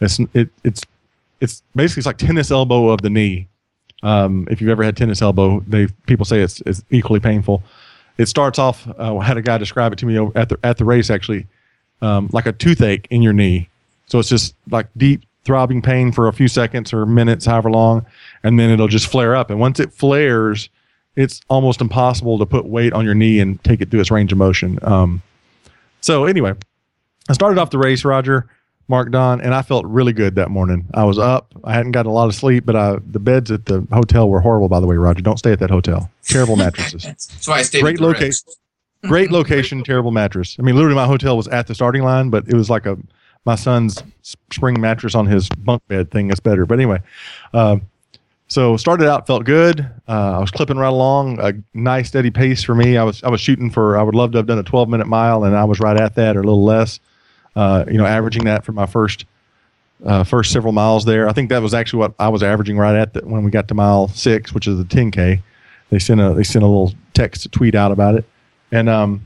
It's 0.00 0.18
it, 0.34 0.48
it's 0.64 0.82
it's 1.40 1.62
basically 1.74 2.00
it's 2.00 2.06
like 2.06 2.18
tennis 2.18 2.50
elbow 2.50 2.88
of 2.88 3.02
the 3.02 3.10
knee. 3.10 3.48
Um, 4.02 4.46
if 4.50 4.60
you've 4.60 4.70
ever 4.70 4.82
had 4.82 4.96
tennis 4.96 5.20
elbow, 5.20 5.60
they 5.66 5.88
people 6.06 6.24
say 6.24 6.40
it's 6.40 6.60
it's 6.66 6.82
equally 6.90 7.20
painful. 7.20 7.62
It 8.18 8.26
starts 8.26 8.58
off. 8.58 8.86
Uh, 8.98 9.16
I 9.16 9.24
had 9.24 9.36
a 9.36 9.42
guy 9.42 9.58
describe 9.58 9.92
it 9.92 9.98
to 10.00 10.06
me 10.06 10.16
at 10.34 10.48
the 10.48 10.58
at 10.62 10.78
the 10.78 10.84
race 10.84 11.10
actually, 11.10 11.46
um, 12.02 12.28
like 12.32 12.46
a 12.46 12.52
toothache 12.52 13.06
in 13.10 13.22
your 13.22 13.32
knee. 13.32 13.68
So 14.06 14.18
it's 14.18 14.28
just 14.28 14.54
like 14.70 14.88
deep 14.96 15.22
throbbing 15.44 15.82
pain 15.82 16.12
for 16.12 16.28
a 16.28 16.32
few 16.32 16.48
seconds 16.48 16.92
or 16.92 17.06
minutes, 17.06 17.46
however 17.46 17.70
long, 17.70 18.04
and 18.42 18.58
then 18.58 18.70
it'll 18.70 18.88
just 18.88 19.06
flare 19.06 19.34
up. 19.34 19.50
And 19.50 19.58
once 19.58 19.80
it 19.80 19.92
flares, 19.92 20.68
it's 21.16 21.40
almost 21.48 21.80
impossible 21.80 22.38
to 22.38 22.46
put 22.46 22.66
weight 22.66 22.92
on 22.92 23.04
your 23.04 23.14
knee 23.14 23.40
and 23.40 23.62
take 23.64 23.80
it 23.80 23.90
through 23.90 24.00
its 24.00 24.10
range 24.10 24.32
of 24.32 24.38
motion. 24.38 24.78
Um, 24.82 25.22
so 26.00 26.24
anyway, 26.24 26.54
I 27.30 27.32
started 27.32 27.60
off 27.60 27.70
the 27.70 27.78
race, 27.78 28.04
Roger, 28.04 28.48
Mark, 28.88 29.12
Don, 29.12 29.40
and 29.40 29.54
I 29.54 29.62
felt 29.62 29.86
really 29.86 30.12
good 30.12 30.34
that 30.34 30.50
morning. 30.50 30.84
I 30.94 31.04
was 31.04 31.16
up. 31.16 31.54
I 31.62 31.72
hadn't 31.72 31.92
got 31.92 32.06
a 32.06 32.10
lot 32.10 32.26
of 32.26 32.34
sleep, 32.34 32.66
but 32.66 32.74
I, 32.74 32.96
the 33.06 33.20
beds 33.20 33.52
at 33.52 33.66
the 33.66 33.86
hotel 33.92 34.28
were 34.28 34.40
horrible. 34.40 34.68
By 34.68 34.80
the 34.80 34.88
way, 34.88 34.96
Roger, 34.96 35.22
don't 35.22 35.38
stay 35.38 35.52
at 35.52 35.60
that 35.60 35.70
hotel. 35.70 36.10
Terrible 36.24 36.56
mattresses. 36.56 37.02
That's 37.04 37.46
why 37.46 37.58
I 37.58 37.62
stayed. 37.62 37.82
Great 37.82 37.94
at 37.94 38.00
the 38.00 38.08
Ritz. 38.08 38.20
location. 38.20 38.44
Great 39.08 39.30
location, 39.30 39.84
terrible 39.84 40.10
mattress. 40.10 40.56
I 40.58 40.62
mean, 40.62 40.74
literally, 40.74 40.96
my 40.96 41.06
hotel 41.06 41.36
was 41.36 41.46
at 41.48 41.68
the 41.68 41.74
starting 41.74 42.02
line, 42.02 42.30
but 42.30 42.48
it 42.48 42.54
was 42.54 42.68
like 42.68 42.84
a 42.84 42.98
my 43.44 43.54
son's 43.54 44.02
spring 44.22 44.80
mattress 44.80 45.14
on 45.14 45.26
his 45.26 45.48
bunk 45.50 45.86
bed 45.86 46.10
thing. 46.10 46.30
is 46.30 46.40
better. 46.40 46.66
But 46.66 46.80
anyway, 46.80 47.00
um, 47.54 47.82
so 48.48 48.76
started 48.76 49.08
out 49.08 49.28
felt 49.28 49.44
good. 49.44 49.88
Uh, 50.08 50.32
I 50.36 50.38
was 50.40 50.50
clipping 50.50 50.76
right 50.76 50.88
along, 50.88 51.38
a 51.38 51.54
nice 51.74 52.08
steady 52.08 52.30
pace 52.32 52.64
for 52.64 52.74
me. 52.74 52.96
I 52.96 53.04
was 53.04 53.22
I 53.22 53.30
was 53.30 53.40
shooting 53.40 53.70
for. 53.70 53.96
I 53.96 54.02
would 54.02 54.16
love 54.16 54.32
to 54.32 54.38
have 54.38 54.46
done 54.46 54.58
a 54.58 54.64
12 54.64 54.88
minute 54.88 55.06
mile, 55.06 55.44
and 55.44 55.56
I 55.56 55.62
was 55.62 55.78
right 55.78 55.96
at 55.96 56.16
that 56.16 56.36
or 56.36 56.40
a 56.40 56.42
little 56.42 56.64
less. 56.64 56.98
Uh, 57.56 57.84
you 57.90 57.98
know, 57.98 58.06
averaging 58.06 58.44
that 58.44 58.64
for 58.64 58.72
my 58.72 58.86
first 58.86 59.24
uh, 60.04 60.24
first 60.24 60.52
several 60.52 60.72
miles 60.72 61.04
there. 61.04 61.28
I 61.28 61.32
think 61.32 61.50
that 61.50 61.60
was 61.62 61.74
actually 61.74 62.00
what 62.00 62.14
I 62.18 62.28
was 62.28 62.42
averaging 62.42 62.78
right 62.78 62.94
at 62.94 63.14
the, 63.14 63.20
when 63.20 63.44
we 63.44 63.50
got 63.50 63.68
to 63.68 63.74
mile 63.74 64.08
six, 64.08 64.54
which 64.54 64.66
is 64.66 64.78
the 64.78 64.84
10k. 64.84 65.42
They 65.90 65.98
sent 65.98 66.20
a 66.20 66.32
they 66.32 66.44
sent 66.44 66.64
a 66.64 66.68
little 66.68 66.94
text 67.14 67.50
tweet 67.52 67.74
out 67.74 67.92
about 67.92 68.14
it, 68.14 68.24
and 68.70 68.88
um, 68.88 69.24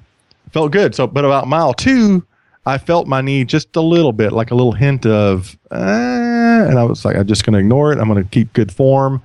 felt 0.50 0.72
good. 0.72 0.94
So, 0.94 1.06
but 1.06 1.24
about 1.24 1.46
mile 1.46 1.74
two, 1.74 2.24
I 2.64 2.78
felt 2.78 3.06
my 3.06 3.20
knee 3.20 3.44
just 3.44 3.76
a 3.76 3.80
little 3.80 4.12
bit, 4.12 4.32
like 4.32 4.50
a 4.50 4.54
little 4.54 4.72
hint 4.72 5.04
of, 5.04 5.58
uh, 5.70 5.74
and 5.74 6.78
I 6.78 6.84
was 6.84 7.04
like, 7.04 7.16
I'm 7.16 7.26
just 7.26 7.44
going 7.44 7.52
to 7.52 7.58
ignore 7.58 7.92
it. 7.92 7.98
I'm 7.98 8.08
going 8.08 8.22
to 8.22 8.30
keep 8.30 8.52
good 8.54 8.72
form 8.72 9.22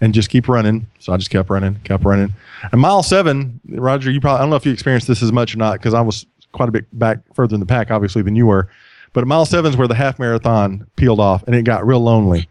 and 0.00 0.12
just 0.12 0.30
keep 0.30 0.48
running. 0.48 0.88
So 0.98 1.12
I 1.12 1.16
just 1.16 1.30
kept 1.30 1.50
running, 1.50 1.76
kept 1.84 2.04
running. 2.04 2.34
And 2.72 2.80
mile 2.80 3.02
seven, 3.04 3.60
Roger, 3.68 4.10
you 4.10 4.20
probably 4.20 4.38
I 4.38 4.40
don't 4.42 4.50
know 4.50 4.56
if 4.56 4.66
you 4.66 4.72
experienced 4.72 5.06
this 5.06 5.22
as 5.22 5.30
much 5.30 5.54
or 5.54 5.58
not 5.58 5.74
because 5.74 5.94
I 5.94 6.00
was 6.00 6.26
quite 6.52 6.68
a 6.68 6.72
bit 6.72 6.86
back 6.98 7.18
further 7.34 7.54
in 7.54 7.60
the 7.60 7.66
pack, 7.66 7.90
obviously, 7.90 8.22
than 8.22 8.36
you 8.36 8.46
were. 8.46 8.68
But 9.12 9.26
mile 9.26 9.44
seven 9.46 9.70
is 9.70 9.76
where 9.76 9.88
the 9.88 9.94
half 9.94 10.18
marathon 10.18 10.86
peeled 10.96 11.20
off, 11.20 11.42
and 11.44 11.54
it 11.54 11.62
got 11.64 11.86
real 11.86 12.00
lonely 12.00 12.48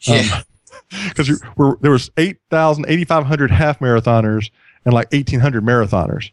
Yeah. 0.00 0.42
because 1.08 1.40
there 1.80 1.90
was 1.90 2.10
8,000, 2.16 2.86
8,500 2.88 3.50
half 3.50 3.78
marathoners 3.80 4.50
and 4.84 4.94
like 4.94 5.12
1,800 5.12 5.64
marathoners. 5.64 6.30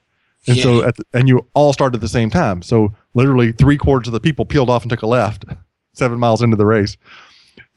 And 0.48 0.58
so, 0.58 0.82
Yeah. 0.82 0.88
at 0.88 0.96
the, 0.96 1.04
and 1.14 1.28
you 1.28 1.46
all 1.54 1.74
started 1.74 1.96
at 1.96 2.02
the 2.02 2.08
same 2.08 2.30
time. 2.30 2.62
So 2.62 2.94
literally 3.14 3.52
three 3.52 3.78
quarters 3.78 4.08
of 4.08 4.14
the 4.14 4.20
people 4.20 4.46
peeled 4.46 4.70
off 4.70 4.84
and 4.84 4.90
took 4.90 5.02
a 5.02 5.08
left 5.08 5.46
seven 5.94 6.20
miles 6.20 6.42
into 6.42 6.56
the 6.56 6.66
race. 6.66 6.96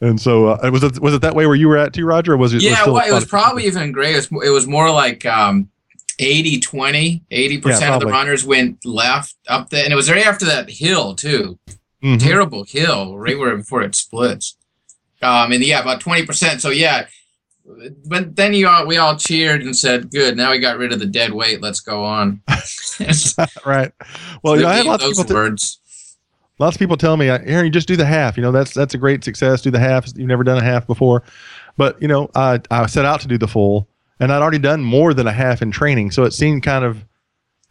And 0.01 0.21
so, 0.21 0.49
uh, 0.49 0.71
was 0.73 0.83
it 0.83 1.01
was 1.01 1.15
it 1.15 1.23
that 1.23 1.35
way 1.37 1.47
where 1.47 1.55
you 1.55 1.69
were 1.69 1.77
at 1.77 1.93
too, 1.93 2.05
Roger? 2.05 2.33
Or 2.33 2.37
was 2.37 2.53
it? 2.55 2.63
yeah, 2.63 2.77
still 2.83 2.95
well, 2.95 3.09
it 3.09 3.13
was 3.13 3.25
probably 3.25 3.67
even 3.67 3.93
greater. 3.93 4.19
It 4.19 4.31
was, 4.33 4.47
it 4.47 4.51
was 4.51 4.67
more 4.67 4.91
like 4.91 5.25
um, 5.27 5.69
80 6.19 6.61
20. 6.61 7.23
80% 7.31 7.95
of 7.95 8.01
the 8.01 8.07
runners 8.07 8.45
went 8.45 8.85
left 8.85 9.35
up 9.49 9.71
there. 9.71 9.85
And 9.85 9.93
it 9.93 9.97
was 9.97 10.11
right 10.11 10.27
after 10.27 10.45
that 10.47 10.71
hill, 10.71 11.15
too. 11.15 11.59
Mhm. 12.03 12.21
Terrible 12.21 12.65
hill, 12.65 13.17
right 13.17 13.39
where 13.39 13.57
before 13.57 13.83
it 13.83 13.95
splits. 13.95 14.57
Um, 15.23 15.53
and 15.53 15.65
yeah, 15.65 15.81
about 15.81 16.01
20%. 16.01 16.61
So, 16.61 16.71
yeah. 16.71 17.07
But 18.07 18.35
then 18.35 18.55
you 18.55 18.67
all, 18.67 18.87
we 18.87 18.97
all 18.97 19.17
cheered 19.17 19.63
and 19.63 19.77
said, 19.77 20.11
good, 20.11 20.37
now 20.37 20.51
we 20.51 20.59
got 20.59 20.79
rid 20.79 20.93
of 20.93 20.99
the 20.99 21.07
dead 21.07 21.33
weight. 21.33 21.63
Let's 21.63 21.79
go 21.79 22.05
on. 22.05 22.43
right. 23.65 23.93
Well, 24.43 24.57
you 24.57 24.63
know, 24.63 24.69
I 24.69 24.75
had 24.75 24.87
lots 24.87 25.05
of 25.05 25.17
people. 25.17 25.35
Words. 25.35 25.79
lots 26.59 26.75
of 26.75 26.81
people 26.81 26.97
tell 26.97 27.17
me, 27.17 27.29
Aaron, 27.29 27.65
you 27.65 27.71
just 27.71 27.87
do 27.87 27.97
the 27.97 28.05
half. 28.05 28.37
You 28.37 28.43
know, 28.43 28.51
that's 28.51 28.75
that's 28.75 28.95
a 28.95 28.99
great 28.99 29.23
success. 29.23 29.63
Do 29.63 29.71
the 29.71 29.79
half. 29.79 30.07
You've 30.17 30.27
never 30.27 30.43
done 30.43 30.59
a 30.59 30.65
half 30.65 30.89
before, 30.89 31.23
but 31.77 32.03
you 32.03 32.09
know, 32.09 32.29
I 32.35 32.61
I 32.71 32.87
set 32.87 33.05
out 33.05 33.21
to 33.21 33.29
do 33.29 33.39
the 33.39 33.47
full, 33.49 33.89
and 34.21 34.33
I'd 34.33 34.43
already 34.43 34.59
done 34.59 34.83
more 34.83 35.15
than 35.15 35.27
a 35.27 35.33
half 35.33 35.63
in 35.63 35.71
training, 35.71 36.11
so 36.11 36.25
it 36.25 36.33
seemed 36.33 36.63
kind 36.63 36.85
of 36.85 37.05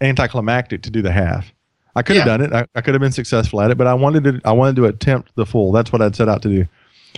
anticlimactic 0.01 0.82
to 0.84 0.89
do 0.89 1.01
the 1.01 1.12
half. 1.12 1.51
I 1.95 2.01
could 2.01 2.15
have 2.15 2.25
Yeah. 2.25 2.38
done 2.38 2.41
it. 2.45 2.54
I, 2.54 2.65
I 2.75 2.82
could 2.82 2.93
have 2.93 3.01
been 3.01 3.12
successful 3.12 3.62
at 3.62 3.69
it, 3.71 3.77
but 3.77 3.88
I 3.88 3.93
wanted 3.93 4.23
to. 4.23 4.41
I 4.45 4.51
wanted 4.54 4.75
to 4.77 4.86
attempt 4.86 5.32
the 5.36 5.45
full. 5.45 5.71
That's 5.71 5.91
what 5.91 6.01
I'd 6.01 6.15
set 6.15 6.30
out 6.30 6.41
to 6.43 6.49
do. 6.49 6.65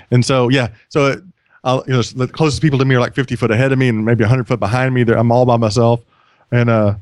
And 0.09 0.25
so, 0.25 0.49
yeah. 0.49 0.69
So, 0.89 1.07
it, 1.07 1.19
I'll, 1.63 1.83
you 1.88 1.93
know, 1.93 2.01
the 2.01 2.27
closest 2.27 2.62
people 2.62 2.79
to 2.79 2.86
me 2.86 2.95
are 2.95 2.99
like 2.99 3.13
50 3.15 3.36
foot 3.36 3.51
ahead 3.51 3.71
of 3.71 3.77
me, 3.77 3.88
and 3.88 4.03
maybe 4.03 4.23
100 4.23 4.47
foot 4.47 4.59
behind 4.59 4.93
me. 4.95 5.03
They're, 5.03 5.17
I'm 5.17 5.31
all 5.31 5.45
by 5.45 5.57
myself, 5.57 6.01
and 6.51 6.69
uh, 6.69 6.95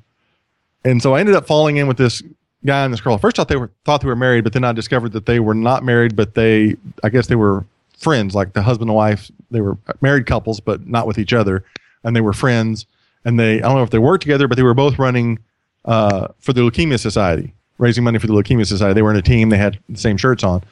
and 0.83 1.01
so 1.01 1.13
I 1.15 1.19
ended 1.21 1.35
up 1.35 1.47
falling 1.47 1.77
in 1.77 1.87
with 1.87 1.97
this 1.97 2.21
guy 2.65 2.83
and 2.83 2.93
this 2.93 2.99
girl. 3.01 3.17
First, 3.17 3.39
I 3.39 3.41
thought 3.41 3.47
they 3.47 3.55
were 3.55 3.71
thought 3.85 4.01
they 4.01 4.07
were 4.07 4.15
married, 4.17 4.43
but 4.43 4.51
then 4.53 4.63
I 4.65 4.73
discovered 4.73 5.13
that 5.13 5.25
they 5.25 5.39
were 5.39 5.55
not 5.55 5.83
married. 5.85 6.15
But 6.15 6.35
they, 6.35 6.75
I 7.03 7.09
guess, 7.09 7.27
they 7.27 7.35
were 7.35 7.65
friends, 7.97 8.35
like 8.35 8.51
the 8.53 8.61
husband 8.61 8.89
and 8.89 8.95
wife. 8.97 9.31
They 9.49 9.61
were 9.61 9.77
married 10.01 10.25
couples, 10.25 10.59
but 10.59 10.85
not 10.87 11.07
with 11.07 11.17
each 11.17 11.33
other, 11.33 11.63
and 12.03 12.15
they 12.15 12.21
were 12.21 12.33
friends. 12.33 12.85
And 13.25 13.39
they, 13.39 13.57
I 13.57 13.67
don't 13.67 13.75
know 13.75 13.83
if 13.83 13.89
they 13.91 13.99
worked 13.99 14.23
together, 14.23 14.47
but 14.47 14.55
they 14.57 14.63
were 14.63 14.73
both 14.73 14.97
running 14.97 15.39
uh, 15.85 16.29
for 16.39 16.53
the 16.53 16.61
Leukemia 16.61 16.99
Society, 16.99 17.53
raising 17.77 18.03
money 18.03 18.17
for 18.19 18.27
the 18.27 18.33
Leukemia 18.33 18.65
Society. 18.65 18.93
They 18.93 19.01
were 19.03 19.11
in 19.11 19.17
a 19.17 19.21
team. 19.21 19.49
They 19.49 19.57
had 19.57 19.79
the 19.89 19.97
same 19.99 20.17
shirts 20.17 20.43
on, 20.43 20.63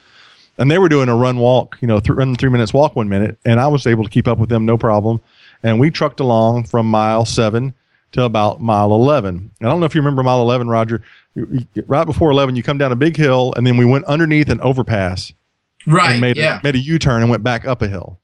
and 0.58 0.70
they 0.70 0.78
were 0.78 0.88
doing 0.88 1.08
a 1.08 1.16
run 1.16 1.38
walk. 1.38 1.78
You 1.80 1.88
know, 1.88 2.00
th- 2.00 2.10
run 2.16 2.34
three 2.36 2.50
minutes, 2.50 2.72
walk 2.74 2.96
one 2.96 3.08
minute, 3.08 3.38
and 3.44 3.60
I 3.60 3.66
was 3.68 3.86
able 3.86 4.04
to 4.04 4.10
keep 4.10 4.26
up 4.28 4.38
with 4.38 4.48
them 4.50 4.66
no 4.66 4.76
problem. 4.78 5.20
And 5.62 5.78
we 5.78 5.90
trucked 5.90 6.20
along 6.20 6.64
from 6.64 6.86
mile 6.86 7.24
seven 7.24 7.74
to 8.12 8.24
about 8.24 8.60
mile 8.60 8.92
11. 8.92 9.50
I 9.60 9.64
don't 9.66 9.78
know 9.78 9.86
if 9.86 9.94
you 9.94 10.00
remember 10.00 10.22
mile 10.24 10.40
11, 10.42 10.68
Roger. 10.68 11.02
You- 11.34 11.66
you- 11.74 11.84
Right 11.86 12.04
before 12.04 12.30
11, 12.30 12.56
you 12.56 12.62
come 12.62 12.78
down 12.78 12.90
a 12.92 12.96
big 12.96 13.16
hill, 13.16 13.52
and 13.56 13.66
then 13.66 13.76
we 13.76 13.84
went 13.84 14.04
underneath 14.06 14.48
an 14.48 14.60
overpass 14.60 15.32
Right. 15.86 16.12
and 16.12 16.20
made, 16.20 16.36
yeah. 16.36 16.58
a, 16.58 16.62
made 16.62 16.74
a 16.74 16.78
U 16.78 16.98
turn 16.98 17.22
and 17.22 17.30
went 17.30 17.42
back 17.42 17.64
up 17.66 17.82
a 17.82 17.88
hill. 17.88 18.18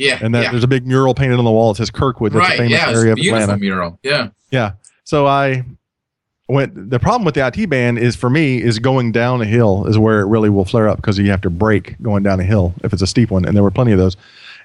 Yeah. 0.00 0.18
And 0.22 0.34
that, 0.34 0.42
yeah. 0.44 0.50
there's 0.50 0.64
a 0.64 0.68
big 0.68 0.86
mural 0.86 1.14
painted 1.14 1.38
on 1.38 1.44
the 1.44 1.50
wall 1.50 1.72
that 1.72 1.76
says 1.76 1.90
Kirkwood. 1.90 2.32
That's 2.32 2.54
a 2.54 2.56
famous 2.56 2.72
Yeah. 2.72 2.90
It 2.90 2.96
area 2.96 3.10
a 3.10 3.12
of 3.12 3.18
Atlanta. 3.18 3.56
mural. 3.58 3.98
Yeah. 4.02 4.28
Yeah. 4.50 4.72
So 5.04 5.26
I 5.26 5.64
went. 6.48 6.90
The 6.90 6.98
problem 6.98 7.24
with 7.24 7.34
the 7.34 7.46
IT 7.46 7.68
band 7.68 7.98
is 7.98 8.16
for 8.16 8.30
me 8.30 8.62
is 8.62 8.78
going 8.78 9.12
down 9.12 9.42
a 9.42 9.44
hill 9.44 9.86
is 9.86 9.98
where 9.98 10.20
it 10.20 10.26
really 10.26 10.48
will 10.48 10.64
flare 10.64 10.88
up 10.88 10.96
because 10.96 11.18
you 11.18 11.30
have 11.30 11.42
to 11.42 11.50
brake 11.50 12.00
going 12.02 12.22
down 12.22 12.40
a 12.40 12.44
hill 12.44 12.74
if 12.82 12.92
it's 12.92 13.02
a 13.02 13.06
steep 13.06 13.30
one, 13.30 13.44
and 13.44 13.54
there 13.54 13.62
were 13.62 13.70
plenty 13.70 13.92
of 13.92 13.98
those. 13.98 14.16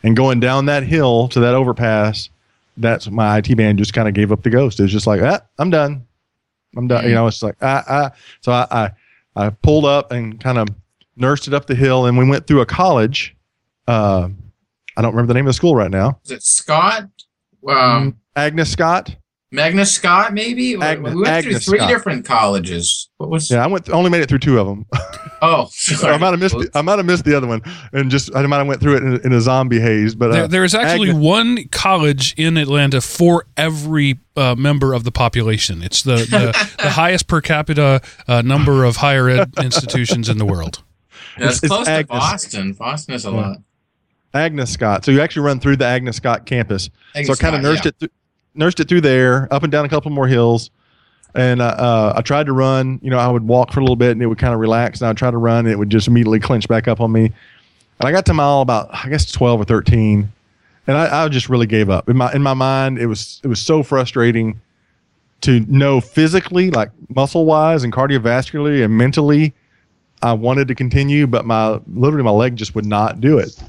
And 0.04 0.16
going 0.16 0.40
down 0.40 0.68
that 0.68 0.84
hill 0.84 1.28
to 1.30 1.40
that 1.42 1.54
overpass, 1.54 2.30
that's 2.78 3.10
my 3.10 3.38
IT 3.38 3.56
band 3.58 3.78
just 3.78 3.94
kind 3.94 4.08
of 4.08 4.14
gave 4.14 4.32
up 4.32 4.44
the 4.44 4.50
ghost. 4.50 4.80
It 4.80 4.84
was 4.84 4.92
just 4.92 5.08
like, 5.08 5.22
ah, 5.22 5.42
I'm 5.58 5.70
done. 5.70 6.06
I'm 6.78 6.88
done. 6.88 7.06
You 7.06 7.14
know, 7.14 7.28
it's 7.28 7.44
like 7.44 7.56
ah 7.62 7.84
ah. 7.88 8.12
So 8.42 8.52
I 8.52 8.68
I, 8.72 8.92
I 9.36 9.50
pulled 9.50 9.86
up 9.86 10.12
and 10.12 10.40
kind 10.40 10.58
of 10.58 10.70
nursed 11.18 11.48
it 11.48 11.54
up 11.54 11.68
the 11.68 11.76
hill, 11.76 12.06
and 12.06 12.18
we 12.18 12.28
went 12.28 12.48
through 12.48 12.62
a 12.62 12.66
college. 12.66 13.36
Uh, 13.88 14.30
I 14.98 15.02
don't 15.02 15.12
remember 15.12 15.28
the 15.28 15.34
name 15.36 15.46
of 15.46 15.50
the 15.50 15.54
school 15.54 15.76
right 15.76 15.92
now. 15.92 16.20
Is 16.26 16.32
it 16.32 16.44
Scott? 16.44 17.06
Um, 17.68 18.18
Agnes 18.36 18.70
Scott. 18.72 19.16
Magnus 19.52 19.94
Scott, 19.94 20.34
maybe. 20.34 20.76
Agnes- 20.82 21.14
we 21.14 21.22
went 21.22 21.28
Agnes 21.34 21.64
through 21.66 21.72
three 21.72 21.80
Scott. 21.80 21.90
different 21.90 22.26
colleges. 22.26 23.10
What 23.18 23.30
was? 23.30 23.50
Yeah, 23.50 23.64
I 23.64 23.68
went 23.68 23.90
only 23.90 24.10
made 24.10 24.22
it 24.22 24.28
through 24.28 24.40
two 24.40 24.60
of 24.60 24.68
them. 24.68 24.86
Oh, 25.42 25.68
So 25.72 25.96
sorry. 25.96 26.14
I 26.14 26.18
might 26.18 26.32
have 26.32 26.40
missed. 26.40 26.56
I 26.74 26.82
might 26.82 26.98
have 26.98 27.06
missed 27.06 27.24
the 27.26 27.36
other 27.38 27.46
one, 27.46 27.62
and 27.94 28.10
just 28.10 28.34
I 28.36 28.44
might 28.48 28.58
have 28.58 28.68
went 28.68 28.82
through 28.82 28.96
it 28.96 29.04
in, 29.04 29.22
in 29.26 29.34
a 29.34 29.42
zombie 29.42 29.80
haze. 29.80 30.16
But 30.16 30.32
uh, 30.32 30.34
There, 30.34 30.48
there 30.48 30.64
is 30.64 30.74
actually 30.74 31.10
Agnes- 31.10 31.24
one 31.24 31.68
college 31.72 32.34
in 32.38 32.58
Atlanta 32.58 33.00
for 33.02 33.46
every 33.56 34.20
uh, 34.38 34.56
member 34.56 34.94
of 34.94 35.04
the 35.04 35.12
population. 35.12 35.84
It's 35.84 36.02
the, 36.02 36.16
the, 36.16 36.70
the 36.82 36.90
highest 36.90 37.28
per 37.28 37.42
capita 37.42 38.02
uh, 38.28 38.42
number 38.44 38.86
of 38.86 38.96
higher 38.96 39.30
ed 39.30 39.54
institutions 39.62 40.30
in 40.30 40.38
the 40.40 40.46
world. 40.46 40.82
That's 41.38 41.62
it's- 41.64 41.64
it's 41.64 41.68
close 41.68 41.86
to 41.86 42.06
Boston. 42.08 42.74
Boston 42.74 43.14
is 43.16 43.26
a 43.26 43.30
Yeah. 43.30 43.36
lot. 43.36 43.58
Agnes 44.36 44.70
Scott. 44.70 45.06
So 45.06 45.12
you 45.12 45.22
actually 45.22 45.44
run 45.44 45.60
through 45.60 45.78
the 45.78 45.86
Agnes 45.86 46.18
Scott 46.18 46.46
campus. 46.46 46.90
Agnes 47.16 47.28
so 47.28 47.34
I 47.34 47.36
kind 47.38 47.56
of 47.56 47.62
nursed 47.62 47.86
yeah. 47.86 47.90
it, 47.90 48.00
th- 48.00 48.12
nursed 48.54 48.80
it 48.80 48.88
through 48.88 49.02
there, 49.02 49.52
up 49.52 49.64
and 49.64 49.72
down 49.72 49.86
a 49.86 49.90
couple 49.90 50.12
more 50.12 50.28
hills, 50.28 50.70
and 51.34 51.62
uh, 51.62 51.66
uh, 51.66 52.14
I 52.16 52.22
tried 52.22 52.46
to 52.46 52.54
run. 52.54 53.00
You 53.02 53.10
know, 53.10 53.18
I 53.18 53.28
would 53.28 53.48
walk 53.48 53.72
for 53.72 53.80
a 53.80 53.84
little 53.84 53.96
bit, 53.96 54.12
and 54.12 54.22
it 54.22 54.28
would 54.28 54.38
kind 54.38 54.54
of 54.54 54.60
relax. 54.60 55.02
And 55.02 55.10
I'd 55.10 55.18
try 55.18 55.32
to 55.32 55.38
run, 55.38 55.66
and 55.66 55.70
it 55.70 55.78
would 55.78 55.90
just 55.90 56.08
immediately 56.08 56.40
clench 56.40 56.68
back 56.68 56.88
up 56.88 57.02
on 57.02 57.12
me. 57.12 57.26
And 57.26 58.10
I 58.10 58.12
got 58.12 58.26
to 58.28 58.34
mile 58.34 58.62
about, 58.62 58.90
I 58.92 59.10
guess, 59.10 59.32
twelve 59.32 59.60
or 59.60 59.66
thirteen, 59.66 60.32
and 60.86 60.98
I, 60.98 61.24
I 61.24 61.28
just 61.30 61.50
really 61.50 61.68
gave 61.68 61.90
up. 61.90 62.10
In 62.10 62.18
my 62.18 62.32
in 62.34 62.44
my 62.44 62.54
mind, 62.54 63.00
it 63.00 63.08
was 63.08 63.40
it 63.44 63.48
was 63.48 63.62
so 63.62 63.84
frustrating 63.84 64.60
to 65.42 65.60
know 65.62 66.02
physically, 66.02 66.72
like 66.72 66.90
muscle 67.16 67.46
wise 67.46 67.84
and 67.84 67.94
cardiovascularly 67.94 68.84
and 68.84 68.98
mentally, 68.98 69.54
I 70.22 70.34
wanted 70.34 70.68
to 70.70 70.76
continue, 70.76 71.28
but 71.28 71.46
my 71.46 71.80
literally 71.94 72.24
my 72.24 72.32
leg 72.32 72.56
just 72.56 72.74
would 72.74 72.86
not 72.86 73.22
do 73.22 73.38
it. 73.38 73.62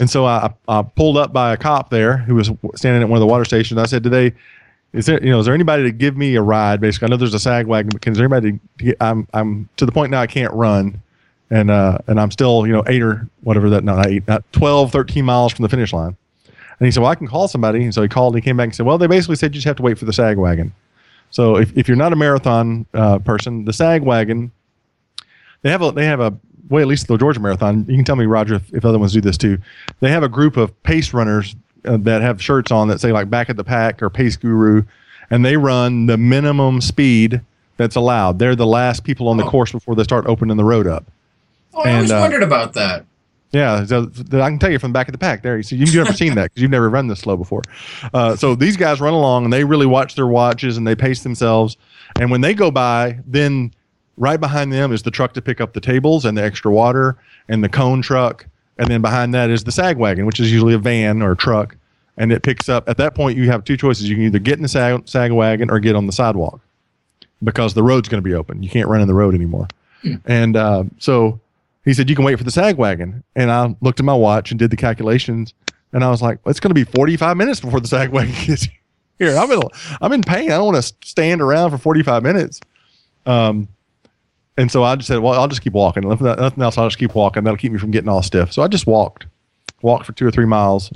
And 0.00 0.08
so 0.08 0.26
I, 0.26 0.52
I 0.68 0.82
pulled 0.82 1.16
up 1.16 1.32
by 1.32 1.52
a 1.52 1.56
cop 1.56 1.90
there 1.90 2.18
who 2.18 2.34
was 2.34 2.50
standing 2.76 3.02
at 3.02 3.08
one 3.08 3.16
of 3.16 3.20
the 3.20 3.26
water 3.26 3.44
stations. 3.44 3.78
I 3.78 3.86
said, 3.86 4.02
"Do 4.02 4.10
they? 4.10 4.32
Is 4.92 5.06
there 5.06 5.22
you 5.22 5.30
know 5.30 5.40
is 5.40 5.46
there 5.46 5.54
anybody 5.54 5.82
to 5.84 5.92
give 5.92 6.16
me 6.16 6.34
a 6.36 6.42
ride? 6.42 6.80
Basically, 6.80 7.06
I 7.06 7.10
know 7.10 7.16
there's 7.16 7.34
a 7.34 7.38
sag 7.38 7.66
wagon, 7.66 7.90
but 7.92 8.00
can 8.00 8.12
there 8.14 8.24
anybody? 8.24 8.58
Get, 8.78 8.96
I'm 9.00 9.26
I'm 9.34 9.68
to 9.76 9.86
the 9.86 9.92
point 9.92 10.10
now 10.10 10.20
I 10.20 10.26
can't 10.26 10.52
run, 10.54 11.00
and 11.50 11.70
uh 11.70 11.98
and 12.06 12.20
I'm 12.20 12.30
still 12.30 12.66
you 12.66 12.72
know 12.72 12.84
eight 12.86 13.02
or 13.02 13.28
whatever 13.42 13.68
that 13.70 13.84
not 13.84 14.06
eight 14.06 14.26
not 14.28 14.44
12, 14.52 14.92
13 14.92 15.24
miles 15.24 15.52
from 15.52 15.64
the 15.64 15.68
finish 15.68 15.92
line. 15.92 16.16
And 16.46 16.86
he 16.86 16.90
said, 16.92 17.02
"Well, 17.02 17.10
I 17.10 17.16
can 17.16 17.26
call 17.26 17.48
somebody." 17.48 17.82
And 17.84 17.92
so 17.92 18.02
he 18.02 18.08
called. 18.08 18.34
and 18.34 18.42
He 18.42 18.48
came 18.48 18.56
back 18.56 18.66
and 18.66 18.74
said, 18.74 18.86
"Well, 18.86 18.98
they 18.98 19.08
basically 19.08 19.36
said 19.36 19.52
you 19.52 19.58
just 19.58 19.66
have 19.66 19.76
to 19.76 19.82
wait 19.82 19.98
for 19.98 20.04
the 20.04 20.12
sag 20.12 20.38
wagon." 20.38 20.72
So 21.30 21.56
if, 21.56 21.76
if 21.76 21.88
you're 21.88 21.96
not 21.96 22.12
a 22.12 22.16
marathon 22.16 22.86
uh, 22.94 23.18
person, 23.18 23.64
the 23.64 23.72
sag 23.72 24.02
wagon, 24.02 24.52
they 25.62 25.70
have 25.70 25.82
a 25.82 25.92
they 25.92 26.06
have 26.06 26.20
a 26.20 26.34
well 26.68 26.82
at 26.82 26.88
least 26.88 27.06
the 27.08 27.16
Georgia 27.16 27.40
Marathon. 27.40 27.84
You 27.88 27.96
can 27.96 28.04
tell 28.04 28.16
me, 28.16 28.26
Roger, 28.26 28.54
if, 28.56 28.72
if 28.74 28.84
other 28.84 28.98
ones 28.98 29.12
do 29.12 29.20
this 29.20 29.36
too. 29.38 29.58
They 30.00 30.10
have 30.10 30.22
a 30.22 30.28
group 30.28 30.56
of 30.56 30.80
pace 30.82 31.12
runners 31.12 31.56
uh, 31.84 31.96
that 31.98 32.22
have 32.22 32.42
shirts 32.42 32.70
on 32.70 32.88
that 32.88 33.00
say 33.00 33.12
like 33.12 33.30
"Back 33.30 33.48
at 33.50 33.56
the 33.56 33.64
Pack" 33.64 34.02
or 34.02 34.10
"Pace 34.10 34.36
Guru," 34.36 34.82
and 35.30 35.44
they 35.44 35.56
run 35.56 36.06
the 36.06 36.16
minimum 36.16 36.80
speed 36.80 37.40
that's 37.76 37.96
allowed. 37.96 38.38
They're 38.38 38.56
the 38.56 38.66
last 38.66 39.04
people 39.04 39.28
on 39.28 39.36
the 39.36 39.44
Oh. 39.44 39.50
course 39.50 39.70
before 39.72 39.94
they 39.94 40.02
start 40.04 40.26
opening 40.26 40.56
the 40.56 40.64
road 40.64 40.86
up. 40.86 41.04
Oh, 41.74 41.82
I 41.82 41.94
always 41.94 42.10
uh, 42.10 42.18
wondered 42.20 42.42
about 42.42 42.72
that. 42.74 43.04
Yeah, 43.52 43.86
so 43.86 44.10
I 44.32 44.50
can 44.50 44.58
tell 44.58 44.70
you 44.70 44.78
from 44.78 44.90
the 44.90 44.98
back 44.98 45.08
of 45.08 45.12
the 45.12 45.18
pack 45.18 45.42
there. 45.42 45.62
So 45.62 45.74
you've 45.74 45.94
never 45.94 46.12
seen 46.12 46.34
that 46.34 46.50
because 46.50 46.60
you've 46.60 46.70
never 46.70 46.90
run 46.90 47.06
this 47.06 47.20
slow 47.20 47.34
before. 47.36 47.62
Uh, 48.12 48.36
so 48.36 48.54
these 48.54 48.76
guys 48.76 49.00
run 49.00 49.14
along 49.14 49.44
and 49.44 49.52
they 49.52 49.64
really 49.64 49.86
watch 49.86 50.16
their 50.16 50.26
watches 50.26 50.76
and 50.76 50.86
they 50.86 50.94
pace 50.94 51.22
themselves. 51.22 51.78
And 52.20 52.30
when 52.30 52.42
they 52.42 52.52
go 52.52 52.70
by, 52.70 53.20
then 53.26 53.72
right 54.18 54.40
behind 54.40 54.72
them 54.72 54.92
is 54.92 55.02
the 55.02 55.10
truck 55.10 55.32
to 55.34 55.42
pick 55.42 55.60
up 55.60 55.72
the 55.72 55.80
tables 55.80 56.24
and 56.24 56.36
the 56.36 56.42
extra 56.42 56.70
water 56.70 57.16
and 57.48 57.62
the 57.62 57.68
cone 57.68 58.02
truck. 58.02 58.46
And 58.78 58.88
then 58.88 59.00
behind 59.02 59.34
that 59.34 59.50
is 59.50 59.64
the 59.64 59.72
sag 59.72 59.96
wagon, 59.96 60.26
which 60.26 60.38
is 60.38 60.52
usually 60.52 60.74
a 60.74 60.78
van 60.78 61.22
or 61.22 61.32
a 61.32 61.36
truck. 61.36 61.76
And 62.16 62.32
it 62.32 62.42
picks 62.42 62.68
up. 62.68 62.88
At 62.88 62.96
that 62.96 63.14
point, 63.14 63.38
you 63.38 63.50
have 63.50 63.64
two 63.64 63.76
choices. 63.76 64.08
You 64.08 64.16
can 64.16 64.24
either 64.24 64.38
get 64.38 64.56
in 64.56 64.62
the 64.62 64.68
sag, 64.68 65.08
sag 65.08 65.32
wagon 65.32 65.70
or 65.70 65.78
get 65.78 65.96
on 65.96 66.06
the 66.06 66.12
sidewalk 66.12 66.60
because 67.42 67.74
the 67.74 67.82
road's 67.82 68.08
going 68.08 68.22
to 68.22 68.28
be 68.28 68.34
open. 68.34 68.62
You 68.62 68.68
can't 68.68 68.88
run 68.88 69.00
in 69.00 69.08
the 69.08 69.14
road 69.14 69.34
anymore. 69.34 69.68
And 70.26 70.56
uh, 70.56 70.84
so 70.98 71.40
he 71.84 71.94
said, 71.94 72.08
You 72.08 72.16
can 72.16 72.24
wait 72.24 72.36
for 72.36 72.44
the 72.44 72.50
sag 72.50 72.76
wagon. 72.76 73.22
And 73.34 73.50
I 73.50 73.74
looked 73.80 74.00
at 74.00 74.04
my 74.04 74.14
watch 74.14 74.50
and 74.50 74.58
did 74.58 74.70
the 74.70 74.76
calculations. 74.76 75.54
And 75.92 76.04
I 76.04 76.10
was 76.10 76.22
like, 76.22 76.38
It's 76.46 76.60
going 76.60 76.70
to 76.70 76.74
be 76.74 76.84
45 76.84 77.36
minutes 77.36 77.60
before 77.60 77.80
the 77.80 77.88
sag 77.88 78.08
wagon 78.12 78.34
gets 78.44 78.68
here. 79.18 79.36
I'm 79.36 79.50
in, 79.50 79.60
I'm 80.00 80.12
in 80.12 80.22
pain. 80.22 80.50
I 80.50 80.56
don't 80.56 80.72
want 80.72 80.84
to 80.84 80.94
stand 81.04 81.40
around 81.40 81.70
for 81.70 81.78
45 81.78 82.22
minutes. 82.22 82.60
Um, 83.26 83.68
and 84.58 84.70
so 84.70 84.82
I 84.82 84.96
just 84.96 85.06
said, 85.06 85.20
Well, 85.20 85.40
I'll 85.40 85.48
just 85.48 85.62
keep 85.62 85.72
walking. 85.72 86.10
If 86.10 86.20
nothing 86.20 86.62
else, 86.62 86.76
I'll 86.76 86.88
just 86.88 86.98
keep 86.98 87.14
walking. 87.14 87.44
That'll 87.44 87.56
keep 87.56 87.70
me 87.70 87.78
from 87.78 87.92
getting 87.92 88.08
all 88.08 88.22
stiff. 88.22 88.52
So 88.52 88.62
I 88.62 88.68
just 88.68 88.88
walked, 88.88 89.26
walked 89.82 90.04
for 90.04 90.12
two 90.12 90.26
or 90.26 90.32
three 90.32 90.46
miles. 90.46 90.92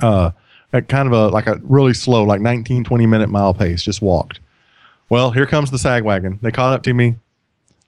Uh, 0.00 0.30
at 0.74 0.86
kind 0.86 1.08
of 1.08 1.14
a 1.14 1.28
like 1.28 1.46
a 1.46 1.58
really 1.62 1.94
slow, 1.94 2.24
like 2.24 2.42
19, 2.42 2.84
20 2.84 3.06
minute 3.06 3.30
mile 3.30 3.54
pace, 3.54 3.82
just 3.82 4.02
walked. 4.02 4.40
Well, 5.08 5.30
here 5.30 5.46
comes 5.46 5.70
the 5.70 5.78
sag 5.78 6.04
wagon. 6.04 6.38
They 6.42 6.50
caught 6.50 6.74
up 6.74 6.82
to 6.82 6.92
me 6.92 7.16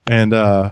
and 0.07 0.33
uh, 0.33 0.71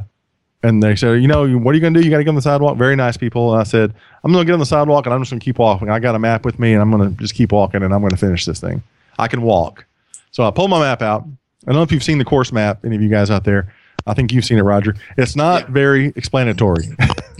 and 0.64 0.82
they 0.82 0.96
said, 0.96 1.22
you 1.22 1.28
know, 1.28 1.48
what 1.58 1.72
are 1.72 1.76
you 1.76 1.82
going 1.82 1.94
to 1.94 2.00
do? 2.00 2.04
You 2.06 2.12
got 2.12 2.18
to 2.18 2.24
get 2.24 2.30
on 2.30 2.36
the 2.36 2.42
sidewalk. 2.42 2.78
Very 2.78 2.96
nice 2.96 3.16
people. 3.16 3.54
And 3.54 3.62
I 3.62 3.64
said, 3.64 3.94
I'm 4.24 4.32
going 4.32 4.44
to 4.44 4.46
get 4.46 4.54
on 4.54 4.60
the 4.60 4.66
sidewalk 4.66 5.06
and 5.06 5.14
I'm 5.14 5.22
just 5.22 5.32
going 5.32 5.40
to 5.40 5.44
keep 5.44 5.60
walking. 5.60 5.90
I 5.90 6.00
got 6.00 6.16
a 6.16 6.20
map 6.20 6.46
with 6.46 6.58
me 6.58 6.74
and 6.74 6.82
I'm 6.82 6.90
going 6.92 7.16
to 7.16 7.22
just 7.22 7.36
keep 7.36 7.52
walking 7.52 7.84
and 7.84 7.94
I'm 7.94 8.02
going 8.02 8.10
to 8.10 8.18
finish 8.18 8.46
this 8.46 8.60
thing. 8.60 8.82
I 9.20 9.28
can 9.28 9.44
walk. 9.44 9.86
So 10.32 10.44
I 10.44 10.52
pulled 10.52 10.72
my 10.72 10.80
map 10.80 11.04
out. 11.04 11.24
I 11.64 11.68
don't 11.68 11.76
know 11.76 11.84
if 11.84 11.92
you've 11.92 12.04
seen 12.04 12.18
the 12.18 12.26
course 12.26 12.52
map, 12.52 12.84
any 12.84 12.96
of 12.96 13.02
you 13.02 13.10
guys 13.10 13.30
out 13.30 13.44
there. 13.44 13.72
I 14.10 14.14
think 14.16 14.34
you've 14.34 14.46
seen 14.46 14.58
it, 14.58 14.64
Roger. 14.64 14.96
It's 15.18 15.36
not 15.36 15.64
Yeah. 15.64 15.72
very 15.72 16.08
explanatory. 16.16 16.90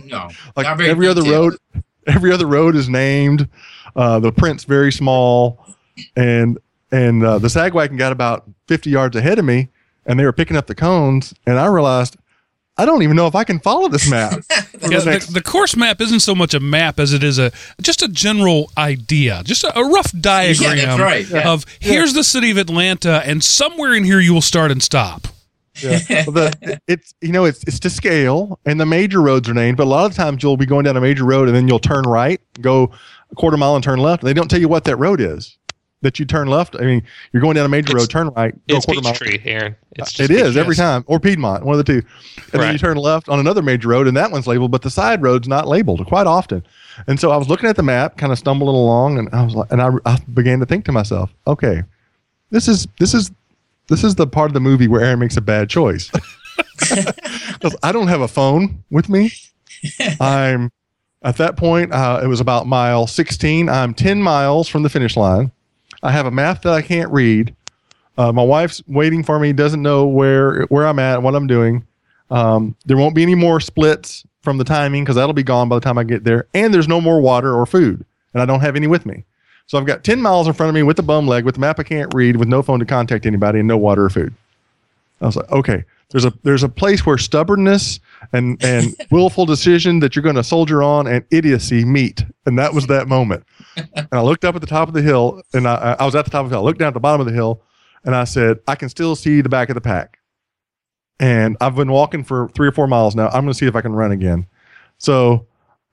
No, 0.06 0.30
like 0.56 0.66
not 0.66 0.78
very 0.78 0.90
every 0.90 1.08
other 1.08 1.24
road, 1.24 1.58
every 2.08 2.32
other 2.32 2.46
road 2.46 2.76
is 2.76 2.88
named. 2.88 3.50
Uh, 3.96 4.20
the 4.20 4.32
print's 4.32 4.64
very 4.64 4.92
small, 4.92 5.66
and 6.16 6.58
and 6.92 7.24
uh, 7.26 7.40
the 7.40 7.50
sag 7.50 7.74
wagon 7.74 7.98
got 7.98 8.12
about 8.12 8.44
50 8.68 8.90
yards 8.90 9.16
ahead 9.16 9.40
of 9.40 9.46
me, 9.46 9.70
and 10.06 10.20
they 10.20 10.26
were 10.26 10.34
picking 10.34 10.56
up 10.58 10.68
the 10.68 10.76
cones, 10.76 11.34
and 11.46 11.60
I 11.60 11.66
realized 11.68 12.16
I 12.78 12.86
don't 12.86 13.04
even 13.04 13.16
know 13.18 13.28
if 13.28 13.36
I 13.36 13.44
can 13.44 13.60
follow 13.60 13.88
this 13.90 14.10
map. 14.10 14.40
Yeah, 14.82 15.00
the 15.00 15.06
next- 15.12 15.26
the, 15.28 15.34
the 15.34 15.42
course 15.44 15.76
map 15.76 16.00
isn't 16.00 16.22
so 16.22 16.34
much 16.34 16.54
a 16.54 16.60
map 16.62 17.00
as 17.02 17.12
it 17.12 17.22
is 17.22 17.38
a 17.38 17.52
just 17.82 18.02
a 18.02 18.08
general 18.08 18.72
idea, 18.78 19.42
just 19.44 19.66
a, 19.66 19.78
a 19.78 19.84
rough 19.84 20.10
diagram 20.18 20.78
Yeah, 20.78 20.98
right. 21.02 21.28
Yeah. 21.30 21.52
of 21.52 21.66
here's 21.82 22.14
the 22.14 22.24
city 22.24 22.50
of 22.50 22.58
Atlanta, 22.58 23.22
and 23.26 23.44
somewhere 23.44 23.94
in 23.94 24.06
here 24.06 24.22
you 24.22 24.34
will 24.34 24.42
start 24.42 24.72
and 24.72 24.82
stop. 24.82 25.28
Yeah. 25.82 26.00
Well, 26.28 26.32
the, 26.32 26.80
it's 26.88 27.14
you 27.22 27.32
know 27.32 27.46
it's 27.46 27.64
it's 27.64 27.80
to 27.82 27.90
scale, 27.90 28.60
and 28.66 28.80
the 28.80 28.86
major 28.86 29.22
roads 29.22 29.48
are 29.50 29.54
named. 29.54 29.78
But 29.78 29.84
a 29.86 29.90
lot 29.90 30.10
of 30.10 30.16
times 30.16 30.44
you'll 30.44 30.58
be 30.58 30.66
going 30.66 30.84
down 30.86 30.98
a 30.98 31.02
major 31.02 31.26
road, 31.26 31.48
and 31.48 31.56
then 31.56 31.68
you'll 31.68 31.80
turn 31.80 32.04
right, 32.04 32.42
go 32.62 32.92
a 33.32 33.36
quarter 33.36 33.58
mile, 33.58 33.76
and 33.76 33.84
turn 33.84 34.00
left. 34.00 34.24
And 34.24 34.30
They 34.30 34.34
don't 34.34 34.50
tell 34.50 34.60
you 34.60 34.68
what 34.68 34.84
that 34.86 34.98
road 34.98 35.22
is 35.22 35.58
that 36.02 36.18
you 36.18 36.26
turn 36.26 36.48
left. 36.48 36.78
I 36.80 36.84
mean, 36.86 37.04
you're 37.34 37.42
going 37.42 37.56
down 37.56 37.66
a 37.66 37.70
major 37.70 37.92
It's- 37.92 38.04
road, 38.04 38.10
turn 38.10 38.30
right, 38.30 38.54
go 38.68 38.76
a 38.76 38.78
It's 38.78 38.86
quarter 38.86 39.02
mile. 39.02 39.12
Peachtree, 39.14 39.40
Aaron. 39.44 39.76
It's 39.98 40.18
It 40.20 40.32
is 40.32 40.56
every 40.56 40.76
time, 40.76 41.04
or 41.08 41.20
Piedmont, 41.20 41.66
one 41.66 41.78
of 41.78 41.86
the 41.86 41.94
two. 42.02 42.08
And 42.54 42.62
then 42.64 42.72
you 42.72 42.80
turn 42.80 42.96
left 42.96 43.28
on 43.28 43.40
another 43.40 43.62
major 43.62 43.90
road, 43.90 44.08
and 44.08 44.16
that 44.16 44.32
one's 44.32 44.48
labeled, 44.48 44.72
but 44.72 44.82
the 44.82 44.90
side 44.90 45.22
road's 45.22 45.48
not 45.50 45.68
labeled 45.68 46.06
quite 46.08 46.26
often. 46.26 46.64
And 47.08 47.20
so 47.20 47.32
I 47.32 47.38
was 47.38 47.50
looking 47.50 47.70
at 47.70 47.76
the 47.76 47.84
map, 47.84 48.16
kind 48.18 48.32
of 48.32 48.40
stumbling 48.40 48.76
along, 48.76 49.18
and 49.20 49.28
I 49.34 49.44
was 49.44 49.56
like, 49.56 49.72
and 49.72 49.82
I, 49.82 49.90
I 50.06 50.18
began 50.34 50.60
to 50.62 50.66
think 50.66 50.86
to 50.86 50.92
myself, 50.94 51.34
okay, 51.48 51.84
this 52.50 52.68
is 52.70 52.88
this 52.98 53.14
is 53.14 53.30
this 53.90 54.04
is 54.04 54.16
the 54.16 54.28
part 54.28 54.50
of 54.50 54.54
the 54.54 54.60
movie 54.60 54.88
where 54.88 55.02
Aaron 55.02 55.20
makes 55.20 55.38
a 55.38 55.42
bad 55.42 55.70
choice 55.70 56.10
I 57.84 57.92
don't 57.92 58.08
have 58.08 58.22
a 58.22 58.28
phone 58.28 58.84
with 58.90 59.10
me. 59.10 59.32
I'm 60.20 60.72
at 61.22 61.38
that 61.38 61.58
point. 61.58 61.94
Uh, 61.94 62.22
it 62.24 62.28
was 62.28 62.40
about 62.40 62.68
mile 62.68 63.08
16. 63.08 63.70
I'm 63.70 63.94
10 63.94 64.22
miles 64.22 64.68
from 64.68 64.84
the 64.84 64.90
finish 64.90 65.18
line. 65.18 65.52
I 66.04 66.12
have 66.12 66.26
a 66.26 66.32
map 66.32 66.62
that 66.64 66.74
I 66.74 66.82
can't 66.82 67.12
read. 67.12 67.56
Uh, 68.18 68.32
my 68.32 68.44
wife's 68.44 68.82
waiting 68.88 69.24
for 69.24 69.40
me. 69.40 69.54
Doesn't 69.54 69.82
know 69.82 70.06
where 70.06 70.64
where 70.64 70.88
I'm 70.88 71.00
at, 71.00 71.24
what 71.24 71.36
I'm 71.36 71.48
doing. 71.48 71.86
Um, 72.30 72.76
there 72.86 72.98
won't 72.98 73.16
be 73.16 73.24
any 73.24 73.36
more 73.36 73.60
splits 73.60 74.26
from 74.42 74.58
the 74.58 74.64
timing 74.64 75.04
because 75.04 75.16
that'll 75.16 75.34
be 75.34 75.44
gone 75.44 75.70
by 75.70 75.76
the 75.76 75.82
time 75.82 75.98
I 75.98 76.04
get 76.04 76.24
there. 76.24 76.48
And 76.54 76.74
there's 76.74 76.88
no 76.88 77.02
more 77.02 77.22
water 77.22 77.54
or 77.54 77.66
food, 77.66 78.06
and 78.34 78.42
I 78.42 78.46
don't 78.46 78.60
have 78.62 78.76
any 78.76 78.88
with 78.88 79.06
me. 79.06 79.26
So 79.70 79.78
I've 79.78 79.86
got 79.86 80.04
10 80.04 80.20
miles 80.20 80.48
in 80.48 80.54
front 80.54 80.70
of 80.70 80.74
me 80.74 80.82
with 80.82 80.98
a 80.98 81.04
bum 81.04 81.28
leg, 81.28 81.46
with 81.46 81.58
a 81.58 81.60
map 81.60 81.80
I 81.80 81.84
can't 81.84 82.12
read, 82.16 82.38
with 82.38 82.48
no 82.48 82.64
phone 82.64 82.80
to 82.80 82.86
contact 82.88 83.28
anybody, 83.28 83.60
and 83.60 83.68
no 83.68 83.78
water 83.78 84.04
or 84.04 84.10
food. 84.10 84.34
I 85.22 85.28
was 85.28 85.36
like, 85.36 85.52
okay, 85.52 85.86
there's 86.10 86.26
a 86.26 86.34
there's 86.42 86.64
a 86.64 86.70
place 86.70 87.06
where 87.06 87.20
stubbornness 87.20 88.00
and 88.34 88.58
and 88.64 88.96
willful 89.12 89.46
decision 89.46 90.00
that 90.00 90.16
you're 90.16 90.24
going 90.24 90.38
to 90.38 90.44
soldier 90.44 90.82
on 90.82 91.06
and 91.06 91.24
idiocy 91.30 91.86
meet, 91.86 92.26
and 92.48 92.58
that 92.58 92.74
was 92.74 92.88
that 92.88 93.08
moment. 93.08 93.44
And 93.78 94.08
I 94.12 94.22
looked 94.22 94.44
up 94.44 94.56
at 94.56 94.62
the 94.62 94.68
top 94.68 94.88
of 94.88 94.96
the 94.96 95.04
hill, 95.04 95.44
and 95.54 95.68
I, 95.68 95.98
I 96.00 96.06
was 96.06 96.16
at 96.16 96.26
the 96.26 96.32
top 96.32 96.46
of 96.46 96.50
the 96.50 96.56
hill. 96.56 96.64
I 96.64 96.66
looked 96.66 96.80
down 96.80 96.88
at 96.88 96.96
the 96.96 97.00
bottom 97.00 97.22
of 97.22 97.28
the 97.28 97.34
hill, 97.34 97.62
and 98.04 98.16
I 98.16 98.24
said, 98.24 98.58
I 98.68 98.74
can 98.74 98.90
still 98.90 99.16
see 99.16 99.42
the 99.42 99.50
back 99.50 99.70
of 99.70 99.76
the 99.76 99.82
pack. 99.82 100.18
And 101.20 101.58
I've 101.62 101.76
been 101.76 101.92
walking 101.92 102.24
for 102.24 102.50
three 102.56 102.68
or 102.68 102.72
four 102.72 102.88
miles 102.88 103.16
now. 103.16 103.28
I'm 103.28 103.44
going 103.44 103.50
to 103.50 103.54
see 103.54 103.68
if 103.68 103.76
I 103.76 103.82
can 103.82 103.94
run 103.94 104.12
again. 104.12 104.48
So 104.98 105.46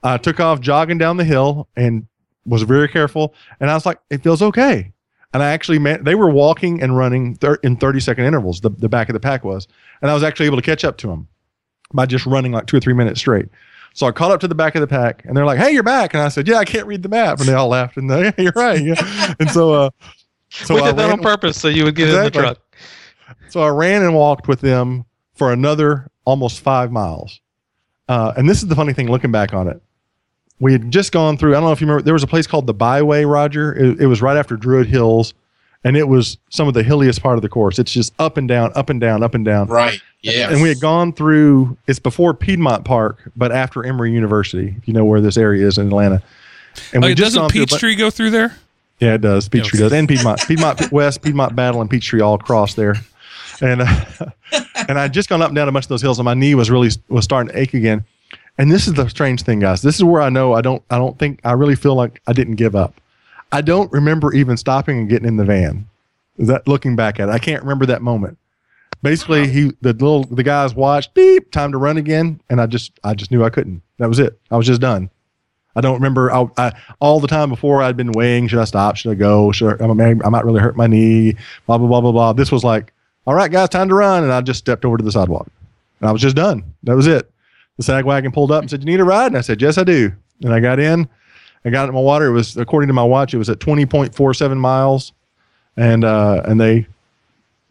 I 0.03 0.17
took 0.17 0.41
off 0.41 0.61
jogging 0.61 0.97
down 0.97 1.19
the 1.19 1.25
hill 1.25 1.69
and 1.77 2.07
was 2.47 2.63
very 2.63 2.89
careful. 2.89 3.35
And 3.61 3.71
I 3.71 3.75
was 3.75 3.85
like, 3.87 3.99
it 4.11 4.23
feels 4.23 4.43
okay. 4.43 4.93
And 5.35 5.43
I 5.43 5.51
actually 5.51 5.79
met, 5.79 6.05
they 6.05 6.15
were 6.15 6.31
walking 6.31 6.81
and 6.83 6.97
running 6.97 7.35
thir- 7.35 7.59
in 7.63 7.77
30 7.77 8.01
second 8.01 8.25
intervals, 8.25 8.61
the, 8.61 8.71
the 8.71 8.89
back 8.89 9.09
of 9.09 9.13
the 9.13 9.21
pack 9.21 9.45
was. 9.45 9.69
And 10.01 10.11
I 10.11 10.15
was 10.15 10.23
actually 10.23 10.47
able 10.47 10.57
to 10.57 10.63
catch 10.63 10.85
up 10.85 10.97
to 10.99 11.09
them 11.09 11.29
by 11.93 12.07
just 12.07 12.25
running 12.27 12.53
like 12.53 12.67
two 12.67 12.77
or 12.77 12.81
three 12.81 12.95
minutes 12.95 13.21
straight. 13.21 13.49
So 13.93 14.07
I 14.07 14.13
caught 14.13 14.31
up 14.31 14.41
to 14.41 14.49
the 14.49 14.55
back 14.55 14.75
of 14.75 14.81
the 14.81 14.87
pack 14.87 15.25
and 15.25 15.37
they're 15.37 15.45
like, 15.47 15.59
hey, 15.59 15.71
you're 15.73 15.83
back. 15.83 16.15
And 16.15 16.23
I 16.23 16.29
said, 16.29 16.47
yeah, 16.47 16.57
I 16.57 16.65
can't 16.65 16.87
read 16.87 17.03
the 17.03 17.09
map. 17.09 17.39
And 17.41 17.49
they 17.49 17.55
all 17.55 17.69
laughed 17.69 17.97
and 17.97 18.11
they, 18.11 18.25
yeah, 18.25 18.33
you're 18.39 18.53
right. 18.55 18.83
Yeah. 18.83 19.35
and 19.41 19.51
so, 19.51 19.73
uh, 19.73 19.91
So 20.51 20.75
we 20.75 20.81
I 20.83 20.87
did 20.87 20.97
that 20.97 21.09
ran- 21.09 21.13
on 21.19 21.23
purpose 21.23 21.61
so 21.61 21.69
you 21.69 21.85
would 21.85 21.95
get 21.97 22.09
Exactly. 22.09 22.27
in 22.27 22.33
the 22.33 22.55
truck. 22.55 22.77
So 23.51 23.61
I 23.61 23.69
ran 23.69 24.03
and 24.03 24.15
walked 24.15 24.49
with 24.49 24.61
them 24.61 25.05
for 25.35 25.53
another 25.53 26.11
almost 26.25 26.61
five 26.61 26.93
miles. 26.93 27.41
Uh, 28.09 28.33
and 28.37 28.49
this 28.49 28.63
is 28.63 28.69
the 28.69 28.75
funny 28.77 28.93
thing 28.93 29.09
looking 29.11 29.33
back 29.33 29.53
on 29.53 29.67
it. 29.69 29.83
We 30.59 30.73
had 30.73 30.91
just 30.91 31.13
gone 31.13 31.37
through, 31.37 31.53
I 31.53 31.55
don't 31.57 31.65
know 31.65 31.73
if 31.73 31.81
you 31.81 31.87
remember, 31.87 32.03
there 32.03 32.15
was 32.15 32.23
a 32.23 32.27
place 32.27 32.47
called 32.47 32.67
the 32.67 32.75
Byway, 32.75 33.25
Roger. 33.25 33.75
It, 33.75 34.01
it 34.03 34.07
was 34.07 34.23
right 34.23 34.37
after 34.39 34.57
Druid 34.57 34.87
Hills, 34.87 35.35
and 35.85 35.97
it 35.97 36.09
was 36.09 36.39
some 36.49 36.67
of 36.67 36.73
the 36.75 36.83
hilliest 36.83 37.23
part 37.23 37.37
of 37.37 37.43
the 37.43 37.49
course. 37.49 37.79
It's 37.79 37.93
just 37.93 38.15
up 38.19 38.37
and 38.39 38.49
down, 38.49 38.73
up 38.75 38.89
and 38.89 38.99
down, 39.01 39.23
up 39.23 39.35
and 39.35 39.45
down. 39.45 39.69
Right. 39.69 40.01
Yeah. 40.23 40.51
And 40.51 40.63
we 40.63 40.69
had 40.71 40.81
gone 40.81 41.13
through, 41.13 41.77
it's 41.87 41.99
before 41.99 42.33
Piedmont 42.33 42.85
Park, 42.87 43.31
but 43.37 43.53
after 43.53 43.85
Emory 43.85 44.13
University, 44.13 44.75
if 44.79 44.89
you 44.89 44.95
know 44.95 45.05
where 45.05 45.21
this 45.21 45.37
area 45.37 45.67
is 45.67 45.77
in 45.79 45.89
Atlanta. 45.89 46.23
And 46.93 47.03
we 47.05 47.15
just 47.15 47.35
doesn't 47.35 47.51
a 47.51 47.53
bu- 47.53 47.67
Peachtree 47.67 47.95
go 47.95 48.11
through 48.11 48.31
there? 48.31 48.57
yeah, 48.99 49.15
it 49.15 49.21
does. 49.21 49.49
Peachtree 49.49 49.79
Okay. 49.79 49.85
does, 49.85 49.93
and 49.93 50.09
Piedmont, 50.09 50.41
Piedmont 50.49 50.91
West, 50.93 51.21
Piedmont 51.23 51.55
Battle, 51.55 51.83
and 51.83 51.91
Peachtree 51.91 52.21
all 52.23 52.39
cross 52.39 52.73
there. 52.75 52.95
And 53.61 53.83
uh, 53.83 54.05
and 54.89 54.99
I'd 54.99 55.13
just 55.15 55.29
gone 55.29 55.41
up 55.43 55.49
and 55.49 55.57
down 55.57 55.69
a 55.69 55.73
bunch 55.73 55.85
of 55.85 55.89
those 55.91 56.03
hills, 56.03 56.19
and 56.19 56.25
my 56.25 56.35
knee 56.35 56.55
was 56.55 56.71
really 56.71 56.91
was 57.09 57.25
starting 57.25 57.53
to 57.53 57.59
ache 57.59 57.75
again. 57.75 58.05
And 58.59 58.73
this 58.73 58.87
is 58.87 58.95
the 58.95 59.09
strange 59.09 59.43
thing, 59.43 59.61
guys. 59.61 59.83
This 59.83 59.97
is 59.97 60.05
where 60.05 60.23
I 60.23 60.31
know 60.31 60.55
I 60.55 60.61
don't 60.61 60.83
I 60.91 60.99
don't 60.99 61.19
think 61.19 61.41
I 61.45 61.53
really 61.53 61.77
feel 61.77 61.95
like 61.95 62.23
I 62.27 62.33
didn't 62.33 62.55
give 62.55 62.75
up. 62.75 63.01
I 63.53 63.61
don't 63.61 63.91
remember 63.93 64.33
even 64.33 64.57
stopping 64.57 64.99
and 64.99 65.09
getting 65.09 65.29
in 65.29 65.37
the 65.37 65.45
van. 65.45 65.89
That 66.39 66.67
looking 66.67 66.97
back 66.97 67.21
at 67.21 67.29
it? 67.29 67.33
I 67.33 67.39
can't 67.39 67.63
remember 67.63 67.87
that 67.87 68.03
moment. 68.03 68.39
Basically, 69.03 69.47
he 69.49 69.73
the 69.83 69.93
little 69.93 70.25
the 70.25 70.43
guys 70.43 70.75
watched 70.75 71.15
beep 71.15 71.51
time 71.51 71.73
to 71.73 71.79
run 71.79 71.97
again, 71.97 72.41
and 72.51 72.61
I 72.61 72.67
just 72.67 72.99
I 73.05 73.15
just 73.15 73.31
knew 73.31 73.45
I 73.45 73.51
couldn't. 73.51 73.83
That 73.99 74.09
was 74.09 74.19
it. 74.19 74.39
I 74.51 74.57
was 74.57 74.67
just 74.67 74.81
done. 74.81 75.11
I 75.75 75.83
don't 75.83 75.95
remember. 75.95 76.33
I, 76.33 76.47
I 76.57 76.73
all 77.01 77.21
the 77.21 77.29
time 77.29 77.51
before 77.51 77.83
I'd 77.83 77.97
been 77.97 78.13
weighing. 78.13 78.49
Should 78.49 78.59
I 78.59 78.65
stop? 78.65 78.97
Should 78.97 79.11
I 79.11 79.15
go? 79.15 79.53
Should 79.53 79.81
I, 79.81 79.85
I, 79.85 79.93
might, 79.93 80.45
really 80.45 80.61
hurt 80.61 80.77
my 80.77 80.87
knee. 80.87 81.37
Blah 81.67 81.79
blah 81.79 81.87
blah 81.87 82.01
blah 82.01 82.13
blah. 82.13 82.33
This 82.33 82.51
was 82.51 82.65
like, 82.65 82.93
all 83.27 83.35
right, 83.35 83.51
guys, 83.51 83.69
time 83.69 83.89
to 83.91 83.95
run, 83.95 84.25
and 84.25 84.33
I 84.33 84.41
just 84.41 84.59
stepped 84.59 84.85
over 84.85 84.97
to 84.97 85.05
the 85.05 85.13
sidewalk, 85.13 85.49
and 86.01 86.09
I 86.09 86.13
was 86.13 86.23
just 86.23 86.37
done. 86.37 86.65
That 86.85 86.97
was 86.97 87.07
it. 87.07 87.31
The 87.77 87.83
sag 87.83 88.05
wagon 88.05 88.33
pulled 88.33 88.51
up 88.51 88.63
and 88.63 88.71
said, 88.71 88.81
"You 88.81 88.87
need 88.87 89.01
a 89.01 89.05
ride?" 89.05 89.27
And 89.29 89.37
I 89.37 89.41
said, 89.43 89.61
"Yes, 89.61 89.77
I 89.79 89.85
do." 89.85 90.13
And 90.43 90.53
I 90.53 90.61
got 90.61 90.79
in. 90.79 91.09
I 91.65 91.71
got 91.71 91.89
in 91.89 91.95
my 91.95 92.01
water. 92.01 92.27
It 92.27 92.33
was 92.33 92.57
according 92.57 92.89
to 92.89 92.95
my 92.95 93.03
watch, 93.03 93.35
it 93.35 93.39
was 93.39 93.51
at 93.51 93.61
twenty 93.61 93.87
point 93.87 94.15
four 94.15 94.33
seven 94.35 94.57
miles, 94.59 95.13
and 95.77 96.05
uh, 96.05 96.43
and 96.47 96.61
they 96.61 96.87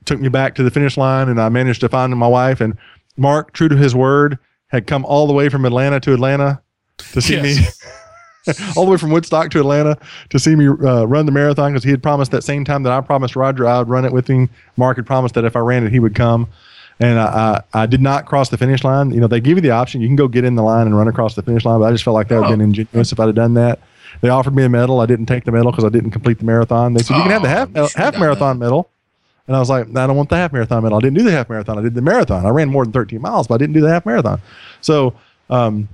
took 0.05 0.19
me 0.19 0.27
back 0.29 0.53
to 0.55 0.63
the 0.63 0.69
finish 0.71 0.97
line, 0.97 1.29
and 1.29 1.39
I 1.41 1.49
managed 1.49 1.81
to 1.81 1.89
find 1.89 2.15
my 2.15 2.27
wife. 2.27 2.61
And 2.61 2.77
Mark, 3.17 3.53
true 3.53 3.67
to 3.69 3.75
his 3.77 3.95
word, 3.95 4.37
had 4.67 4.85
come 4.85 5.05
all 5.05 5.25
the 5.27 5.33
way 5.33 5.49
from 5.49 5.65
Atlanta 5.65 5.99
to 6.01 6.13
Atlanta 6.13 6.61
to 7.13 7.21
see 7.21 7.35
Yes. 7.35 7.81
me, 8.47 8.53
all 8.77 8.85
the 8.85 8.91
way 8.91 8.97
from 8.97 9.09
Woodstock 9.11 9.49
to 9.51 9.59
Atlanta 9.59 9.97
to 10.29 10.37
see 10.39 10.55
me 10.55 10.67
uh, 10.67 11.05
run 11.05 11.25
the 11.25 11.31
marathon 11.31 11.71
because 11.71 11.83
he 11.83 11.89
had 11.91 12.03
promised 12.03 12.31
that 12.31 12.43
same 12.43 12.63
time 12.65 12.83
that 12.83 12.91
I 12.93 13.01
promised 13.01 13.35
Roger 13.35 13.65
I 13.65 13.79
would 13.79 13.89
run 13.89 14.05
it 14.05 14.11
with 14.11 14.27
him. 14.27 14.49
Mark 14.77 14.97
had 14.97 15.05
promised 15.07 15.33
that 15.35 15.45
if 15.45 15.55
I 15.55 15.59
ran 15.59 15.83
it, 15.85 15.91
he 15.91 15.99
would 15.99 16.13
come. 16.13 16.47
And 16.99 17.19
I, 17.19 17.61
I, 17.73 17.81
I 17.83 17.85
did 17.87 18.01
not 18.01 18.25
cross 18.25 18.49
the 18.49 18.57
finish 18.57 18.83
line. 18.83 19.11
You 19.11 19.19
know, 19.19 19.27
they 19.27 19.41
give 19.41 19.57
you 19.57 19.61
the 19.61 19.71
option. 19.71 19.99
You 20.01 20.07
can 20.07 20.15
go 20.15 20.27
get 20.29 20.45
in 20.45 20.55
the 20.55 20.63
line 20.63 20.87
and 20.87 20.95
run 20.97 21.07
across 21.09 21.35
the 21.35 21.41
finish 21.41 21.65
line, 21.65 21.79
but 21.81 21.87
I 21.87 21.91
just 21.91 22.03
felt 22.05 22.13
like 22.13 22.29
that 22.29 22.35
would 22.35 22.43
have 22.45 22.51
Oh. 22.53 22.57
been 22.57 22.61
ingenuous 22.61 23.11
if 23.11 23.19
I'd 23.19 23.25
have 23.27 23.35
done 23.35 23.53
that. 23.55 23.79
They 24.21 24.29
offered 24.29 24.55
me 24.55 24.63
a 24.63 24.69
medal. 24.69 25.01
I 25.01 25.05
didn't 25.05 25.25
take 25.25 25.43
the 25.43 25.51
medal 25.51 25.71
because 25.71 25.83
I 25.83 25.89
didn't 25.89 26.11
complete 26.11 26.39
the 26.39 26.45
marathon. 26.45 26.93
They 26.93 27.03
said, 27.03 27.17
you 27.17 27.23
can 27.23 27.31
have 27.31 27.41
the 27.73 27.81
Oh, 27.81 27.81
half, 27.83 27.93
half 27.95 28.17
marathon 28.19 28.59
medal. 28.59 28.89
And 29.47 29.55
I 29.55 29.59
was 29.59 29.69
like, 29.69 29.87
I 29.89 30.07
don't 30.07 30.15
want 30.15 30.29
the 30.29 30.37
half 30.37 30.53
marathon 30.53 30.83
medal. 30.83 30.97
I 30.97 31.01
didn't 31.01 31.17
do 31.17 31.23
the 31.23 31.31
half 31.31 31.49
marathon. 31.49 31.77
I 31.77 31.81
did 31.81 31.95
the 31.95 32.01
marathon. 32.01 32.45
I 32.45 32.49
ran 32.49 32.69
more 32.69 32.85
than 32.85 32.93
13 32.93 33.21
miles, 33.21 33.47
but 33.47 33.55
I 33.55 33.57
didn't 33.57 33.73
do 33.73 33.81
the 33.81 33.89
half 33.89 34.05
marathon. 34.05 34.41
So, 34.81 35.13
um, 35.49 35.89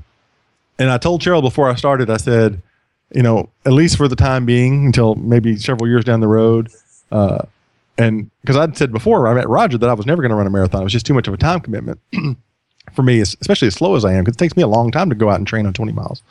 and 0.78 0.90
I 0.92 0.98
told 1.00 1.22
Cheryl 1.22 1.42
before 1.42 1.68
I 1.70 1.76
started, 1.76 2.10
I 2.12 2.18
said, 2.18 2.62
you 3.14 3.24
know, 3.24 3.50
at 3.66 3.74
least 3.74 3.98
for 3.98 4.08
the 4.08 4.16
time 4.16 4.46
being, 4.46 4.86
until 4.86 5.16
maybe 5.16 5.58
several 5.58 5.90
years 5.90 6.06
down 6.06 6.22
the 6.22 6.28
road, 6.28 6.70
uh, 7.12 7.40
and 8.02 8.32
because 8.42 8.58
I'd 8.58 8.76
said 8.78 8.92
before 8.92 9.28
I 9.28 9.34
met 9.34 9.48
Roger 9.48 9.78
that 9.78 9.90
I 9.90 9.94
was 9.94 10.06
never 10.06 10.22
going 10.22 10.32
to 10.32 10.36
run 10.36 10.48
a 10.48 10.50
marathon. 10.50 10.82
It 10.82 10.86
was 10.86 10.94
just 10.94 11.06
too 11.06 11.14
much 11.14 11.28
of 11.28 11.34
a 11.34 11.38
time 11.38 11.60
commitment 11.60 12.00
for 12.94 13.04
me, 13.04 13.20
especially 13.22 13.68
as 13.68 13.76
slow 13.76 13.96
as 13.96 14.04
I 14.04 14.14
am, 14.14 14.24
because 14.24 14.36
it 14.36 14.40
takes 14.40 14.56
me 14.56 14.64
a 14.64 14.68
long 14.68 14.92
time 14.92 15.10
to 15.10 15.16
go 15.16 15.30
out 15.30 15.38
and 15.38 15.46
train 15.48 15.66
on 15.66 15.74
20 15.74 15.92
miles. 15.92 16.24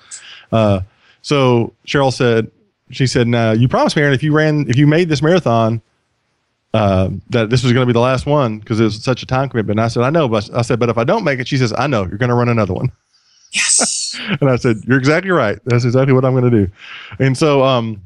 Uh, 0.50 0.80
so 1.22 1.72
Cheryl 1.86 2.12
said, 2.12 2.50
she 2.90 3.06
said, 3.06 3.28
"Now 3.28 3.52
you 3.52 3.68
promised 3.68 3.94
me, 3.94 4.02
Aaron, 4.02 4.14
if 4.14 4.22
you 4.22 4.32
ran, 4.32 4.66
if 4.68 4.76
you 4.76 4.86
made 4.86 5.08
this 5.08 5.22
marathon, 5.22 5.80
uh, 6.74 7.10
that 7.30 7.50
this 7.50 7.62
was 7.62 7.72
going 7.72 7.82
to 7.82 7.86
be 7.86 7.92
the 7.92 8.00
last 8.00 8.26
one 8.26 8.58
because 8.58 8.80
it 8.80 8.84
was 8.84 9.02
such 9.02 9.22
a 9.22 9.26
time 9.26 9.48
commitment." 9.48 9.78
And 9.78 9.84
I 9.84 9.88
said, 9.88 10.02
"I 10.02 10.10
know," 10.10 10.28
but 10.28 10.50
I 10.52 10.62
said, 10.62 10.80
"But 10.80 10.88
if 10.88 10.98
I 10.98 11.04
don't 11.04 11.22
make 11.22 11.38
it," 11.38 11.46
she 11.46 11.56
says, 11.56 11.72
"I 11.76 11.86
know 11.86 12.00
you're 12.00 12.18
going 12.18 12.30
to 12.30 12.34
run 12.34 12.48
another 12.48 12.74
one." 12.74 12.90
yes. 13.52 14.18
and 14.40 14.50
I 14.50 14.56
said, 14.56 14.78
"You're 14.86 14.98
exactly 14.98 15.30
right. 15.30 15.58
That's 15.66 15.84
exactly 15.84 16.12
what 16.12 16.24
I'm 16.24 16.32
going 16.32 16.50
to 16.50 16.66
do." 16.66 16.72
And 17.20 17.38
so, 17.38 17.62
um, 17.62 18.04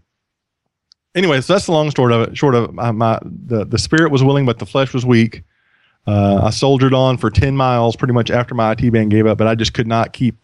anyway, 1.14 1.40
so 1.40 1.52
that's 1.52 1.66
the 1.66 1.72
long 1.72 1.90
story 1.90 2.14
of 2.14 2.28
it. 2.28 2.36
Short 2.36 2.54
of 2.54 2.72
my, 2.74 2.90
my 2.92 3.18
the 3.22 3.64
the 3.64 3.78
spirit 3.78 4.10
was 4.10 4.22
willing, 4.22 4.46
but 4.46 4.58
the 4.58 4.66
flesh 4.66 4.92
was 4.92 5.04
weak. 5.04 5.42
Uh, 6.06 6.42
I 6.44 6.50
soldiered 6.50 6.94
on 6.94 7.16
for 7.16 7.30
ten 7.30 7.56
miles, 7.56 7.96
pretty 7.96 8.14
much 8.14 8.30
after 8.30 8.54
my 8.54 8.72
IT 8.72 8.90
band 8.92 9.10
gave 9.10 9.26
up, 9.26 9.38
but 9.38 9.46
I 9.46 9.54
just 9.54 9.74
could 9.74 9.86
not 9.86 10.12
keep. 10.12 10.36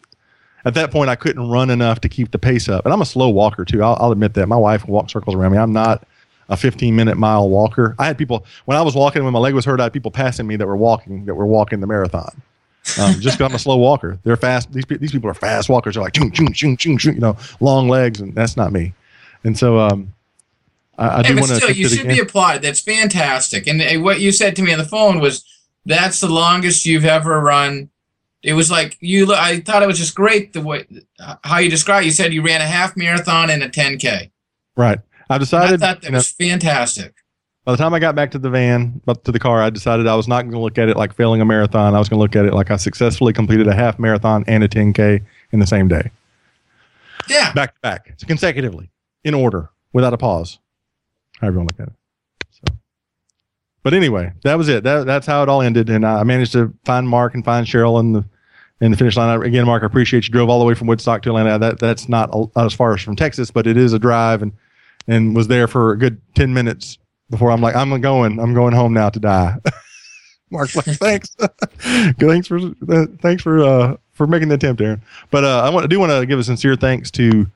At 0.63 0.75
that 0.75 0.91
point, 0.91 1.09
I 1.09 1.15
couldn't 1.15 1.49
run 1.49 1.71
enough 1.71 2.01
to 2.01 2.09
keep 2.09 2.31
the 2.31 2.37
pace 2.37 2.69
up, 2.69 2.85
and 2.85 2.93
I'm 2.93 3.01
a 3.01 3.05
slow 3.05 3.29
walker 3.29 3.65
too. 3.65 3.81
I'll, 3.81 3.97
I'll 3.99 4.11
admit 4.11 4.35
that. 4.35 4.47
My 4.47 4.57
wife 4.57 4.85
will 4.85 4.93
walk 4.93 5.09
circles 5.09 5.35
around 5.35 5.53
me. 5.53 5.57
I'm 5.57 5.73
not 5.73 6.07
a 6.49 6.57
15 6.57 6.95
minute 6.95 7.17
mile 7.17 7.49
walker. 7.49 7.95
I 7.97 8.05
had 8.05 8.17
people 8.17 8.45
when 8.65 8.77
I 8.77 8.81
was 8.81 8.93
walking 8.93 9.23
when 9.23 9.33
my 9.33 9.39
leg 9.39 9.55
was 9.55 9.65
hurt. 9.65 9.79
I 9.79 9.83
had 9.83 9.93
people 9.93 10.11
passing 10.11 10.45
me 10.45 10.55
that 10.57 10.67
were 10.67 10.77
walking 10.77 11.25
that 11.25 11.33
were 11.35 11.47
walking 11.47 11.79
the 11.79 11.87
marathon 11.87 12.41
um, 12.99 13.13
just 13.19 13.37
because 13.37 13.51
I'm 13.51 13.55
a 13.55 13.59
slow 13.59 13.77
walker. 13.77 14.19
They're 14.23 14.37
fast. 14.37 14.71
These 14.73 14.85
these 14.85 15.11
people 15.11 15.29
are 15.29 15.35
fast 15.35 15.69
walkers. 15.69 15.95
They're 15.95 16.03
like 16.03 16.13
chung 16.13 16.31
chung 16.31 16.51
chung 16.53 16.77
chung 16.77 16.97
chung. 16.97 17.15
You 17.15 17.21
know, 17.21 17.37
long 17.59 17.87
legs, 17.87 18.19
and 18.19 18.33
that's 18.33 18.57
not 18.57 18.71
me. 18.71 18.93
And 19.43 19.57
so, 19.57 19.79
um, 19.79 20.13
I, 21.01 21.19
I 21.19 21.21
do 21.23 21.33
but 21.35 21.41
want 21.41 21.49
to. 21.51 21.55
still, 21.57 21.71
you 21.71 21.89
should 21.89 22.07
be 22.07 22.19
applauded. 22.19 22.61
That's 22.61 22.79
fantastic. 22.79 23.67
And 23.67 23.81
uh, 23.81 23.99
what 24.01 24.19
you 24.19 24.31
said 24.31 24.55
to 24.57 24.61
me 24.61 24.71
on 24.71 24.77
the 24.79 24.85
phone 24.85 25.19
was 25.19 25.43
that's 25.85 26.19
the 26.19 26.29
longest 26.29 26.85
you've 26.85 27.05
ever 27.05 27.39
run. 27.39 27.89
It 28.43 28.53
was 28.53 28.71
like 28.71 28.97
you. 29.01 29.33
I 29.33 29.59
thought 29.59 29.83
it 29.83 29.87
was 29.87 29.97
just 29.99 30.15
great 30.15 30.53
the 30.53 30.61
way 30.61 30.85
how 31.43 31.59
you 31.59 31.69
described. 31.69 32.03
it. 32.03 32.07
You 32.07 32.11
said 32.11 32.33
you 32.33 32.41
ran 32.43 32.61
a 32.61 32.65
half 32.65 32.95
marathon 32.97 33.49
and 33.49 33.61
a 33.63 33.69
10k. 33.69 34.31
right. 34.75 34.99
I 35.29 35.37
decided. 35.37 35.81
I 35.81 35.87
thought 35.93 36.01
that 36.01 36.07
you 36.07 36.11
know, 36.11 36.17
was 36.17 36.29
fantastic. 36.31 37.13
by 37.63 37.71
the 37.71 37.77
time 37.77 37.93
I 37.93 37.99
got 37.99 38.15
back 38.15 38.31
to 38.31 38.37
the 38.39 38.49
van, 38.49 38.99
up 39.07 39.23
to 39.23 39.31
the 39.31 39.39
car, 39.39 39.61
I 39.61 39.69
decided 39.69 40.05
I 40.07 40.15
was 40.15 40.27
not 40.27 40.41
going 40.41 40.51
to 40.53 40.59
look 40.59 40.77
at 40.77 40.89
it 40.89 40.97
like 40.97 41.13
failing 41.15 41.39
a 41.39 41.45
marathon. 41.45 41.95
I 41.95 41.99
was 41.99 42.09
going 42.09 42.17
to 42.17 42.21
look 42.21 42.35
at 42.35 42.45
it 42.45 42.53
like 42.53 42.69
I 42.69 42.75
successfully 42.75 43.31
completed 43.31 43.67
a 43.67 43.73
half 43.73 43.97
marathon 43.97 44.43
and 44.47 44.63
a 44.63 44.67
10k 44.67 45.23
in 45.53 45.59
the 45.59 45.67
same 45.67 45.87
day, 45.87 46.11
Yeah. 47.29 47.53
back 47.53 47.75
to 47.75 47.79
back, 47.81 48.13
so 48.17 48.27
consecutively, 48.27 48.89
in 49.23 49.33
order, 49.33 49.69
without 49.93 50.13
a 50.13 50.17
pause. 50.17 50.59
However 51.41 51.57
you 51.59 51.63
look 51.63 51.79
at 51.79 51.87
it. 51.87 51.93
So, 52.51 52.63
but 53.83 53.93
anyway, 53.93 54.31
that 54.43 54.57
was 54.57 54.69
it. 54.69 54.83
That, 54.83 55.05
that's 55.05 55.25
how 55.27 55.41
it 55.43 55.49
all 55.49 55.61
ended, 55.61 55.89
and 55.89 56.05
I 56.05 56.23
managed 56.23 56.53
to 56.53 56.73
find 56.85 57.07
Mark 57.09 57.33
and 57.33 57.43
find 57.43 57.65
Cheryl 57.65 57.99
in 57.99 58.13
the 58.13 58.25
in 58.79 58.91
the 58.91 58.97
finish 58.97 59.17
line. 59.17 59.29
I- 59.41 59.45
Again, 59.45 59.65
Mark, 59.65 59.83
I 59.83 59.87
appreciate 59.87 60.27
you 60.27 60.31
drove 60.31 60.49
all 60.49 60.59
the 60.59 60.65
way 60.65 60.73
from 60.75 60.87
Woodstock 60.87 61.21
to 61.23 61.29
Atlanta. 61.29 61.57
That 61.59 61.79
that's 61.79 62.07
not, 62.07 62.29
a- 62.33 62.45
not 62.55 62.65
as 62.65 62.73
far 62.73 62.93
as 62.93 63.01
from 63.01 63.15
Texas, 63.15 63.51
but 63.51 63.65
it 63.67 63.77
is 63.77 63.93
a 63.93 63.99
drive, 63.99 64.41
and 64.41 64.51
and 65.07 65.35
was 65.35 65.47
there 65.47 65.67
for 65.67 65.91
a 65.91 65.97
good 65.97 66.21
ten 66.35 66.53
minutes 66.53 66.97
before 67.29 67.49
I'm 67.51 67.61
like, 67.61 67.75
I'm 67.75 67.99
going, 68.01 68.39
I'm 68.39 68.53
going 68.53 68.73
home 68.73 68.93
now 68.93 69.09
to 69.09 69.19
die. 69.19 69.55
Mark's 70.51 70.75
like, 70.75 70.85
thanks, 70.85 71.33
thanks 72.19 72.47
for 72.47 72.59
thanks 73.21 73.41
for 73.41 73.63
uh, 73.63 73.97
for 74.11 74.27
making 74.27 74.49
the 74.49 74.55
attempt, 74.55 74.81
Aaron. 74.81 75.01
But 75.31 75.43
uh, 75.45 75.61
I 75.63 75.69
want 75.69 75.85
I 75.85 75.87
do 75.87 75.99
want 75.99 76.11
to 76.11 76.25
give 76.25 76.37
a 76.39 76.43
sincere 76.43 76.75
thanks 76.75 77.09
to 77.11 77.47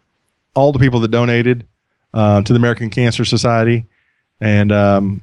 all 0.55 0.71
the 0.71 0.79
people 0.79 0.99
that 1.01 1.09
donated 1.09 1.67
uh, 2.15 2.41
to 2.41 2.51
the 2.53 2.57
American 2.57 2.89
Cancer 2.89 3.25
Society, 3.25 3.85
and 4.41 4.71
um, 4.71 5.21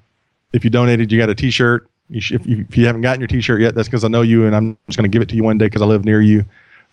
if 0.52 0.62
you 0.62 0.70
donated, 0.70 1.10
you 1.10 1.18
got 1.18 1.28
a 1.30 1.34
T-shirt. 1.34 1.88
You 2.08 2.20
sh- 2.20 2.32
if, 2.32 2.46
you, 2.46 2.64
if 2.68 2.76
you 2.76 2.86
haven't 2.86 3.00
gotten 3.00 3.20
your 3.20 3.26
T-shirt 3.28 3.60
yet, 3.60 3.74
that's 3.74 3.88
because 3.88 4.04
I 4.04 4.08
know 4.08 4.22
you, 4.22 4.46
and 4.46 4.54
I'm 4.54 4.78
just 4.86 4.96
going 4.98 5.10
to 5.10 5.12
give 5.12 5.22
it 5.22 5.28
to 5.30 5.34
you 5.34 5.42
one 5.42 5.58
day 5.58 5.66
because 5.66 5.82
I 5.82 5.86
live 5.86 6.04
near 6.04 6.20
you. 6.20 6.44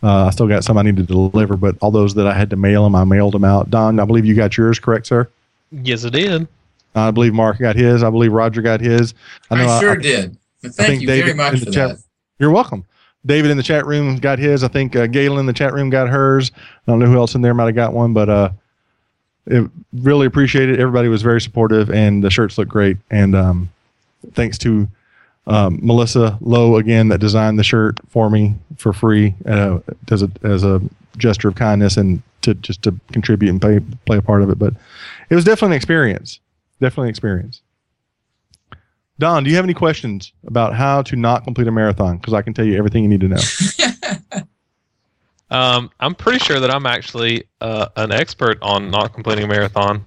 Uh, 0.01 0.25
I 0.25 0.29
still 0.31 0.47
got 0.47 0.63
some 0.63 0.77
I 0.77 0.81
need 0.81 0.95
to 0.97 1.03
deliver, 1.03 1.57
but 1.57 1.75
all 1.81 1.91
those 1.91 2.15
that 2.15 2.25
I 2.25 2.33
had 2.33 2.49
to 2.51 2.55
mail 2.55 2.83
them, 2.85 2.95
I 2.95 3.03
mailed 3.03 3.33
them 3.33 3.43
out. 3.43 3.69
Don, 3.69 3.99
I 3.99 4.05
believe 4.05 4.25
you 4.25 4.33
got 4.33 4.57
yours, 4.57 4.79
correct, 4.79 5.07
sir? 5.07 5.29
Yes, 5.71 6.05
it 6.05 6.11
did. 6.11 6.47
I 6.95 7.11
believe 7.11 7.33
Mark 7.33 7.59
got 7.59 7.75
his. 7.75 8.01
I 8.01 8.09
believe 8.09 8.31
Roger 8.31 8.61
got 8.61 8.79
his. 8.79 9.13
I, 9.51 9.63
know 9.63 9.79
sure 9.79 9.95
did. 9.97 10.37
But 10.61 10.73
think 10.73 10.87
Thank 10.87 11.01
you 11.01 11.07
David 11.07 11.21
very 11.21 11.31
in 11.31 11.37
much 11.37 11.59
the 11.59 11.65
for 11.67 11.71
chat- 11.71 11.89
that. 11.89 12.03
You're 12.39 12.51
welcome. 12.51 12.85
David 13.25 13.51
in 13.51 13.57
the 13.57 13.63
chat 13.63 13.85
room 13.85 14.15
got 14.17 14.39
his. 14.39 14.63
I 14.63 14.69
think 14.69 14.95
uh, 14.95 15.05
Galen 15.07 15.39
in 15.39 15.45
the 15.45 15.53
chat 15.53 15.73
room 15.73 15.89
got 15.89 16.07
hers. 16.09 16.51
I 16.55 16.91
don't 16.91 16.99
know 16.99 17.05
who 17.05 17.17
else 17.17 17.35
in 17.35 17.41
there 17.41 17.53
might 17.53 17.65
have 17.65 17.75
got 17.75 17.93
one, 17.93 18.13
but 18.13 18.29
uh, 18.29 18.49
it, 19.49 19.69
really 19.93 20.25
appreciate 20.25 20.69
it. 20.69 20.79
Everybody 20.79 21.07
was 21.07 21.21
very 21.21 21.41
supportive, 21.41 21.89
and 21.89 22.23
the 22.23 22.29
shirts 22.29 22.57
look 22.57 22.67
great. 22.67 22.97
And 23.09 23.35
um, 23.35 23.69
thanks 24.33 24.57
to 24.59 24.87
um, 25.47 25.79
Melissa 25.81 26.37
Lowe 26.41 26.77
again 26.77 27.09
that 27.09 27.17
designed 27.17 27.57
the 27.57 27.63
shirt 27.63 27.99
for 28.09 28.29
me 28.29 28.55
for 28.77 28.93
free 28.93 29.35
uh, 29.45 29.79
as 30.11 30.21
a 30.21 30.29
as 30.43 30.63
a 30.63 30.81
gesture 31.17 31.49
of 31.49 31.55
kindness 31.55 31.97
and 31.97 32.21
to 32.41 32.53
just 32.53 32.83
to 32.83 32.97
contribute 33.11 33.49
and 33.49 33.59
play 33.59 33.79
play 34.05 34.17
a 34.17 34.21
part 34.21 34.41
of 34.41 34.49
it. 34.49 34.59
But 34.59 34.73
it 35.29 35.35
was 35.35 35.43
definitely 35.43 35.75
an 35.75 35.77
experience. 35.77 36.39
Definitely 36.79 37.07
an 37.07 37.09
experience. 37.09 37.61
Don, 39.17 39.43
do 39.43 39.49
you 39.49 39.55
have 39.57 39.65
any 39.65 39.73
questions 39.73 40.31
about 40.47 40.75
how 40.75 41.01
to 41.01 41.15
not 41.17 41.43
complete 41.43 41.67
a 41.67 41.71
marathon? 41.71 42.17
Because 42.17 42.33
I 42.33 42.41
can 42.41 42.53
tell 42.53 42.63
you 42.63 42.77
everything 42.77 43.03
you 43.03 43.09
need 43.09 43.19
to 43.19 43.27
know. 43.27 43.41
Um, 45.51 45.89
I'm 45.99 46.15
pretty 46.15 46.39
sure 46.39 46.59
that 46.59 46.69
I'm 46.73 46.85
actually 46.85 47.45
uh, 47.61 47.87
an 47.95 48.11
expert 48.11 48.59
on 48.61 48.91
not 48.91 49.13
completing 49.13 49.45
a 49.45 49.47
marathon. 49.47 50.05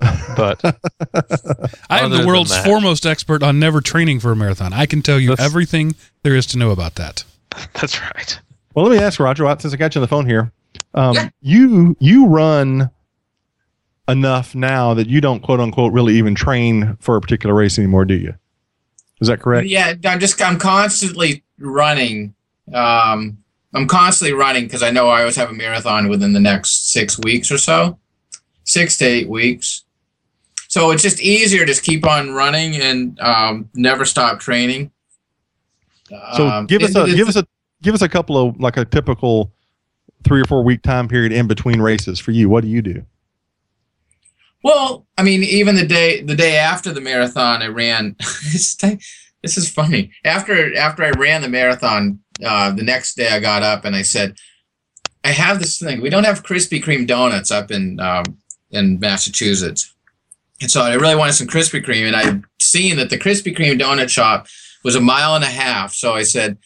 But 0.00 0.60
I 1.90 2.00
am 2.00 2.10
the 2.10 2.24
world's 2.26 2.50
that- 2.50 2.64
foremost 2.64 3.04
expert 3.04 3.42
on 3.42 3.58
never 3.58 3.80
training 3.80 4.20
for 4.20 4.30
a 4.32 4.36
marathon. 4.36 4.72
I 4.72 4.86
can 4.86 5.02
tell 5.02 5.18
you 5.18 5.30
That's- 5.30 5.44
everything 5.46 5.94
there 6.22 6.34
is 6.36 6.46
to 6.46 6.58
know 6.58 6.70
about 6.70 6.94
that. 6.94 7.24
that's 7.74 8.00
right. 8.00 8.40
Well, 8.74 8.86
let 8.86 8.96
me 8.96 9.02
ask 9.02 9.18
Roger, 9.18 9.44
Watt, 9.44 9.60
since 9.60 9.74
I 9.74 9.76
got 9.76 9.94
you 9.94 10.00
on 10.00 10.02
the 10.02 10.08
phone 10.08 10.26
here. 10.26 10.52
Um, 10.94 11.14
Yeah. 11.14 11.28
You 11.40 11.96
you 12.00 12.26
run 12.28 12.90
enough 14.08 14.54
now 14.54 14.94
that 14.94 15.08
you 15.08 15.20
don't 15.20 15.40
quote 15.42 15.60
unquote 15.60 15.92
really 15.92 16.14
even 16.16 16.34
train 16.34 16.96
for 17.00 17.16
a 17.16 17.20
particular 17.20 17.54
race 17.54 17.78
anymore, 17.78 18.04
do 18.04 18.14
you? 18.14 18.34
Is 19.20 19.28
that 19.28 19.40
correct? 19.40 19.66
Yeah, 19.68 19.94
I'm 20.04 20.20
just 20.20 20.40
I'm 20.40 20.58
constantly 20.58 21.42
running. 21.58 22.34
Um, 22.72 23.38
I'm 23.74 23.86
constantly 23.86 24.32
running 24.32 24.64
because 24.64 24.82
I 24.82 24.90
know 24.90 25.08
I 25.08 25.20
always 25.20 25.36
have 25.36 25.50
a 25.50 25.54
marathon 25.54 26.08
within 26.08 26.32
the 26.32 26.40
next 26.40 26.90
six 26.92 27.18
weeks 27.18 27.50
or 27.50 27.58
so, 27.58 27.98
six 28.64 28.96
to 28.98 29.04
eight 29.04 29.28
weeks. 29.28 29.84
So 30.68 30.90
it's 30.90 31.02
just 31.02 31.20
easier 31.20 31.60
to 31.60 31.66
just 31.66 31.82
keep 31.82 32.06
on 32.06 32.32
running 32.32 32.76
and 32.76 33.18
um, 33.20 33.68
never 33.74 34.04
stop 34.04 34.40
training. 34.40 34.90
So 36.36 36.46
Um, 36.48 36.66
give 36.66 36.82
us 36.82 36.94
it- 36.96 37.08
a 37.08 37.14
give 37.14 37.28
us 37.28 37.36
a 37.36 37.46
give 37.82 37.94
us 37.94 38.02
a 38.02 38.08
couple 38.08 38.36
of 38.48 38.58
like 38.58 38.76
a 38.76 38.84
typical 38.84 39.52
three 40.24 40.40
or 40.40 40.44
four 40.46 40.64
week 40.64 40.82
time 40.82 41.06
period 41.08 41.32
in 41.32 41.46
between 41.46 41.80
races 41.80 42.18
for 42.18 42.30
you. 42.32 42.48
What 42.48 42.62
do 42.64 42.68
you 42.68 42.82
do? 42.82 43.04
Well, 44.64 45.06
I 45.16 45.22
mean, 45.22 45.44
even 45.44 45.76
the 45.76 45.86
day 45.86 46.22
the 46.22 46.34
day 46.34 46.56
after 46.56 46.92
the 46.92 47.00
marathon, 47.00 47.62
I 47.62 47.66
ran. 47.68 48.16
this, 49.42 49.56
is 49.56 49.68
funny. 49.68 50.10
After 50.24 50.74
after 50.76 51.04
I 51.04 51.10
ran 51.10 51.42
the 51.42 51.48
marathon, 51.48 52.20
uh, 52.44 52.70
the 52.72 52.82
next 52.82 53.16
day 53.16 53.28
I 53.28 53.40
got 53.40 53.62
up 53.62 53.84
and 53.84 53.94
I 53.96 54.02
said, 54.02 54.36
"I 55.24 55.28
have 55.28 55.58
this 55.58 55.78
thing. 55.78 56.00
We 56.00 56.10
don't 56.10 56.24
have 56.24 56.42
Krispy 56.42 56.82
Kreme 56.82 57.06
donuts 57.06 57.50
up 57.50 57.70
in 57.70 58.00
um, 58.00 58.24
in 58.70 58.98
Massachusetts, 59.00 59.92
and 60.60 60.70
so 60.70 60.82
I 60.82 60.94
really 60.94 61.16
wanted 61.16 61.34
some 61.34 61.46
Krispy 61.46 61.84
Kreme. 61.84 62.06
And 62.06 62.16
I'd 62.16 62.42
seen 62.60 62.96
that 62.96 63.10
the 63.10 63.18
Krispy 63.18 63.56
Kreme 63.56 63.80
donut 63.80 64.08
shop 64.08 64.46
was 64.84 64.94
a 64.94 65.00
mile 65.00 65.34
and 65.34 65.44
a 65.44 65.48
half. 65.48 65.94
So 65.94 66.14
I 66.14 66.22
said, 66.22 66.58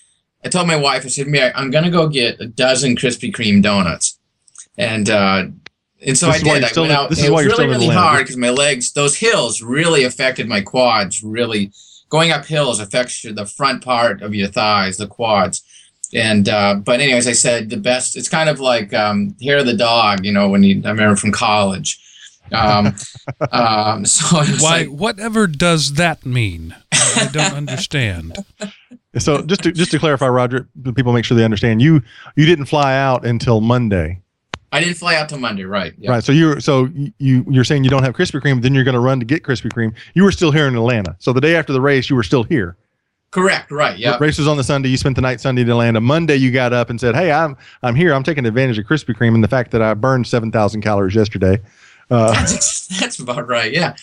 I 0.45 0.49
told 0.49 0.67
my 0.67 0.77
wife, 0.77 1.05
I 1.05 1.09
said, 1.09 1.27
Mary, 1.29 1.53
I'm 1.55 1.71
going 1.71 1.85
to 1.85 1.91
go 1.91 2.09
get 2.09 2.41
a 2.41 2.47
dozen 2.47 2.97
Krispy 2.97 3.33
Kreme 3.33 3.63
donuts, 3.63 4.19
and 4.77 5.09
uh, 5.09 5.45
and 6.05 6.19
so 6.19 6.27
This 6.27 6.37
I 6.37 6.39
did. 6.39 6.49
I 6.49 6.53
went 6.53 6.77
in- 6.77 6.91
out. 6.91 7.11
this 7.11 7.21
is 7.21 7.27
it 7.27 7.31
why 7.31 7.37
was 7.37 7.45
you're 7.47 7.57
really 7.57 7.75
still 7.75 7.81
really 7.89 7.95
hard 7.95 8.21
because 8.25 8.37
my 8.37 8.51
legs, 8.51 8.93
those 8.93 9.17
hills, 9.17 9.63
really 9.63 10.05
affected 10.05 10.49
my 10.49 10.61
quads. 10.61 11.23
Really, 11.23 11.71
going 12.13 12.31
up 12.31 12.45
hills 12.45 12.79
affects 12.79 13.25
your, 13.25 13.33
the 13.33 13.47
front 13.47 13.83
part 13.83 14.21
of 14.21 14.35
your 14.35 14.47
thighs, 14.47 14.99
the 14.99 15.07
quads. 15.07 15.63
And 16.15 16.47
uh, 16.47 16.75
but 16.75 17.01
anyways, 17.01 17.27
I 17.27 17.33
said 17.33 17.71
the 17.71 17.79
best. 17.79 18.17
It's 18.17 18.29
kind 18.29 18.51
of 18.51 18.61
like 18.61 18.93
um, 18.93 19.35
hair 19.43 19.59
of 19.59 19.67
the 19.67 19.75
dog, 19.75 20.27
you 20.27 20.31
know, 20.31 20.51
when 20.51 20.63
you 20.63 20.83
I 20.85 20.91
remember 20.91 21.17
from 21.17 21.33
college. 21.33 21.99
Um, 22.53 22.95
um, 23.51 24.05
so 24.05 24.37
Why? 24.37 24.83
like, 24.83 24.89
whatever 24.89 25.47
does 25.47 25.95
that 25.95 26.27
mean? 26.27 26.77
I 26.93 27.31
don't 27.33 27.55
understand. 27.55 28.37
So 29.19 29.43
just 29.43 29.63
to 29.63 29.73
just 29.73 29.91
to 29.93 29.99
clarify, 29.99 30.29
Roger, 30.29 30.69
the 30.77 30.93
people 30.93 31.15
make 31.15 31.25
sure 31.25 31.35
they 31.35 31.45
understand. 31.45 31.81
You 31.81 32.03
you 32.37 32.45
didn't 32.45 32.67
fly 32.67 32.95
out 32.95 33.25
until 33.25 33.63
Monday, 33.63 34.22
I 34.73 34.81
didn't 34.81 34.97
fly 34.97 35.15
out 35.17 35.29
till 35.29 35.39
Monday, 35.39 35.65
right? 35.65 35.93
Yeah. 35.99 36.13
right? 36.13 36.25
So 36.25 36.33
you 36.33 36.59
so 36.61 36.89
you 37.19 37.45
you're 37.49 37.65
saying 37.65 37.85
you 37.85 37.91
don't 37.91 38.03
have 38.03 38.15
Krispy 38.15 38.41
Kreme, 38.41 38.63
then 38.63 38.75
you're 38.75 38.85
going 38.85 38.95
to 38.95 39.01
run 39.01 39.21
to 39.21 39.27
get 39.27 39.43
Krispy 39.43 39.71
Kreme. 39.71 39.95
You 40.15 40.25
were 40.25 40.33
still 40.33 40.51
here 40.51 40.67
in 40.67 40.75
Atlanta. 40.75 41.15
So 41.19 41.33
the 41.33 41.41
day 41.43 41.57
after 41.57 41.73
the 41.73 41.81
race, 41.81 42.09
you 42.09 42.17
were 42.17 42.23
still 42.23 42.43
here. 42.43 42.77
Correct. 43.31 43.71
Right. 43.71 43.99
Yeah. 43.99 44.19
Race 44.19 44.39
was 44.39 44.49
on 44.49 44.57
the 44.57 44.65
Sunday. 44.65 44.89
You 44.89 44.97
spent 44.97 45.17
the 45.17 45.23
night 45.23 45.41
Sunday 45.41 45.63
in 45.63 45.71
Atlanta. 45.71 46.01
Monday, 46.01 46.37
you 46.37 46.51
got 46.51 46.73
up 46.73 46.91
and 46.91 46.99
said, 47.01 47.15
"Hey, 47.15 47.31
I'm 47.31 47.57
I'm 47.83 47.95
here. 47.95 48.15
I'm 48.15 48.23
taking 48.23 48.47
advantage 48.47 48.79
of 48.79 48.87
Krispy 48.87 49.15
Kreme 49.15 49.35
and 49.35 49.45
the 49.45 49.49
fact 49.49 49.71
that 49.73 49.83
I 49.83 49.95
burned 49.95 50.27
seven 50.27 50.51
thousand 50.51 50.81
calories 50.81 51.15
yesterday." 51.15 51.61
Uh, 52.11 52.33
That's, 52.33 52.87
that's 53.01 53.19
about 53.21 53.49
right. 53.49 53.73
Yeah. 53.73 53.95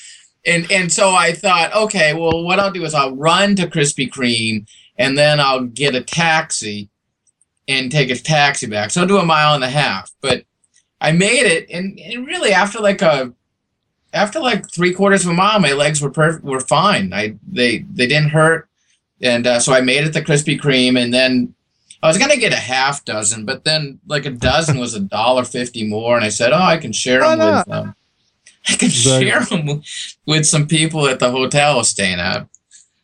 And 0.46 0.72
and 0.72 0.92
so 0.92 1.12
I 1.12 1.34
thought, 1.34 1.76
okay, 1.76 2.14
well, 2.14 2.44
what 2.44 2.60
I'll 2.60 2.72
do 2.72 2.86
is 2.86 2.94
I'll 2.94 3.16
run 3.16 3.56
to 3.58 3.68
Krispy 3.68 4.10
Kreme 4.10 4.68
and 4.98 5.18
then 5.18 5.40
I'll 5.40 5.66
get 5.66 5.96
a 5.96 6.02
taxi 6.02 6.90
and 7.68 7.92
take 7.92 8.10
a 8.10 8.16
taxi 8.16 8.68
back. 8.68 8.90
So 8.92 9.02
I'll 9.02 9.08
do 9.08 9.18
a 9.18 9.26
mile 9.26 9.54
and 9.54 9.64
a 9.64 9.70
half. 9.70 10.10
But 10.22 10.44
I 11.02 11.12
made 11.12 11.46
it, 11.46 11.70
and, 11.70 12.00
and 12.00 12.28
really 12.28 12.52
after 12.52 12.80
like 12.80 13.02
a 13.02 13.34
after 14.14 14.40
like 14.40 14.70
three 14.72 14.94
quarters 14.94 15.24
of 15.24 15.32
a 15.32 15.34
mile, 15.34 15.60
my 15.60 15.74
legs 15.74 16.02
were 16.02 16.10
perfect, 16.10 16.44
were 16.44 16.60
fine. 16.60 17.14
I 17.14 17.36
they 17.48 17.80
they 17.94 18.08
didn't 18.08 18.30
hurt, 18.30 18.68
and 19.22 19.48
uh, 19.48 19.60
so 19.60 19.74
I 19.74 19.82
made 19.82 20.04
it 20.04 20.14
to 20.14 20.22
Krispy 20.24 20.60
Kreme, 20.60 21.02
and 21.02 21.14
then 21.14 21.54
I 22.02 22.08
was 22.08 22.18
gonna 22.18 22.38
get 22.38 22.54
a 22.54 22.58
half 22.58 23.06
dozen, 23.06 23.46
but 23.46 23.64
then 23.64 24.00
like 24.08 24.26
a 24.26 24.32
dozen 24.32 24.78
was 24.80 24.94
a 24.94 25.00
dollar 25.00 25.44
fifty 25.46 25.88
more, 25.88 26.16
and 26.16 26.26
I 26.26 26.30
said, 26.30 26.52
oh, 26.52 26.58
I 26.62 26.78
can 26.78 26.92
share 26.92 27.22
Why 27.22 27.36
them 27.36 27.40
not? 27.40 27.68
with 27.68 27.76
um, 27.76 27.96
I 28.68 28.76
can 28.76 28.88
Exactly. 28.90 29.28
share 29.28 29.40
them 29.46 29.82
with 30.26 30.46
some 30.46 30.68
people 30.68 31.08
at 31.08 31.20
the 31.20 31.32
hotel 31.32 31.74
I 31.74 31.76
was 31.78 31.90
staying 31.90 32.20
at. 32.20 32.48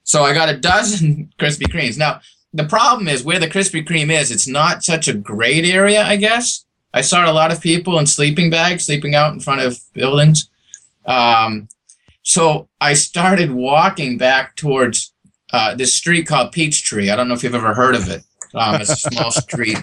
So 0.03 0.23
I 0.23 0.34
got 0.34 0.49
a 0.49 0.58
dozen 0.58 1.31
Krispy 1.39 1.63
Kremes. 1.67 1.97
Now 1.97 2.19
the 2.53 2.65
problem 2.65 3.08
is 3.08 3.23
where 3.23 3.39
the 3.39 3.47
Krispy 3.47 3.86
Kreme 3.88 4.12
is. 4.12 4.31
It's 4.31 4.47
not 4.47 4.84
such 4.84 5.08
a 5.08 5.13
great 5.13 5.65
area, 5.65 6.03
I 6.03 6.15
guess. 6.17 6.64
I 6.95 7.01
saw 7.01 7.29
a 7.29 7.34
lot 7.34 7.51
of 7.51 7.60
people 7.62 7.99
in 7.99 8.08
sleeping 8.08 8.49
bags 8.49 8.86
sleeping 8.86 9.13
out 9.15 9.34
in 9.34 9.41
front 9.41 9.60
of 9.62 9.77
buildings. 9.93 10.49
Um, 11.05 11.67
so 12.23 12.69
I 12.79 12.93
started 12.93 13.51
walking 13.51 14.17
back 14.17 14.55
towards 14.55 15.13
uh, 15.51 15.75
this 15.75 15.93
street 15.93 16.25
called 16.25 16.53
Peachtree. 16.53 17.12
I 17.12 17.15
don't 17.17 17.27
know 17.27 17.34
if 17.34 17.43
you've 17.43 17.53
ever 17.53 17.73
heard 17.73 17.95
of 17.95 18.10
it. 18.10 18.23
Um, 18.53 18.79
it's 18.81 18.89
a 18.89 18.95
small 18.95 19.29
street, 19.45 19.77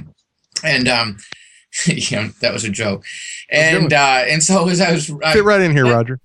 and 0.65 0.89
um, 0.89 1.19
that 1.87 2.51
was 2.53 2.65
a 2.65 2.71
joke. 2.71 3.05
And 3.51 3.93
uh, 3.93 4.25
and 4.27 4.43
so 4.43 4.69
as 4.69 4.81
I 4.81 4.93
was, 4.93 5.11
I, 5.23 5.35
fit 5.35 5.45
right 5.45 5.61
in 5.61 5.71
here, 5.73 5.85
Yeah. 5.87 5.93
Roger. 5.93 6.21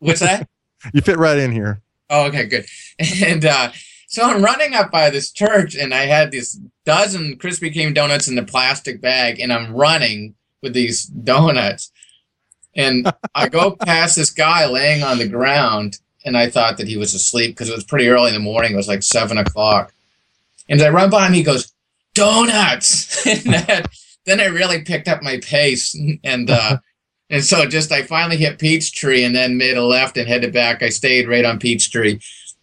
what's 0.00 0.20
that? 0.20 0.48
You 0.94 1.02
fit 1.02 1.18
right 1.18 1.36
in 1.38 1.52
here. 1.52 1.82
Oh, 2.08 2.26
okay, 2.28 2.46
good. 2.46 2.64
And 3.22 3.44
uh, 3.44 3.70
so 4.10 4.24
I'm 4.24 4.42
running 4.42 4.74
up 4.74 4.90
by 4.90 5.08
this 5.08 5.30
church, 5.30 5.76
and 5.76 5.94
I 5.94 6.06
had 6.06 6.32
this 6.32 6.58
dozen 6.84 7.38
Krispy 7.38 7.72
Kreme 7.72 7.94
donuts 7.94 8.26
in 8.26 8.34
the 8.34 8.42
plastic 8.42 9.00
bag, 9.00 9.38
and 9.38 9.52
I'm 9.52 9.72
running 9.72 10.34
with 10.62 10.72
these 10.72 11.04
donuts. 11.04 11.92
And 12.74 13.12
I 13.36 13.48
go 13.48 13.76
past 13.76 14.16
this 14.16 14.30
guy 14.30 14.66
laying 14.66 15.04
on 15.04 15.18
the 15.18 15.28
ground, 15.28 15.98
and 16.24 16.36
I 16.36 16.50
thought 16.50 16.76
that 16.78 16.88
he 16.88 16.96
was 16.96 17.14
asleep 17.14 17.52
because 17.52 17.68
it 17.68 17.74
was 17.76 17.84
pretty 17.84 18.08
early 18.08 18.30
in 18.30 18.34
the 18.34 18.40
morning. 18.40 18.72
It 18.72 18.76
was 18.76 18.88
like 18.88 19.04
seven 19.04 19.38
o'clock. 19.38 19.94
And 20.68 20.80
as 20.80 20.86
I 20.88 20.90
run 20.90 21.10
by 21.10 21.28
him, 21.28 21.32
he 21.32 21.44
goes, 21.44 21.72
"Donuts!" 22.14 23.24
and 23.26 23.54
that, 23.54 23.92
then 24.24 24.40
I 24.40 24.46
really 24.46 24.82
picked 24.82 25.06
up 25.06 25.22
my 25.22 25.38
pace, 25.38 25.96
and 26.24 26.50
uh, 26.50 26.78
and 27.30 27.44
so 27.44 27.64
just 27.64 27.92
I 27.92 28.02
finally 28.02 28.38
hit 28.38 28.58
Peachtree 28.58 29.22
and 29.22 29.36
then 29.36 29.56
made 29.56 29.76
a 29.76 29.84
left 29.84 30.16
and 30.16 30.26
headed 30.26 30.52
back. 30.52 30.82
I 30.82 30.88
stayed 30.88 31.28
right 31.28 31.44
on 31.44 31.60
Peachtree. 31.60 32.18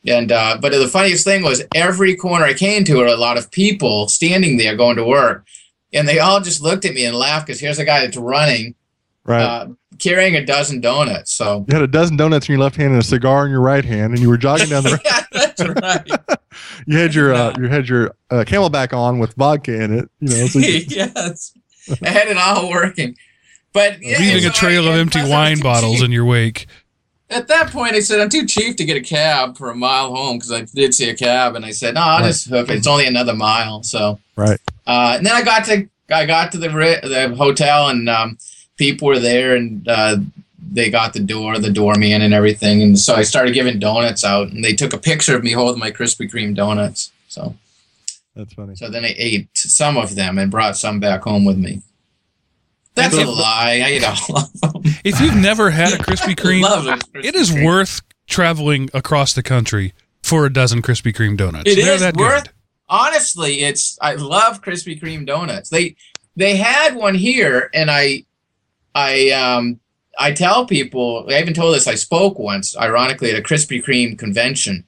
And 0.07 0.31
uh, 0.31 0.57
but 0.61 0.71
the 0.71 0.87
funniest 0.87 1.23
thing 1.25 1.43
was 1.43 1.63
every 1.75 2.15
corner 2.15 2.45
I 2.45 2.53
came 2.53 2.83
to 2.85 2.95
were 2.97 3.07
a 3.07 3.15
lot 3.17 3.37
of 3.37 3.51
people 3.51 4.07
standing 4.07 4.57
there 4.57 4.75
going 4.75 4.95
to 4.95 5.03
work. 5.03 5.45
And 5.93 6.07
they 6.07 6.19
all 6.19 6.39
just 6.41 6.61
looked 6.61 6.85
at 6.85 6.93
me 6.93 7.05
and 7.05 7.15
laughed 7.15 7.47
because 7.47 7.59
here's 7.59 7.79
a 7.79 7.85
guy 7.85 8.01
that's 8.01 8.17
running, 8.17 8.75
Right. 9.23 9.41
uh, 9.41 9.67
carrying 9.99 10.35
a 10.35 10.45
dozen 10.45 10.79
donuts. 10.81 11.33
So 11.33 11.65
you 11.67 11.73
had 11.73 11.81
a 11.83 11.87
dozen 11.87 12.15
donuts 12.17 12.47
in 12.47 12.53
your 12.53 12.61
left 12.61 12.75
hand 12.75 12.91
and 12.93 13.01
a 13.01 13.05
cigar 13.05 13.45
in 13.45 13.51
your 13.51 13.61
right 13.61 13.83
hand, 13.85 14.13
and 14.13 14.19
you 14.21 14.29
were 14.29 14.37
jogging 14.37 14.69
down 14.69 14.83
the. 14.83 14.99
yeah, 15.05 15.23
that's 15.31 15.61
right. 15.81 16.39
you 16.87 16.97
had 16.97 17.13
your 17.15 17.33
uh, 17.33 17.53
you 17.57 17.67
had 17.67 17.87
your 17.89 18.15
uh, 18.29 18.43
CamelBak 18.47 18.93
on 18.93 19.19
with 19.19 19.33
vodka 19.35 19.73
in 19.81 19.97
it. 19.99 20.09
You 20.19 20.29
know. 20.29 20.47
So 20.47 20.59
you, 20.59 20.83
yes, 20.87 21.53
I 22.03 22.09
had 22.09 22.27
it 22.29 22.37
all 22.37 22.69
working. 22.69 23.15
But 23.73 24.01
yeah, 24.01 24.17
Leaving 24.19 24.43
so 24.43 24.49
a 24.49 24.51
trail 24.51 24.85
I- 24.87 24.91
of 24.93 24.95
empty 24.99 25.19
plus 25.19 25.31
I 25.31 25.51
was 25.51 25.59
wine 25.59 25.59
bottles 25.61 26.01
in 26.01 26.11
your 26.11 26.25
wake. 26.25 26.67
At 27.29 27.47
that 27.49 27.71
point, 27.71 27.93
I 27.93 27.99
said, 27.99 28.21
I'm 28.21 28.29
too 28.29 28.45
cheap 28.45 28.77
to 28.77 28.85
get 28.85 28.95
a 28.95 29.01
cab 29.01 29.57
for 29.57 29.69
a 29.69 29.75
mile 29.75 30.15
home 30.15 30.37
because 30.37 30.51
I 30.51 30.61
did 30.61 30.93
see 30.93 31.09
a 31.09 31.15
cab, 31.15 31.55
and 31.55 31.65
I 31.65 31.71
said, 31.71 31.95
no, 31.95 32.01
I'll 32.01 32.19
Right. 32.21 32.27
just 32.27 32.47
hook 32.47 32.69
it. 32.69 32.75
It's 32.77 32.87
only 32.87 33.05
another 33.05 33.33
mile, 33.35 33.83
so. 33.83 34.19
right. 34.37 34.59
Uh, 34.85 35.15
and 35.17 35.25
then 35.25 35.33
I 35.35 35.41
got 35.43 35.65
to 35.65 35.87
I 36.09 36.25
got 36.25 36.53
to 36.53 36.57
the 36.57 36.69
the 36.69 37.35
hotel, 37.35 37.89
and 37.89 38.07
um, 38.09 38.37
people 38.77 39.09
were 39.09 39.19
there, 39.19 39.57
and 39.57 39.85
uh, 39.89 40.17
they 40.71 40.89
got 40.89 41.11
the 41.11 41.19
door, 41.19 41.57
the 41.59 41.69
doorman, 41.69 42.21
and 42.21 42.33
everything. 42.33 42.81
And 42.81 42.97
so 42.97 43.13
I 43.15 43.23
started 43.23 43.53
giving 43.53 43.77
donuts 43.79 44.23
out, 44.23 44.47
and 44.49 44.63
they 44.63 44.73
took 44.73 44.93
a 44.93 44.97
picture 44.97 45.35
of 45.35 45.43
me 45.43 45.51
holding 45.51 45.79
my 45.81 45.91
Krispy 45.91 46.31
Kreme 46.31 46.55
donuts. 46.55 47.11
So 47.27 47.55
That's 48.37 48.53
funny. 48.53 48.75
so 48.75 48.89
then 48.89 49.03
I 49.03 49.13
ate 49.17 49.49
some 49.53 49.97
of 49.97 50.15
them 50.15 50.37
and 50.37 50.49
brought 50.49 50.77
some 50.77 51.01
back 51.01 51.23
home 51.23 51.43
with 51.43 51.57
me. 51.57 51.81
That's 52.97 53.15
a 53.15 53.25
lie. 53.25 53.81
I 53.83 53.87
ate 53.87 54.03
all 54.03 54.37
of 54.37 54.61
them. 54.61 54.81
If 55.03 55.21
you've 55.21 55.35
never 55.35 55.69
had 55.69 55.93
a 55.93 55.97
Krispy 55.97 56.35
Kreme, 56.35 56.61
Love 56.61 56.83
those 56.83 56.99
Krispy 57.03 57.25
it 57.25 57.35
is 57.35 57.51
Kreme. 57.51 57.65
worth 57.65 58.01
traveling 58.27 58.89
across 58.93 59.33
the 59.33 59.43
country 59.43 59.93
for 60.21 60.45
a 60.45 60.51
dozen 60.51 60.81
Krispy 60.81 61.13
Kreme 61.13 61.37
donuts. 61.37 61.69
It 61.71 61.77
is 61.79 62.01
that 62.01 62.17
worth- 62.17 62.43
good. 62.45 62.51
honestly, 62.89 63.61
it's 63.61 63.97
I 64.01 64.15
love 64.15 64.61
Krispy 64.61 64.99
Kreme 65.01 65.25
donuts. 65.25 65.69
They 65.69 65.95
they 66.35 66.57
had 66.57 66.95
one 66.95 67.15
here, 67.15 67.69
and 67.73 67.89
I 67.89 68.25
I 68.93 69.29
um 69.31 69.79
I 70.19 70.31
tell 70.33 70.65
people. 70.65 71.25
I 71.29 71.39
even 71.39 71.53
told 71.53 71.75
this. 71.75 71.87
I 71.87 71.95
spoke 71.95 72.39
once, 72.39 72.75
ironically, 72.75 73.31
at 73.31 73.39
a 73.39 73.41
Krispy 73.43 73.83
Kreme 73.83 74.17
convention, 74.17 74.85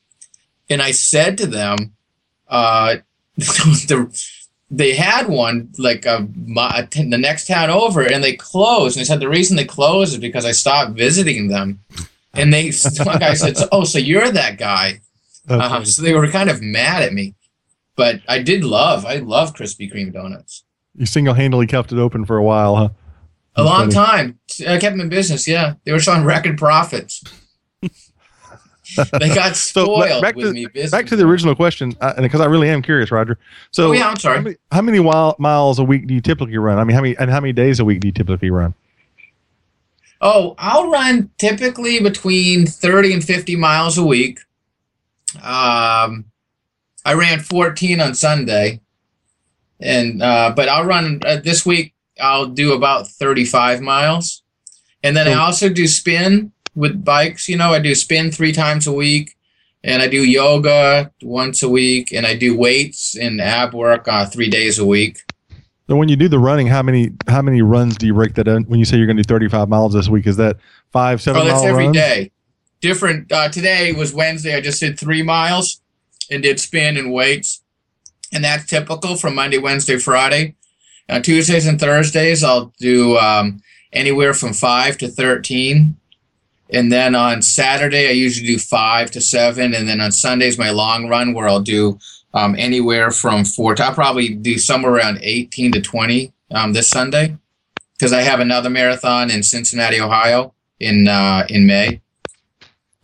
and 0.69 0.81
I 0.81 0.91
said 0.91 1.37
to 1.37 1.45
them, 1.47 1.93
uh, 2.47 2.97
the 3.37 4.09
they 4.71 4.93
had 4.93 5.27
one 5.27 5.69
like 5.77 6.05
a, 6.05 6.27
a 6.57 6.85
t- 6.87 7.09
the 7.09 7.17
next 7.17 7.47
town 7.47 7.69
over, 7.69 8.01
and 8.01 8.23
they 8.23 8.35
closed. 8.35 8.95
And 8.97 9.01
they 9.01 9.05
said 9.07 9.19
the 9.19 9.29
reason 9.29 9.55
they 9.57 9.65
closed 9.65 10.13
is 10.13 10.19
because 10.19 10.45
I 10.45 10.51
stopped 10.51 10.91
visiting 10.95 11.47
them. 11.47 11.79
And 12.33 12.53
they, 12.53 12.71
one 13.03 13.17
guy 13.19 13.33
said, 13.33 13.57
"Oh, 13.71 13.83
so 13.83 13.97
you're 13.97 14.29
that 14.31 14.57
guy?" 14.57 15.01
That's 15.45 15.61
Uh, 15.63 15.69
funny. 15.69 15.85
so 15.85 16.01
they 16.03 16.13
were 16.13 16.27
kind 16.27 16.49
of 16.49 16.61
mad 16.61 17.01
at 17.01 17.13
me, 17.13 17.33
but 17.95 18.21
I 18.27 18.39
did 18.43 18.63
love. 18.63 19.05
I 19.05 19.15
love 19.17 19.55
Krispy 19.55 19.91
Kreme 19.91 20.13
donuts. 20.13 20.63
you 20.95 21.05
single-handedly 21.07 21.65
kept 21.67 21.91
it 21.91 21.97
open 21.97 22.25
for 22.25 22.37
a 22.37 22.43
while, 22.43 22.75
huh? 22.75 22.89
A 23.55 23.63
long 23.63 23.89
funny. 23.89 23.93
time. 23.93 24.39
I 24.67 24.77
kept 24.77 24.93
them 24.93 25.01
in 25.01 25.09
business. 25.09 25.47
Yeah, 25.47 25.73
they 25.83 25.91
were 25.91 25.99
showing 25.99 26.23
record 26.23 26.57
profits. 26.59 27.23
They 29.19 29.29
got 29.33 29.55
So, 29.55 29.83
spoiled 29.85 30.21
back 30.21 30.35
with 30.35 30.47
to- 30.47 30.53
me. 30.53 30.65
Business. 30.67 30.91
Back 30.91 31.05
to 31.07 31.15
the 31.15 31.25
original 31.25 31.55
question, 31.55 31.93
uh, 32.01 32.13
and 32.17 32.23
because 32.23 32.41
I 32.41 32.45
really 32.45 32.69
am 32.69 32.81
curious, 32.81 33.11
Roger. 33.11 33.37
So, 33.71 33.89
Oh 33.89 33.91
yeah, 33.91 34.05
I'm 34.07 34.09
how 34.11 34.15
sorry. 34.15 34.41
many, 34.41 34.55
how 34.71 34.81
many 34.81 34.99
miles 34.99 35.79
a 35.79 35.83
week 35.83 36.07
do 36.07 36.13
you 36.13 36.21
typically 36.21 36.57
run? 36.57 36.77
I 36.79 36.83
mean, 36.83 36.95
how 36.95 37.01
many 37.01 37.17
and 37.17 37.29
how 37.29 37.39
many 37.39 37.53
days 37.53 37.79
a 37.79 37.85
week 37.85 37.99
do 37.99 38.07
you 38.07 38.13
typically 38.13 38.49
run? 38.49 38.73
Oh, 40.21 40.53
I'll 40.57 40.89
run 40.91 41.29
typically 41.37 41.99
between 42.01 42.65
30 42.67 43.13
and 43.13 43.23
50 43.23 43.55
miles 43.55 43.97
a 43.97 44.03
week. 44.03 44.39
Um, 45.41 46.25
I 47.05 47.13
ran 47.13 47.39
14 47.39 48.01
on 48.01 48.13
Sunday, 48.15 48.81
and 49.79 50.21
uh, 50.21 50.51
but 50.55 50.67
I'll 50.67 50.85
run 50.85 51.21
uh, 51.25 51.37
this 51.37 51.65
week. 51.65 51.93
I'll 52.19 52.47
do 52.47 52.73
about 52.73 53.07
35 53.07 53.79
miles, 53.81 54.43
and 55.03 55.15
then 55.15 55.27
I 55.27 55.33
also 55.35 55.69
do 55.69 55.87
spin 55.87 56.51
with 56.75 57.03
bikes. 57.03 57.47
You 57.49 57.57
know, 57.57 57.71
I 57.73 57.79
do 57.79 57.93
spin 57.95 58.31
three 58.31 58.51
times 58.51 58.87
a 58.87 58.91
week, 58.93 59.35
and 59.83 60.01
I 60.01 60.07
do 60.07 60.23
yoga 60.23 61.11
once 61.21 61.63
a 61.63 61.69
week, 61.69 62.11
and 62.13 62.25
I 62.25 62.35
do 62.35 62.55
weights 62.57 63.15
and 63.15 63.39
ab 63.41 63.73
work 63.73 64.07
uh, 64.07 64.25
three 64.25 64.49
days 64.49 64.79
a 64.79 64.85
week. 64.85 65.21
So, 65.87 65.95
when 65.95 66.07
you 66.07 66.15
do 66.15 66.27
the 66.27 66.37
running, 66.39 66.67
how 66.67 66.83
many 66.83 67.11
how 67.27 67.41
many 67.41 67.61
runs 67.61 67.97
do 67.97 68.05
you 68.05 68.13
break 68.13 68.35
that 68.35 68.47
in? 68.47 68.63
When 68.63 68.79
you 68.79 68.85
say 68.85 68.97
you're 68.97 69.07
going 69.07 69.17
to 69.17 69.23
do 69.23 69.27
35 69.27 69.69
miles 69.69 69.93
this 69.93 70.07
week, 70.07 70.27
is 70.27 70.37
that 70.37 70.57
five, 70.91 71.21
seven 71.21 71.41
Oh, 71.41 71.45
that's 71.45 71.63
every 71.63 71.85
runs? 71.85 71.97
day. 71.97 72.31
Different. 72.81 73.31
Uh, 73.31 73.49
today 73.49 73.91
was 73.91 74.13
Wednesday. 74.13 74.55
I 74.55 74.61
just 74.61 74.79
did 74.79 74.99
three 74.99 75.23
miles 75.23 75.81
and 76.31 76.43
did 76.43 76.59
spin 76.59 76.95
and 76.95 77.11
weights, 77.11 77.61
and 78.31 78.43
that's 78.43 78.65
typical 78.67 79.15
from 79.15 79.33
Monday, 79.35 79.57
Wednesday, 79.57 79.97
Friday. 79.97 80.55
Uh, 81.09 81.19
Tuesdays 81.19 81.65
and 81.65 81.79
Thursdays, 81.79 82.43
I'll 82.43 82.71
do 82.79 83.17
um, 83.17 83.61
anywhere 83.91 84.35
from 84.35 84.53
five 84.53 84.95
to 84.99 85.07
thirteen, 85.07 85.97
and 86.71 86.91
then 86.91 87.15
on 87.15 87.41
Saturday, 87.41 88.07
I 88.07 88.11
usually 88.11 88.47
do 88.47 88.57
five 88.59 89.11
to 89.11 89.21
seven, 89.21 89.73
and 89.73 89.87
then 89.87 89.99
on 90.01 90.11
Sundays, 90.11 90.57
my 90.57 90.69
long 90.69 91.07
run 91.07 91.33
where 91.33 91.47
I'll 91.47 91.61
do 91.61 91.97
um, 92.33 92.55
anywhere 92.57 93.11
from 93.11 93.43
four 93.45 93.75
to 93.75 93.83
I'll 93.85 93.93
probably 93.93 94.29
do 94.29 94.57
somewhere 94.57 94.93
around 94.93 95.19
eighteen 95.21 95.71
to 95.71 95.81
twenty 95.81 96.31
um, 96.51 96.73
this 96.73 96.89
Sunday 96.89 97.35
because 97.97 98.13
I 98.13 98.21
have 98.21 98.39
another 98.39 98.69
marathon 98.69 99.31
in 99.31 99.41
Cincinnati, 99.43 99.99
Ohio 99.99 100.53
in 100.79 101.07
uh, 101.07 101.45
in 101.49 101.65
May, 101.65 102.01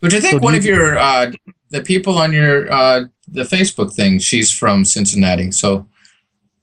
which 0.00 0.14
I 0.14 0.20
think 0.20 0.34
So 0.34 0.38
one 0.38 0.54
you- 0.54 0.58
of 0.60 0.64
your 0.64 0.98
uh, 0.98 1.32
the 1.70 1.82
people 1.82 2.16
on 2.18 2.32
your 2.32 2.72
uh, 2.72 3.04
the 3.28 3.42
Facebook 3.42 3.92
thing, 3.92 4.20
she's 4.20 4.52
from 4.52 4.84
Cincinnati. 4.84 5.50
So 5.50 5.88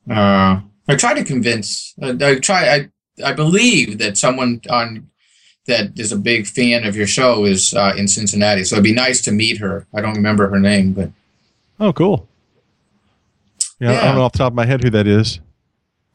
uh, 0.10 0.62
I 0.88 0.96
try 0.96 1.14
to 1.14 1.24
convince. 1.24 1.94
Uh, 2.02 2.14
I 2.22 2.36
try. 2.40 2.70
I 2.76 2.90
I 3.24 3.34
believe 3.34 3.98
that 4.00 4.18
someone 4.18 4.62
on 4.70 5.10
that 5.66 5.98
is 5.98 6.12
a 6.12 6.18
big 6.18 6.46
fan 6.48 6.86
of 6.86 6.96
your 6.96 7.08
show 7.08 7.46
is 7.46 7.74
uh, 7.74 7.94
in 7.98 8.08
Cincinnati. 8.08 8.64
So 8.64 8.76
it'd 8.76 8.84
be 8.84 8.94
nice 8.94 9.22
to 9.22 9.32
meet 9.32 9.58
her. 9.60 9.86
I 9.94 10.02
don't 10.02 10.16
remember 10.16 10.48
her 10.50 10.60
name, 10.60 10.94
but 10.94 11.10
Oh, 11.80 11.92
cool. 11.94 12.28
Yeah, 13.80 13.92
I 13.92 14.06
don't 14.06 14.16
know 14.16 14.22
off 14.24 14.32
the 14.34 14.38
top 14.40 14.54
of 14.54 14.56
my 14.56 14.66
head 14.66 14.84
who 14.84 14.90
that 14.92 15.08
is, 15.08 15.40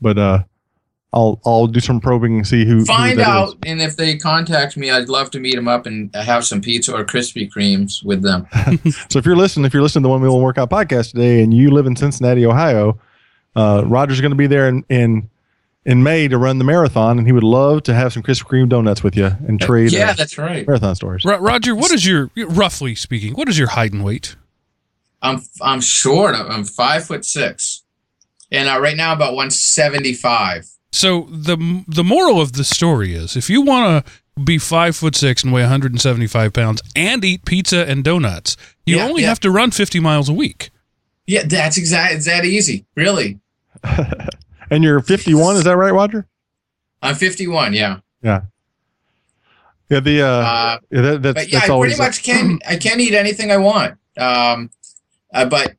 but 0.00 0.16
uh, 0.16 0.42
I'll 1.12 1.40
I'll 1.44 1.66
do 1.66 1.80
some 1.80 2.00
probing 2.00 2.36
and 2.36 2.46
see 2.46 2.64
who 2.64 2.76
who 2.78 2.84
find 2.86 3.18
is. 3.20 3.26
out. 3.26 3.56
And 3.66 3.80
if 3.80 3.96
they 3.96 4.16
contact 4.16 4.76
me, 4.76 4.90
I'd 4.90 5.08
love 5.08 5.30
to 5.32 5.40
meet 5.40 5.54
them 5.56 5.68
up 5.68 5.84
and 5.86 6.14
have 6.14 6.44
some 6.46 6.60
pizza 6.62 6.94
or 6.94 7.04
Krispy 7.04 7.50
Kremes 7.50 8.02
with 8.04 8.22
them. 8.22 8.46
So 9.10 9.18
if 9.18 9.26
you're 9.26 9.36
listening, 9.36 9.64
if 9.66 9.74
you're 9.74 9.82
listening 9.82 10.02
to 10.02 10.06
the 10.06 10.10
One 10.10 10.22
Wheel 10.22 10.40
Workout 10.40 10.70
podcast 10.70 11.10
today, 11.12 11.42
and 11.42 11.52
you 11.52 11.70
live 11.70 11.86
in 11.86 11.96
Cincinnati, 11.96 12.46
Ohio, 12.46 12.98
uh, 13.56 13.82
Roger's 13.86 14.20
going 14.20 14.30
to 14.30 14.36
be 14.36 14.46
there 14.46 14.68
in, 14.68 14.84
in 14.88 15.28
in 15.84 16.02
May 16.02 16.28
to 16.28 16.36
run 16.38 16.58
the 16.58 16.64
marathon, 16.64 17.18
and 17.18 17.26
he 17.26 17.32
would 17.32 17.42
love 17.44 17.82
to 17.84 17.94
have 17.94 18.12
some 18.12 18.22
Krispy 18.22 18.44
Kreme 18.44 18.68
donuts 18.68 19.02
with 19.02 19.16
you 19.16 19.26
and 19.46 19.60
trade 19.60 19.92
yeah, 19.92 20.10
uh, 20.10 20.14
that's 20.14 20.36
right. 20.36 20.66
marathon 20.66 20.94
stories. 20.94 21.24
Ro- 21.24 21.38
Roger, 21.38 21.74
what 21.74 21.90
is 21.92 22.06
your 22.06 22.30
roughly 22.36 22.94
speaking? 22.94 23.34
What 23.34 23.48
is 23.48 23.58
your 23.58 23.68
height 23.68 23.92
and 23.92 24.04
weight? 24.04 24.36
I'm 25.22 25.42
I'm 25.62 25.80
short. 25.80 26.34
I'm 26.34 26.50
I'm 26.50 26.64
five 26.64 27.04
foot 27.06 27.24
six, 27.24 27.82
and 28.52 28.68
uh, 28.68 28.78
right 28.80 28.96
now 28.96 29.12
about 29.12 29.34
one 29.34 29.50
seventy 29.50 30.12
five. 30.14 30.66
So 30.92 31.22
the 31.30 31.84
the 31.88 32.04
moral 32.04 32.40
of 32.40 32.52
the 32.52 32.64
story 32.64 33.14
is, 33.14 33.36
if 33.36 33.48
you 33.50 33.62
want 33.62 34.06
to 34.06 34.12
be 34.42 34.58
five 34.58 34.94
foot 34.96 35.16
six 35.16 35.42
and 35.42 35.52
weigh 35.52 35.62
175 35.62 36.52
pounds 36.52 36.80
and 36.94 37.24
eat 37.24 37.44
pizza 37.44 37.84
and 37.88 38.04
donuts, 38.04 38.56
you 38.86 38.96
Yeah, 38.96 39.06
only 39.06 39.22
yeah. 39.22 39.28
have 39.28 39.40
to 39.40 39.50
run 39.50 39.72
50 39.72 39.98
miles 40.00 40.28
a 40.28 40.32
week. 40.32 40.70
Yeah, 41.26 41.42
that's 41.44 41.76
exact. 41.76 42.14
It's 42.14 42.26
that 42.26 42.44
easy, 42.44 42.86
really. 42.94 43.40
And 44.70 44.84
you're 44.84 45.00
51, 45.00 45.56
is 45.56 45.64
that 45.64 45.76
right, 45.76 45.92
Roger? 45.92 46.26
I'm 47.02 47.14
51. 47.14 47.74
Yeah, 47.74 48.00
Yeah. 48.22 48.42
Yeah, 49.90 50.00
the 50.00 50.20
uh, 50.20 50.26
uh, 50.26 50.78
yeah, 50.90 51.00
that, 51.00 51.22
that's 51.22 51.34
but 51.34 51.48
yeah, 51.48 51.58
that's 51.60 51.70
I 51.70 51.72
always 51.72 51.96
pretty 51.96 52.08
much 52.08 52.22
can. 52.22 52.58
I 52.68 52.76
can 52.76 53.00
eat 53.00 53.14
anything 53.14 53.50
I 53.50 53.56
want. 53.56 53.96
Um, 54.18 54.70
uh, 55.32 55.46
but 55.46 55.76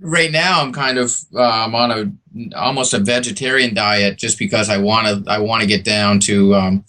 right 0.00 0.32
now 0.32 0.62
I'm 0.62 0.72
kind 0.72 0.98
of 0.98 1.16
I'm 1.38 1.74
on 1.74 1.90
a 1.92 2.56
almost 2.56 2.92
a 2.92 2.98
vegetarian 2.98 3.72
diet 3.72 4.18
just 4.18 4.36
because 4.38 4.68
I 4.68 4.78
want 4.78 5.24
to. 5.24 5.30
I 5.30 5.38
want 5.38 5.60
to 5.60 5.68
get 5.68 5.84
down 5.84 6.18
to 6.20 6.56
um, 6.56 6.84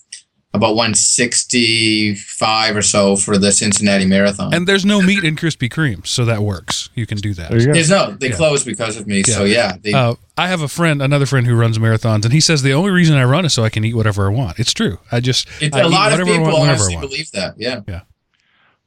about 0.53 0.75
165 0.75 2.75
or 2.75 2.81
so 2.81 3.15
for 3.15 3.37
the 3.37 3.51
Cincinnati 3.51 4.05
Marathon. 4.05 4.53
And 4.53 4.67
there's 4.67 4.85
no 4.85 5.01
meat 5.01 5.23
in 5.23 5.35
Krispy 5.35 5.69
Kremes, 5.69 6.07
so 6.07 6.25
that 6.25 6.41
works. 6.41 6.76
You 6.97 7.05
can 7.05 7.19
do 7.19 7.33
that. 7.35 7.49
there 7.51 7.59
you 7.59 7.67
go. 7.67 7.73
There's 7.73 7.89
no, 7.89 8.11
they 8.19 8.29
Yeah. 8.29 8.35
closed 8.35 8.65
because 8.65 8.97
of 8.97 9.05
me. 9.07 9.21
So 9.23 9.43
yeah, 9.43 9.77
they, 9.81 9.93
Uh, 9.93 10.15
I 10.35 10.47
have 10.47 10.61
a 10.61 10.67
friend, 10.67 11.01
another 11.01 11.25
friend 11.27 11.45
who 11.45 11.55
runs 11.55 11.77
marathons, 11.77 12.23
and 12.25 12.33
he 12.33 12.39
says 12.41 12.63
the 12.63 12.73
only 12.73 12.89
reason 12.91 13.15
I 13.15 13.23
run 13.23 13.45
is 13.45 13.53
so 13.53 13.63
I 13.63 13.69
can 13.69 13.85
eat 13.85 13.93
whatever 13.95 14.25
I 14.27 14.33
want. 14.33 14.59
It's 14.59 14.73
true. 14.73 14.97
I 15.11 15.19
just 15.19 15.47
It, 15.61 15.73
I 15.75 15.81
a 15.81 15.87
lot 15.87 16.11
of 16.19 16.25
people 16.27 16.41
want, 16.43 16.55
I 16.55 16.59
honestly 16.69 16.97
believe 16.97 17.31
that. 17.31 17.53
Yeah. 17.57 17.81
Yeah. 17.87 18.01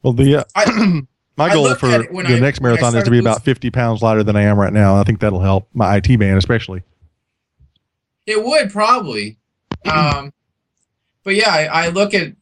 Well, 0.03 0.13
the 0.13 0.37
uh, 0.37 0.45
I, 0.57 1.03
my 1.37 1.53
goal 1.53 1.73
for 1.77 1.87
at 1.91 2.01
it 2.03 2.13
when 2.13 2.27
the 2.27 2.37
I- 2.37 2.41
next 2.41 2.61
marathon 2.61 2.97
is 2.97 3.05
to 3.05 3.11
be 3.11 3.19
losing- 3.19 3.27
about 3.31 3.45
50 3.45 3.71
pounds 3.71 4.03
lighter 4.03 4.25
than 4.25 4.35
I 4.35 4.43
am 4.43 4.59
right 4.59 4.73
now. 4.73 4.97
I 5.01 5.05
think 5.05 5.21
that'll 5.21 5.41
help 5.41 5.69
my 5.73 5.97
IT 5.97 6.17
band, 6.19 6.37
especially. 6.37 6.83
it 8.27 8.45
would 8.45 8.71
probably. 8.71 9.37
Um, 9.91 10.33
but 11.25 11.37
yeah, 11.37 11.49
I, 11.51 11.65
I 11.87 11.89
look 11.89 12.13
at 12.13 12.33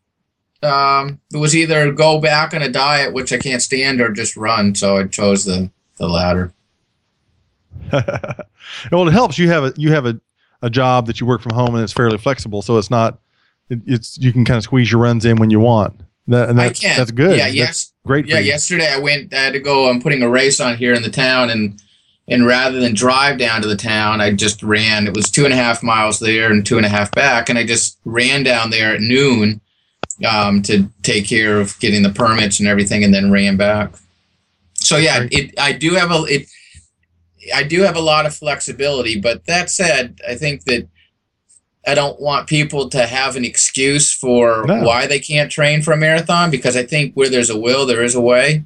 um, 0.62 1.20
it 1.32 1.38
was 1.38 1.54
either 1.56 1.92
go 1.92 2.20
back 2.20 2.52
on 2.54 2.62
a 2.62 2.68
diet, 2.68 3.12
which 3.12 3.32
I 3.32 3.38
can't 3.38 3.62
stand, 3.62 4.00
or 4.00 4.10
just 4.10 4.36
run. 4.36 4.74
So 4.74 4.96
I 4.98 5.04
chose 5.04 5.44
the 5.44 5.70
the 5.96 6.08
latter. 6.08 6.52
well, 7.92 9.06
it 9.08 9.12
helps. 9.12 9.38
You 9.38 9.48
have 9.50 9.64
a 9.64 9.72
you 9.76 9.92
have 9.92 10.06
a, 10.06 10.20
a 10.62 10.70
job 10.70 11.06
that 11.06 11.20
you 11.20 11.26
work 11.26 11.40
from 11.40 11.54
home 11.54 11.74
and 11.74 11.84
it's 11.84 11.92
fairly 11.92 12.18
flexible, 12.18 12.62
so 12.62 12.78
it's 12.78 12.90
not. 12.90 13.18
It, 13.70 13.80
it's 13.86 14.18
you 14.18 14.32
can 14.32 14.44
kind 14.44 14.56
of 14.58 14.64
squeeze 14.64 14.90
your 14.90 15.00
runs 15.00 15.24
in 15.24 15.36
when 15.36 15.50
you 15.50 15.60
want. 15.60 16.00
That, 16.26 16.50
and 16.50 16.60
I 16.60 16.68
that's, 16.68 16.80
can. 16.80 16.96
that's 16.96 17.10
good. 17.10 17.38
Yeah. 17.38 17.44
That's 17.44 17.54
Yes. 17.54 17.92
great. 18.06 18.26
Yeah. 18.26 18.38
Yesterday 18.38 18.92
I 18.92 18.98
went. 18.98 19.32
I 19.32 19.38
had 19.38 19.52
to 19.54 19.60
go. 19.60 19.88
I'm 19.88 20.00
putting 20.02 20.22
a 20.22 20.28
race 20.28 20.60
on 20.60 20.76
here 20.76 20.92
in 20.92 21.02
the 21.02 21.10
town, 21.10 21.50
and 21.50 21.80
and 22.26 22.46
rather 22.46 22.78
than 22.80 22.94
drive 22.94 23.38
down 23.38 23.62
to 23.62 23.68
the 23.68 23.76
town, 23.76 24.20
I 24.20 24.32
just 24.32 24.62
ran. 24.62 25.06
It 25.06 25.14
was 25.14 25.30
two 25.30 25.44
and 25.44 25.54
a 25.54 25.56
half 25.56 25.82
miles 25.82 26.18
there 26.18 26.50
and 26.50 26.66
two 26.66 26.76
and 26.76 26.84
a 26.84 26.90
half 26.90 27.10
back, 27.12 27.48
and 27.48 27.58
I 27.58 27.64
just 27.64 27.98
ran 28.04 28.42
down 28.42 28.70
there 28.70 28.94
at 28.94 29.00
noon 29.00 29.60
um, 30.26 30.62
to 30.62 30.88
take 31.02 31.26
care 31.26 31.60
of 31.60 31.78
getting 31.80 32.02
the 32.02 32.10
permits 32.10 32.58
and 32.60 32.68
everything, 32.68 33.04
and 33.04 33.12
then 33.12 33.30
ran 33.30 33.56
back. 33.56 33.92
So 34.74 34.96
yeah, 34.96 35.26
it. 35.30 35.58
I 35.58 35.72
do 35.72 35.94
have 35.94 36.10
a 36.10 36.24
it. 36.24 36.48
I 37.54 37.62
do 37.62 37.82
have 37.82 37.96
a 37.96 38.00
lot 38.00 38.26
of 38.26 38.34
flexibility, 38.34 39.18
but 39.20 39.46
that 39.46 39.70
said, 39.70 40.20
I 40.28 40.34
think 40.34 40.64
that 40.64 40.86
I 41.86 41.94
don't 41.94 42.20
want 42.20 42.46
people 42.48 42.88
to 42.90 43.06
have 43.06 43.36
an 43.36 43.44
excuse 43.44 44.12
for 44.12 44.64
No. 44.66 44.82
why 44.82 45.06
they 45.06 45.18
can't 45.20 45.50
train 45.50 45.80
for 45.80 45.92
a 45.92 45.96
marathon 45.96 46.50
because 46.50 46.76
I 46.76 46.82
think 46.84 47.14
where 47.14 47.30
there's 47.30 47.48
a 47.48 47.58
will, 47.58 47.86
there 47.86 48.02
is 48.02 48.14
a 48.14 48.20
way. 48.20 48.64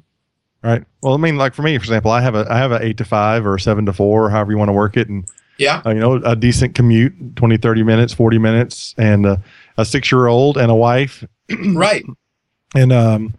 Right. 0.61 0.83
Well, 1.01 1.13
I 1.13 1.17
mean, 1.17 1.37
like 1.37 1.53
for 1.53 1.61
me, 1.61 1.77
for 1.77 1.83
example, 1.83 2.11
I 2.11 2.21
have 2.21 2.35
a 2.35 2.45
I 2.49 2.57
have 2.57 2.71
a 2.71 2.83
eight 2.83 2.97
to 2.97 3.05
five 3.05 3.45
or 3.45 3.57
seven 3.57 3.85
to 3.85 3.93
four, 3.93 4.25
or 4.25 4.29
however 4.29 4.51
you 4.51 4.57
want 4.57 4.69
to 4.69 4.73
work 4.73 4.97
it, 4.97 5.07
and 5.09 5.25
Yeah. 5.57 5.81
uh, 5.85 5.89
you 5.91 5.99
know, 5.99 6.15
a 6.25 6.35
decent 6.35 6.73
commute, 6.75 7.35
20, 7.35 7.57
30 7.57 7.83
minutes, 7.83 8.13
40 8.13 8.37
minutes, 8.39 8.95
and 8.97 9.25
uh, 9.25 9.37
a 9.77 9.85
six 9.85 10.11
year 10.11 10.27
old 10.27 10.57
and 10.57 10.71
a 10.71 10.75
wife 10.75 11.23
right. 11.69 12.03
and 12.75 12.91
um 12.91 13.33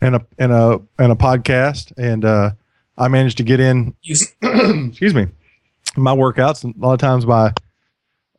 and 0.00 0.16
a 0.16 0.26
and 0.38 0.52
a 0.52 0.80
and 0.98 1.12
a 1.12 1.14
podcast 1.14 1.92
and 1.96 2.24
uh 2.24 2.50
I 2.96 3.08
managed 3.08 3.36
to 3.38 3.44
get 3.44 3.60
in 3.60 3.94
excuse 4.04 5.14
me 5.14 5.26
my 5.96 6.14
workouts 6.14 6.64
a 6.64 6.78
lot 6.78 6.94
of 6.94 7.00
times 7.00 7.24
by 7.24 7.52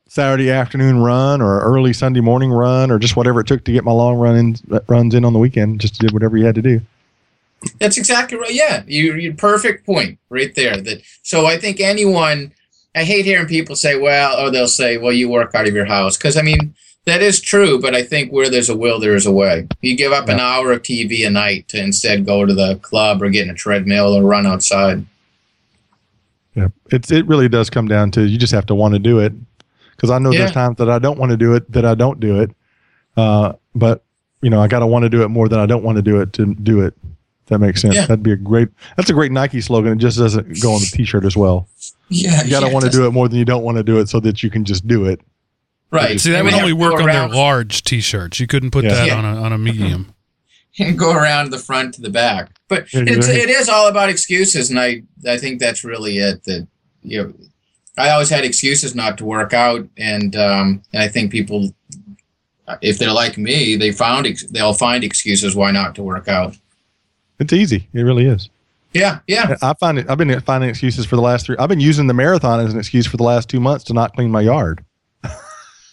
Saturday 0.08 0.50
afternoon 0.50 1.00
run 1.00 1.42
or 1.42 1.60
early 1.62 1.94
Sunday 1.94 2.22
morning 2.22 2.52
run 2.52 2.90
or 2.90 2.98
just 2.98 3.16
whatever 3.16 3.42
it 3.42 3.48
took 3.48 3.64
to 3.66 3.72
get 3.72 3.84
my 3.84 3.92
long 3.92 4.18
run 4.18 4.36
in, 4.36 4.82
runs 4.88 5.14
in 5.14 5.26
on 5.26 5.34
the 5.34 5.40
weekend 5.40 5.80
just 5.80 6.00
did 6.00 6.12
whatever 6.12 6.38
you 6.38 6.46
had 6.46 6.56
to 6.56 6.62
do 6.62 6.82
that's 7.80 7.98
exactly 7.98 8.38
right. 8.38 8.54
Yeah. 8.54 8.84
You, 8.88 9.16
you 9.16 9.34
perfect 9.34 9.86
point 9.86 10.20
right 10.30 10.54
there. 10.56 10.78
That 10.78 11.02
so 11.24 11.46
I 11.46 11.58
think 11.58 11.80
anyone 11.80 12.54
I 12.96 13.04
hate 13.04 13.26
hearing 13.26 13.48
people 13.48 13.76
say, 13.76 13.98
well, 13.98 14.40
or 14.40 14.50
they'll 14.50 14.68
say, 14.68 14.98
well, 14.98 15.14
you 15.14 15.30
work 15.30 15.54
out 15.54 15.68
of 15.68 15.76
your 15.76 15.86
house. 15.86 16.18
Because, 16.18 16.38
I 16.38 16.42
mean, 16.42 16.76
that 17.10 17.22
is 17.22 17.40
true, 17.42 17.80
but 17.80 17.94
I 17.96 18.04
think 18.04 18.32
where 18.32 18.50
there's 18.50 18.70
a 18.70 18.76
will, 18.78 19.00
there 19.00 19.16
is 19.16 19.26
a 19.26 19.32
way. 19.32 19.68
You 19.82 19.96
give 19.96 20.12
up 20.12 20.30
an 20.30 20.40
hour 20.40 20.72
of 20.72 20.82
TV 20.82 21.26
a 21.26 21.30
night 21.30 21.68
to 21.70 21.82
instead 21.82 22.26
go 22.26 22.46
to 22.46 22.54
the 22.54 22.76
club 22.82 23.22
or 23.22 23.30
get 23.30 23.44
in 23.46 23.50
a 23.50 23.54
treadmill 23.56 24.14
or 24.14 24.24
run 24.24 24.46
outside. 24.46 25.06
Yeah, 26.56 26.70
it's 26.92 27.12
it 27.12 27.28
really 27.28 27.48
does 27.50 27.70
come 27.70 27.88
down 27.88 28.12
to 28.12 28.24
you 28.24 28.38
just 28.38 28.54
have 28.54 28.66
to 28.68 28.76
want 28.76 28.94
to 28.94 29.00
do 29.00 29.20
it. 29.20 29.34
Because 29.96 30.10
I 30.10 30.20
know 30.20 30.32
Yeah. 30.32 30.40
there's 30.40 30.52
times 30.52 30.78
that 30.78 30.90
I 30.90 30.98
don't 31.00 31.20
want 31.20 31.32
to 31.32 31.38
do 31.38 31.54
it, 31.56 31.70
that 31.72 31.86
I 31.86 31.94
don't 31.94 32.20
do 32.20 32.40
it. 32.42 32.52
Uh, 33.18 33.54
but 33.76 34.04
you 34.42 34.50
know, 34.50 34.62
I 34.62 34.68
got 34.68 34.80
to 34.80 34.88
want 34.88 35.04
to 35.04 35.10
do 35.10 35.24
it 35.24 35.28
more 35.30 35.50
than 35.50 35.60
I 35.60 35.66
don't 35.66 35.84
want 35.84 35.98
to 35.98 36.02
do 36.02 36.22
it 36.22 36.32
to 36.34 36.54
do 36.56 36.82
it. 36.82 36.94
If 37.04 37.48
that 37.48 37.60
makes 37.60 37.82
sense. 37.82 37.96
Yeah. 37.96 38.06
That'd 38.06 38.24
be 38.24 38.32
a 38.32 38.36
great. 38.38 38.70
That's 38.96 39.10
a 39.10 39.14
great 39.14 39.32
Nike 39.32 39.60
slogan. 39.62 39.94
It 39.94 39.98
just 39.98 40.18
doesn't 40.18 40.62
go 40.62 40.72
on 40.74 40.80
the 40.80 40.90
T-shirt 40.92 41.26
as 41.26 41.36
well. 41.36 41.68
Yeah. 42.10 42.44
You 42.44 42.50
got 42.50 42.62
to 42.62 42.70
want 42.74 42.86
to 42.86 42.92
do 42.92 43.06
it 43.06 43.12
more 43.12 43.28
than 43.28 43.38
you 43.38 43.46
don't 43.46 43.64
want 43.64 43.78
to 43.78 43.84
do 43.84 44.00
it, 44.00 44.08
so 44.10 44.20
that 44.22 44.42
you 44.42 44.50
can 44.50 44.64
just 44.66 44.88
do 44.88 45.06
it. 45.06 45.20
Right. 45.92 46.20
See, 46.20 46.32
that 46.32 46.38
And 46.40 46.46
would 46.46 46.54
only 46.54 46.70
have 46.70 46.78
to 46.78 46.84
go 46.84 46.92
work 46.92 47.02
on 47.02 47.08
their 47.08 47.28
large 47.30 47.84
T-shirts. 47.84 48.40
You 48.40 48.46
couldn't 48.48 48.72
put 48.72 48.84
Yeah. 48.86 48.94
that 48.94 49.08
Yeah. 49.08 49.16
on 49.18 49.26
a 49.26 49.42
on 49.42 49.54
a 49.54 49.58
medium. 49.58 50.14
and 50.80 50.98
go 50.98 51.12
around 51.12 51.52
the 51.52 51.58
front 51.58 51.96
to 51.96 52.02
the 52.02 52.10
back. 52.12 52.52
But 52.68 52.88
it's, 52.94 53.28
it 53.28 53.50
is 53.50 53.68
all 53.68 53.88
about 53.88 54.10
excuses, 54.10 54.70
and 54.70 54.80
I 54.80 55.02
I 55.28 55.38
think 55.38 55.60
that's 55.60 55.84
really 55.84 56.20
it. 56.20 56.44
That 56.44 56.68
you 57.02 57.24
know, 57.24 57.34
I 57.98 58.12
always 58.12 58.30
had 58.30 58.46
excuses 58.46 58.94
not 58.94 59.18
to 59.18 59.26
work 59.26 59.54
out, 59.54 59.88
and 59.98 60.36
um, 60.36 60.84
and 60.94 61.02
I 61.02 61.08
think 61.08 61.32
people, 61.32 61.74
if 62.82 63.00
they're 63.00 63.12
like 63.12 63.38
me, 63.38 63.76
they 63.76 63.92
found 63.92 64.28
ex- 64.28 64.46
they'll 64.46 64.74
find 64.76 65.04
excuses 65.04 65.56
why 65.56 65.72
not 65.72 65.96
to 65.96 66.04
work 66.04 66.28
out. 66.28 66.56
It's 67.40 67.52
easy. 67.54 67.88
It 67.94 68.02
really 68.02 68.26
is. 68.28 68.50
Yeah, 68.94 69.20
yeah, 69.28 69.56
I 69.62 69.74
find 69.80 69.98
it. 70.00 70.10
I've 70.10 70.18
been 70.18 70.40
finding 70.42 70.70
excuses 70.70 71.06
for 71.06 71.16
the 71.16 71.22
last 71.22 71.46
three. 71.46 71.56
I've 71.58 71.70
been 71.70 71.80
using 71.80 72.08
the 72.08 72.14
marathon 72.14 72.60
as 72.60 72.74
an 72.74 72.80
excuse 72.80 73.06
for 73.08 73.18
the 73.18 73.24
last 73.24 73.50
two 73.50 73.60
months 73.60 73.84
to 73.86 73.94
not 73.94 74.16
clean 74.16 74.30
my 74.32 74.42
yard. 74.42 74.84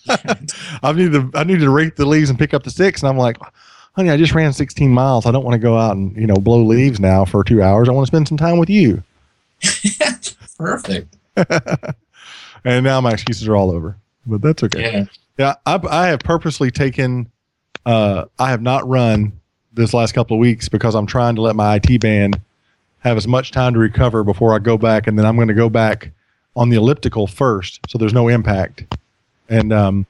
I 0.83 0.93
need 0.93 1.13
to. 1.13 1.31
I 1.35 1.45
needed 1.45 1.61
to 1.61 1.71
rake 1.71 1.97
the 1.97 2.07
leaves 2.07 2.31
and 2.31 2.39
pick 2.39 2.55
up 2.55 2.65
the 2.65 2.71
sticks, 2.71 3.03
and 3.03 3.09
I'm 3.09 3.19
like, 3.19 3.39
honey, 3.93 4.11
I 4.11 4.17
just 4.17 4.35
ran 4.35 4.53
16 4.53 4.91
miles. 4.91 5.27
I 5.27 5.31
don't 5.31 5.45
want 5.45 5.55
to 5.55 5.59
go 5.59 5.77
out 5.77 5.97
and 5.97 6.17
you 6.17 6.27
know 6.27 6.37
blow 6.37 6.63
leaves 6.63 7.01
now 7.01 7.25
for 7.25 7.43
two 7.45 7.63
hours. 7.63 7.89
I 7.89 7.93
want 7.93 8.07
to 8.07 8.11
spend 8.11 8.29
some 8.29 8.39
time 8.39 8.59
with 8.59 8.71
you. 8.71 9.03
perfect. 10.59 11.17
And 12.67 12.85
now 12.85 13.01
my 13.01 13.13
excuses 13.13 13.47
are 13.47 13.55
all 13.55 13.71
over, 13.71 13.97
but 14.27 14.43
that's 14.43 14.65
okay. 14.65 14.93
Yeah, 14.93 15.05
Yeah, 15.39 15.55
I, 15.67 15.81
I 15.89 16.07
have 16.09 16.19
purposely 16.19 16.73
taken. 16.73 17.31
Uh, 17.87 18.25
I 18.41 18.51
have 18.51 18.61
not 18.61 18.87
run 18.89 19.41
this 19.73 19.95
last 19.95 20.13
couple 20.13 20.37
of 20.37 20.41
weeks 20.41 20.69
because 20.69 20.97
I'm 20.97 21.07
trying 21.07 21.37
to 21.37 21.43
let 21.43 21.55
my 21.55 21.77
IT 21.77 22.01
band 22.01 22.41
have 22.99 23.17
as 23.17 23.29
much 23.29 23.53
time 23.53 23.73
to 23.75 23.79
recover 23.79 24.25
before 24.25 24.53
I 24.53 24.59
go 24.59 24.77
back, 24.77 25.07
and 25.07 25.17
then 25.17 25.25
I'm 25.25 25.37
going 25.37 25.47
to 25.47 25.55
go 25.55 25.69
back 25.69 26.11
on 26.57 26.69
the 26.69 26.77
elliptical 26.77 27.29
first, 27.29 27.79
so 27.89 27.99
there's 27.99 28.13
no 28.13 28.27
impact, 28.27 28.93
and 29.49 29.73
um, 29.73 30.07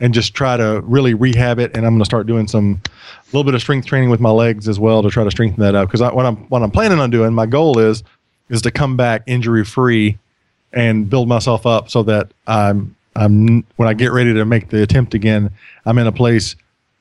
and 0.00 0.14
just 0.14 0.34
try 0.34 0.56
to 0.56 0.80
really 0.84 1.14
rehab 1.14 1.58
it. 1.58 1.76
And 1.76 1.86
I'm 1.86 1.92
going 1.92 2.00
to 2.00 2.06
start 2.06 2.26
doing 2.26 2.48
some 2.48 2.80
a 2.84 3.26
little 3.26 3.44
bit 3.44 3.54
of 3.54 3.60
strength 3.60 3.86
training 3.86 4.10
with 4.10 4.20
my 4.20 4.30
legs 4.30 4.68
as 4.68 4.80
well 4.80 5.02
to 5.02 5.10
try 5.10 5.24
to 5.24 5.30
strengthen 5.30 5.62
that 5.62 5.74
up. 5.74 5.88
Because 5.88 6.00
what 6.00 6.26
I'm 6.26 6.36
what 6.48 6.62
I'm 6.62 6.70
planning 6.70 6.98
on 6.98 7.10
doing, 7.10 7.32
my 7.32 7.46
goal 7.46 7.78
is 7.78 8.02
is 8.48 8.62
to 8.62 8.70
come 8.70 8.96
back 8.96 9.22
injury 9.26 9.64
free 9.64 10.18
and 10.72 11.08
build 11.08 11.28
myself 11.28 11.66
up 11.66 11.90
so 11.90 12.02
that 12.04 12.32
I'm 12.46 12.96
I'm 13.16 13.64
when 13.76 13.88
I 13.88 13.94
get 13.94 14.12
ready 14.12 14.32
to 14.34 14.44
make 14.44 14.70
the 14.70 14.82
attempt 14.82 15.14
again, 15.14 15.50
I'm 15.84 15.98
in 15.98 16.06
a 16.06 16.12
place 16.12 16.56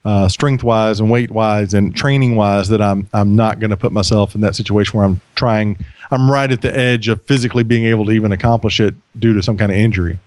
uh, 0.06 0.28
strength 0.28 0.64
wise 0.64 1.00
and 1.00 1.12
weight 1.12 1.30
wise 1.30 1.74
and 1.74 1.96
training 1.96 2.36
wise 2.36 2.70
that 2.70 2.82
I'm 2.82 3.08
I'm 3.14 3.36
not 3.36 3.60
going 3.60 3.70
to 3.70 3.78
put 3.78 3.92
myself 3.92 4.36
in 4.36 4.42
that 4.42 4.56
situation 4.56 4.98
where 4.98 5.06
I'm 5.06 5.22
trying 5.36 5.78
I'm 6.12 6.32
right 6.32 6.52
at 6.52 6.62
the 6.62 6.76
edge 6.76 7.08
of 7.08 7.22
physically 7.24 7.64
being 7.64 7.86
able 7.86 8.06
to 8.06 8.12
even 8.12 8.32
accomplish 8.32 8.80
it 8.80 8.96
due 9.20 9.34
to 9.34 9.44
some 9.44 9.58
kind 9.58 9.72
of 9.72 9.78
injury. 9.78 10.20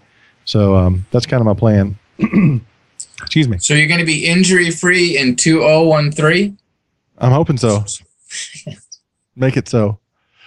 So 0.44 0.74
um, 0.76 1.06
that's 1.10 1.26
kind 1.26 1.40
of 1.40 1.46
my 1.46 1.54
plan. 1.54 1.98
Excuse 3.20 3.48
me. 3.48 3.58
so 3.58 3.74
you're 3.74 3.86
going 3.86 4.00
to 4.00 4.06
be 4.06 4.26
injury 4.26 4.70
free 4.70 5.16
in 5.16 5.36
two 5.36 5.62
oh 5.62 5.82
one 5.84 6.10
three. 6.10 6.54
I'm 7.18 7.32
hoping 7.32 7.56
so. 7.56 7.84
Make 9.36 9.56
it 9.56 9.68
so. 9.68 9.98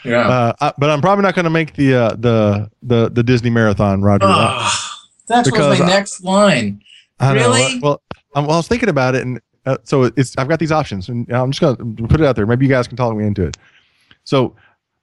Yeah. 0.04 0.28
Uh, 0.28 0.54
I, 0.62 0.74
but 0.78 0.90
I'm 0.90 1.02
probably 1.02 1.24
not 1.24 1.34
going 1.36 1.46
to 1.46 1.50
make 1.50 1.74
the 1.74 1.96
uh, 1.96 2.16
the 2.16 2.70
the 2.84 3.10
the 3.10 3.24
Disney 3.24 3.50
marathon, 3.50 4.02
Roger. 4.04 4.28
Ah, 4.28 5.02
that 5.28 5.40
was 5.40 5.52
because 5.52 5.80
my 5.80 5.86
I- 5.86 5.88
next 5.90 6.24
line. 6.24 6.82
I 7.20 7.34
know. 7.34 7.50
Really? 7.50 7.80
Well, 7.80 8.02
I'm, 8.36 8.46
well, 8.46 8.56
I 8.56 8.58
was 8.58 8.68
thinking 8.68 8.90
about 8.90 9.16
it, 9.16 9.24
and 9.24 9.42
uh, 9.66 9.78
so 9.84 10.04
it's 10.04 10.38
I've 10.38 10.50
got 10.50 10.60
these 10.60 10.72
options, 10.72 11.10
and 11.10 11.28
I'm 11.32 11.52
just 11.52 11.62
gonna 11.62 12.08
put 12.08 12.20
it 12.22 12.26
out 12.28 12.36
there. 12.36 12.46
Maybe 12.46 12.66
you 12.66 12.70
guys 12.70 12.88
can 12.88 12.98
talk 12.98 13.16
me 13.16 13.26
into 13.26 13.44
it. 13.44 13.58
So 14.26 14.56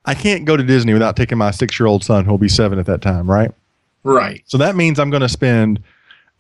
I 0.05 0.15
can't 0.15 0.45
go 0.45 0.57
to 0.57 0.63
Disney 0.63 0.93
without 0.93 1.17
taking 1.17 1.39
my 1.39 1.51
six 1.51 1.81
year 1.81 1.87
old 1.87 2.05
son, 2.05 2.25
who'll 2.25 2.39
be 2.39 2.49
seven 2.49 2.79
at 2.79 2.87
that 2.87 3.03
time, 3.03 3.29
right? 3.29 3.51
Right. 4.05 4.43
So 4.47 4.59
that 4.59 4.77
means 4.77 4.99
I'm 4.99 5.11
going 5.11 5.23
to 5.23 5.29
spend 5.29 5.83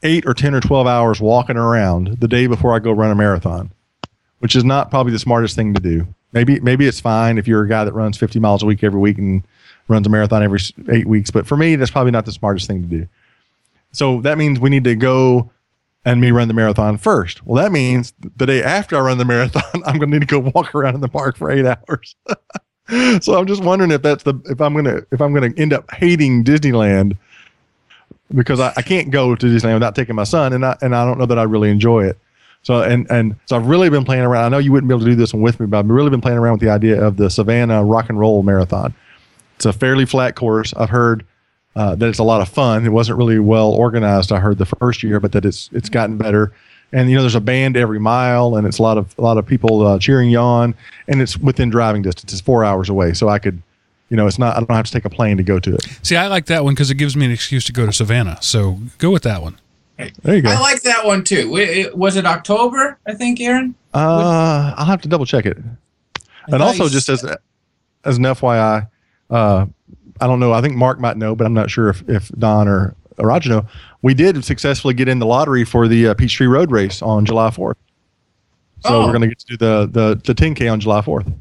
eight 0.03 0.27
or 0.27 0.35
ten 0.35 0.55
or 0.55 0.61
twelve 0.61 0.87
hours 0.87 1.21
walking 1.21 1.57
around 1.57 2.21
the 2.21 2.29
day 2.29 2.47
before 2.47 2.75
I 2.75 2.79
go 2.79 2.93
run 2.93 3.11
a 3.11 3.15
marathon, 3.15 3.71
which 4.41 4.57
is 4.57 4.65
not 4.65 4.91
probably 4.91 5.13
the 5.13 5.19
smartest 5.19 5.55
thing 5.55 5.75
to 5.75 5.81
do. 5.81 6.07
Maybe 6.33 6.61
maybe 6.61 6.87
it's 6.87 7.01
fine 7.01 7.39
if 7.39 7.47
you're 7.47 7.63
a 7.63 7.69
guy 7.69 7.85
that 7.85 7.93
runs 7.93 8.17
50 8.17 8.41
miles 8.41 8.63
a 8.63 8.67
week 8.67 8.83
every 8.83 9.01
week 9.01 9.19
and 9.19 9.43
runs 9.89 10.07
a 10.07 10.11
marathon 10.11 10.43
every 10.43 10.61
eight 10.91 11.07
weeks, 11.07 11.31
but 11.31 11.47
for 11.47 11.57
me, 11.57 11.77
that's 11.77 11.91
probably 11.91 12.13
not 12.13 12.25
the 12.25 12.33
smartest 12.33 12.67
thing 12.67 12.83
to 12.83 12.89
do. 12.89 13.09
So 13.93 14.21
that 14.23 14.39
means 14.39 14.59
we 14.59 14.71
need 14.71 14.85
to 14.85 14.97
go 14.97 15.51
and 16.05 16.21
me 16.21 16.31
run 16.31 16.49
the 16.49 16.55
marathon 16.55 16.99
first. 16.99 17.45
Well, 17.47 17.63
that 17.63 17.71
means 17.71 18.13
the 18.37 18.47
day 18.47 18.63
after 18.63 18.97
I 18.97 19.01
run 19.01 19.19
the 19.19 19.25
marathon, 19.25 19.63
I'm 19.87 19.99
going 19.99 20.11
to 20.11 20.19
need 20.19 20.27
to 20.27 20.41
go 20.41 20.51
walk 20.55 20.75
around 20.75 20.95
in 20.95 21.01
the 21.01 21.09
park 21.09 21.37
for 21.37 21.51
eight 21.51 21.67
hours. 21.67 22.17
so 23.23 23.35
I'm 23.35 23.47
just 23.47 23.63
wondering 23.63 23.91
if 23.91 24.03
that's 24.03 24.25
the 24.25 24.35
if 24.47 24.61
I'm 24.61 24.75
gonna 24.75 25.03
if 25.13 25.21
I'm 25.21 25.33
gonna 25.33 25.53
end 25.57 25.73
up 25.73 25.91
hating 25.95 26.45
Disneyland 26.45 27.17
because 28.35 28.61
I, 28.61 28.73
I 28.77 28.83
can't 28.83 29.11
go 29.11 29.35
to 29.35 29.47
Disneyland 29.47 29.75
without 29.75 29.95
taking 29.95 30.15
my 30.15 30.25
son, 30.25 30.53
and 30.53 30.65
I 30.65 30.77
and 30.83 30.95
I 30.95 31.05
don't 31.05 31.19
know 31.19 31.27
that 31.27 31.39
I 31.39 31.45
really 31.45 31.71
enjoy 31.71 32.05
it. 32.07 32.19
So 32.63 32.83
and 32.83 33.11
and 33.11 33.37
so 33.47 33.57
I've 33.57 33.67
really 33.67 33.91
been 33.91 34.05
playing 34.05 34.23
around. 34.23 34.45
I 34.45 34.49
know 34.49 34.59
you 34.59 34.73
wouldn't 34.73 34.89
be 34.89 34.95
able 34.95 35.05
to 35.05 35.11
do 35.11 35.17
this 35.17 35.35
one 35.35 35.43
with 35.43 35.59
me, 35.59 35.67
but 35.67 35.79
I've 35.79 35.89
really 35.89 36.11
been 36.11 36.21
playing 36.21 36.39
around 36.39 36.55
with 36.55 36.61
the 36.61 36.71
idea 36.71 37.03
of 37.03 37.17
the 37.17 37.29
Savannah 37.29 37.85
Rock 37.85 38.09
and 38.09 38.19
Roll 38.19 38.43
Marathon. 38.43 38.95
It's 39.57 39.67
a 39.67 39.73
fairly 39.73 40.07
flat 40.07 40.35
course. 40.37 40.73
I've 40.75 40.91
heard 40.91 41.25
uh, 41.75 41.95
that 41.95 42.09
it's 42.09 42.19
a 42.19 42.25
lot 42.25 42.41
of 42.41 42.49
fun. 42.49 42.85
It 42.85 42.91
wasn't 42.91 43.19
really 43.19 43.39
well 43.39 43.71
organized. 43.71 44.33
I 44.33 44.41
heard 44.41 44.59
the 44.59 44.67
first 44.67 45.03
year, 45.03 45.21
but 45.21 45.33
that 45.33 45.45
it's 45.45 45.71
it's 45.73 45.89
gotten 45.89 46.19
better. 46.19 46.53
And 46.93 47.09
you 47.09 47.17
know, 47.17 47.23
there's 47.23 47.35
a 47.35 47.41
band 47.41 47.77
every 47.77 47.99
mile, 47.99 48.57
and 48.57 48.67
it's 48.67 48.79
a 48.79 48.83
lot 48.83 48.99
of 48.99 49.15
a 49.19 49.23
lot 49.23 49.39
of 49.39 49.47
people 49.47 49.87
uh, 49.87 49.99
cheering 49.99 50.31
you 50.31 50.39
on, 50.39 50.75
and 51.09 51.23
it's 51.23 51.39
within 51.39 51.71
driving 51.71 52.03
distance. 52.03 52.33
It's 52.33 52.43
four 52.43 52.65
hours 52.65 52.89
away, 52.91 53.15
so 53.15 53.29
I 53.29 53.39
could, 53.39 53.63
you 54.13 54.17
know, 54.17 54.27
it's 54.27 54.39
not. 54.39 54.55
I 54.57 54.61
don't 54.61 54.69
have 54.77 54.85
to 54.85 54.93
take 54.93 55.07
a 55.07 55.11
plane 55.11 55.39
to 55.39 55.43
go 55.43 55.59
to 55.59 55.75
it. 55.75 55.89
See, 56.03 56.17
I 56.17 56.27
like 56.27 56.45
that 56.47 56.65
one 56.65 56.75
because 56.75 56.91
it 56.91 56.97
gives 56.97 57.17
me 57.17 57.25
an 57.25 57.33
excuse 57.33 57.65
to 57.65 57.73
go 57.73 57.87
to 57.87 57.93
Savannah. 57.95 58.37
So 58.43 58.79
go 58.99 59.11
with 59.11 59.23
that 59.23 59.41
one. 59.41 59.59
There 60.23 60.37
you 60.37 60.43
go. 60.43 60.51
I 60.51 60.61
like 60.61 60.83
that 60.83 61.07
one 61.07 61.25
too. 61.25 61.49
Wa- 61.51 61.57
it- 61.59 61.97
Was 61.97 62.17
it 62.17 62.27
October? 62.27 62.99
I 63.07 63.15
think, 63.15 63.41
Aaron. 63.41 63.75
Uh, 63.95 64.75
I'll 64.77 64.85
have 64.85 65.01
to 65.03 65.09
double 65.09 65.25
check 65.25 65.47
it. 65.47 65.57
And 65.57 65.75
thought 66.51 66.61
also, 66.61 66.89
just 66.91 67.09
as 67.09 67.25
as 68.05 68.19
an 68.19 68.25
FYI, 68.25 68.87
uh, 69.31 69.67
I 70.21 70.27
don't 70.27 70.41
know. 70.41 70.53
I 70.53 70.61
think 70.61 70.75
Mark 70.77 71.01
might 71.01 71.17
know, 71.17 71.35
but 71.35 71.47
I'm 71.47 71.55
not 71.55 71.71
sure 71.71 71.89
if, 71.89 72.07
if 72.09 72.29
Don 72.31 72.69
or, 72.69 72.95
or 73.17 73.29
Roger 73.29 73.49
know. 73.49 73.67
We 74.03 74.13
did 74.13 74.45
successfully 74.45 74.93
get 74.95 75.09
in 75.09 75.21
the 75.21 75.27
lottery 75.27 75.65
for 75.65 75.89
the 75.89 76.09
uh, 76.09 76.15
Peachtree 76.15 76.49
Road 76.49 76.71
Race 76.71 77.01
on 77.01 77.25
July 77.25 77.49
4th. 77.51 77.77
So 78.81 78.89
Oh. 78.95 79.01
we're 79.07 79.13
going 79.13 79.21
to 79.23 79.29
get 79.29 79.39
to 79.39 79.47
do 79.47 79.57
the, 79.57 79.87
the 79.87 80.21
the 80.25 80.35
10K 80.35 80.71
on 80.71 80.81
July 80.81 81.01
4th. 81.01 81.33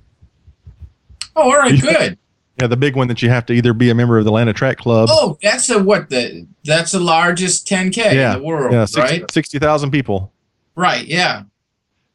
Oh, 1.35 1.43
all 1.43 1.57
right, 1.57 1.81
good. 1.81 2.17
Yeah, 2.61 2.67
the 2.67 2.77
big 2.77 2.95
one 2.95 3.07
that 3.07 3.23
you 3.23 3.29
have 3.29 3.45
to 3.47 3.53
either 3.53 3.73
be 3.73 3.89
a 3.89 3.95
member 3.95 4.19
of 4.19 4.25
the 4.25 4.29
Atlanta 4.29 4.53
Track 4.53 4.77
Club. 4.77 5.09
Oh, 5.11 5.37
that's 5.41 5.65
the 5.65 5.81
what 5.81 6.09
the 6.09 6.47
that's 6.63 6.91
the 6.91 6.99
largest 6.99 7.67
10k 7.67 7.97
yeah, 8.13 8.35
in 8.35 8.39
the 8.39 8.45
world, 8.45 8.71
yeah, 8.71 8.85
60 8.85 9.21
right? 9.21 9.31
60,000 9.31 9.89
people. 9.89 10.31
Right. 10.75 11.05
Yeah. 11.05 11.43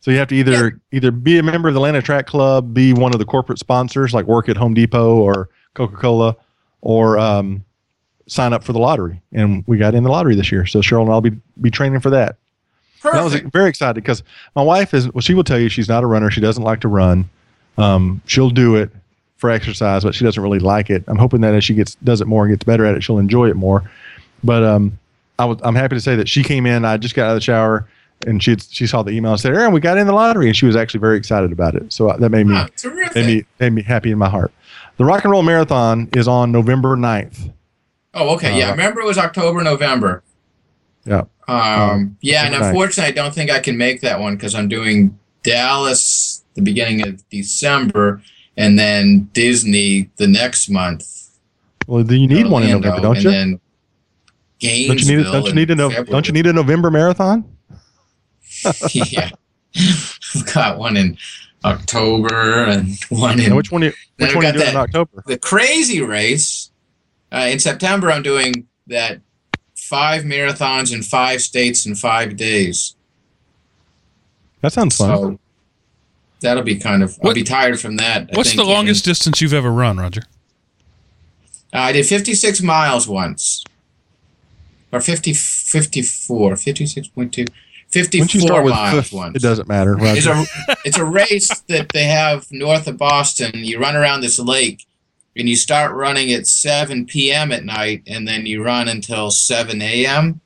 So 0.00 0.12
you 0.12 0.18
have 0.18 0.28
to 0.28 0.36
either 0.36 0.80
either 0.92 1.10
be 1.10 1.38
a 1.38 1.42
member 1.42 1.66
of 1.66 1.74
the 1.74 1.80
Atlanta 1.80 2.00
Track 2.00 2.28
Club, 2.28 2.72
be 2.72 2.92
one 2.92 3.12
of 3.12 3.18
the 3.18 3.24
corporate 3.24 3.58
sponsors, 3.58 4.14
like 4.14 4.26
work 4.26 4.48
at 4.48 4.56
Home 4.56 4.72
Depot 4.72 5.16
or 5.16 5.48
Coca 5.74 5.96
Cola, 5.96 6.36
or 6.80 7.18
um, 7.18 7.64
sign 8.28 8.52
up 8.52 8.62
for 8.62 8.72
the 8.72 8.78
lottery. 8.78 9.20
And 9.32 9.64
we 9.66 9.78
got 9.78 9.96
in 9.96 10.04
the 10.04 10.10
lottery 10.10 10.36
this 10.36 10.52
year, 10.52 10.64
so 10.64 10.78
Cheryl 10.78 11.02
and 11.02 11.10
I'll 11.10 11.20
be 11.20 11.32
be 11.60 11.72
training 11.72 12.00
for 12.00 12.10
that. 12.10 12.36
I 13.02 13.22
was 13.22 13.34
very 13.34 13.68
excited 13.68 13.96
because 13.96 14.22
my 14.54 14.62
wife 14.62 14.94
is. 14.94 15.12
Well, 15.12 15.22
she 15.22 15.34
will 15.34 15.44
tell 15.44 15.58
you 15.58 15.68
she's 15.68 15.88
not 15.88 16.04
a 16.04 16.06
runner. 16.06 16.30
She 16.30 16.40
doesn't 16.40 16.62
like 16.62 16.80
to 16.82 16.88
run. 16.88 17.28
Um, 17.76 18.22
she'll 18.26 18.50
do 18.50 18.76
it 18.76 18.92
for 19.36 19.50
exercise, 19.50 20.02
but 20.04 20.14
she 20.14 20.24
doesn't 20.24 20.42
really 20.42 20.58
like 20.58 20.90
it. 20.90 21.04
I'm 21.06 21.18
hoping 21.18 21.40
that 21.42 21.54
as 21.54 21.64
she 21.64 21.74
gets 21.74 21.94
does 21.96 22.20
it 22.20 22.26
more 22.26 22.44
and 22.44 22.52
gets 22.52 22.64
better 22.64 22.84
at 22.86 22.94
it, 22.94 23.02
she'll 23.02 23.18
enjoy 23.18 23.48
it 23.50 23.56
more. 23.56 23.88
But 24.42 24.62
um, 24.64 24.98
I 25.38 25.44
was 25.44 25.58
I'm 25.62 25.74
happy 25.74 25.96
to 25.96 26.00
say 26.00 26.16
that 26.16 26.28
she 26.28 26.42
came 26.42 26.66
in. 26.66 26.84
I 26.84 26.96
just 26.96 27.14
got 27.14 27.24
out 27.26 27.30
of 27.30 27.36
the 27.36 27.40
shower 27.42 27.86
and 28.26 28.42
she 28.42 28.56
she 28.56 28.86
saw 28.86 29.02
the 29.02 29.10
email 29.12 29.32
and 29.32 29.40
said, 29.40 29.54
"Aaron, 29.54 29.72
we 29.72 29.80
got 29.80 29.98
in 29.98 30.06
the 30.06 30.12
lottery," 30.12 30.46
and 30.46 30.56
she 30.56 30.66
was 30.66 30.76
actually 30.76 31.00
very 31.00 31.18
excited 31.18 31.52
about 31.52 31.74
it. 31.74 31.92
So 31.92 32.08
uh, 32.08 32.16
that 32.18 32.30
made 32.30 32.46
me 32.46 32.54
Wow, 32.54 32.68
made 33.14 33.26
me 33.26 33.44
made 33.60 33.72
me 33.72 33.82
happy 33.82 34.10
in 34.10 34.18
my 34.18 34.28
heart. 34.28 34.52
The 34.96 35.04
Rock 35.04 35.24
and 35.24 35.30
Roll 35.30 35.42
Marathon 35.42 36.08
is 36.14 36.26
on 36.26 36.50
November 36.52 36.96
9th. 36.96 37.52
oh, 38.14 38.34
okay. 38.36 38.58
Yeah. 38.58 38.68
uh, 38.68 38.70
Remember, 38.70 39.02
it 39.02 39.04
was 39.06 39.18
October, 39.18 39.62
November. 39.62 40.22
Yeah. 41.04 41.24
Um. 41.48 42.16
Yeah, 42.22 42.44
and 42.44 42.52
November 42.52 42.64
9th. 42.64 42.68
unfortunately, 42.70 43.12
I 43.12 43.14
don't 43.14 43.34
think 43.34 43.50
I 43.50 43.60
can 43.60 43.76
make 43.76 44.00
that 44.00 44.18
one 44.20 44.36
because 44.36 44.54
I'm 44.54 44.68
doing 44.68 45.18
Dallas 45.42 46.42
the 46.54 46.62
beginning 46.62 47.06
of 47.06 47.28
December, 47.28 48.22
and 48.56 48.78
then 48.78 49.28
Disney 49.32 50.10
the 50.16 50.26
next 50.26 50.68
month. 50.68 51.30
Well, 51.86 52.02
then 52.04 52.20
you 52.20 52.28
need 52.28 52.48
one 52.48 52.62
in 52.62 52.70
November, 52.70 53.00
don't 53.00 53.16
and 53.16 53.24
you? 53.24 53.30
Then 53.30 53.60
Don't 54.88 55.02
you 55.02 55.16
need? 55.16 55.24
Don't 55.24 55.46
you 55.46 55.54
need 55.54 55.70
a 55.70 55.74
no, 55.74 56.04
Don't 56.04 56.26
you 56.26 56.32
need 56.32 56.46
a 56.46 56.52
November 56.52 56.90
marathon? 56.90 57.44
yeah, 58.92 59.30
I've 59.76 60.46
got 60.54 60.78
one 60.78 60.96
in 60.96 61.16
October 61.64 62.64
and 62.64 62.98
one 63.10 63.38
in 63.38 63.46
And 63.46 63.56
which 63.56 63.70
one? 63.70 63.82
You, 63.82 63.92
which 64.16 64.34
one 64.34 64.44
you 64.44 64.52
got 64.52 64.58
doing 64.58 64.70
in 64.70 64.76
October? 64.76 65.22
the 65.26 65.38
crazy 65.38 66.00
race. 66.00 66.70
Uh, 67.32 67.48
in 67.50 67.58
September, 67.58 68.10
I'm 68.10 68.22
doing 68.22 68.66
that 68.86 69.20
five 69.74 70.22
marathons 70.22 70.92
in 70.92 71.02
five 71.02 71.42
states 71.42 71.86
in 71.86 71.94
five 71.94 72.36
days. 72.36 72.94
That 74.62 74.72
sounds 74.72 74.96
fun. 74.96 75.08
So 75.08 75.38
that'll 76.40 76.62
be 76.62 76.76
kind 76.76 77.02
of. 77.02 77.18
I'll 77.22 77.34
be 77.34 77.42
tired 77.42 77.80
from 77.80 77.96
that. 77.96 78.30
I 78.32 78.36
What's 78.36 78.50
think, 78.50 78.60
the 78.60 78.68
longest 78.68 79.04
distance 79.04 79.40
you've 79.40 79.54
ever 79.54 79.70
run, 79.72 79.98
Roger? 79.98 80.22
Uh, 81.72 81.78
I 81.78 81.92
did 81.92 82.06
56 82.06 82.62
miles 82.62 83.08
once. 83.08 83.64
Or 84.92 85.00
50, 85.00 85.34
54, 85.34 86.52
56.2, 86.52 87.10
Once 87.16 87.36
54 87.90 88.40
start 88.40 88.64
with 88.64 88.72
miles 88.72 88.94
fifth, 88.94 89.12
once. 89.12 89.36
it 89.36 89.42
doesn't 89.42 89.68
matter. 89.68 89.96
It's 90.00 90.26
Roger. 90.26 90.48
a, 90.68 90.76
it's 90.84 90.96
a 90.96 91.04
race 91.04 91.48
that 91.68 91.88
they 91.90 92.04
have 92.04 92.46
north 92.50 92.86
of 92.86 92.96
Boston. 92.96 93.50
You 93.54 93.78
run 93.80 93.96
around 93.96 94.20
this 94.20 94.38
lake 94.38 94.86
and 95.36 95.48
you 95.48 95.56
start 95.56 95.94
running 95.94 96.32
at 96.32 96.46
7 96.46 97.04
p.m. 97.06 97.52
at 97.52 97.64
night 97.64 98.02
and 98.06 98.26
then 98.26 98.46
you 98.46 98.62
run 98.62 98.88
until 98.88 99.30
7 99.30 99.82
a.m. 99.82 100.40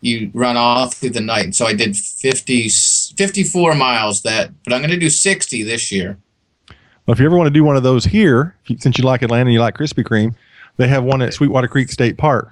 You 0.00 0.30
run 0.34 0.56
all 0.56 0.88
through 0.90 1.10
the 1.10 1.20
night. 1.20 1.44
And 1.44 1.56
so 1.56 1.66
I 1.66 1.72
did 1.74 1.96
50, 1.96 2.68
54 3.16 3.74
miles 3.74 4.22
that, 4.22 4.50
but 4.64 4.72
I'm 4.72 4.80
going 4.80 4.90
to 4.90 4.96
do 4.98 5.10
60 5.10 5.62
this 5.62 5.90
year. 5.92 6.16
Well, 7.06 7.12
if 7.12 7.18
you 7.20 7.26
ever 7.26 7.36
want 7.36 7.48
to 7.48 7.52
do 7.52 7.64
one 7.64 7.76
of 7.76 7.82
those 7.82 8.04
here, 8.04 8.56
since 8.78 8.96
you 8.98 9.04
like 9.04 9.22
Atlanta 9.22 9.46
and 9.46 9.52
you 9.52 9.60
like 9.60 9.76
Krispy 9.76 10.02
Kreme, 10.04 10.34
they 10.76 10.88
have 10.88 11.04
one 11.04 11.20
at 11.22 11.34
Sweetwater 11.34 11.68
Creek 11.68 11.90
State 11.90 12.16
Park, 12.16 12.50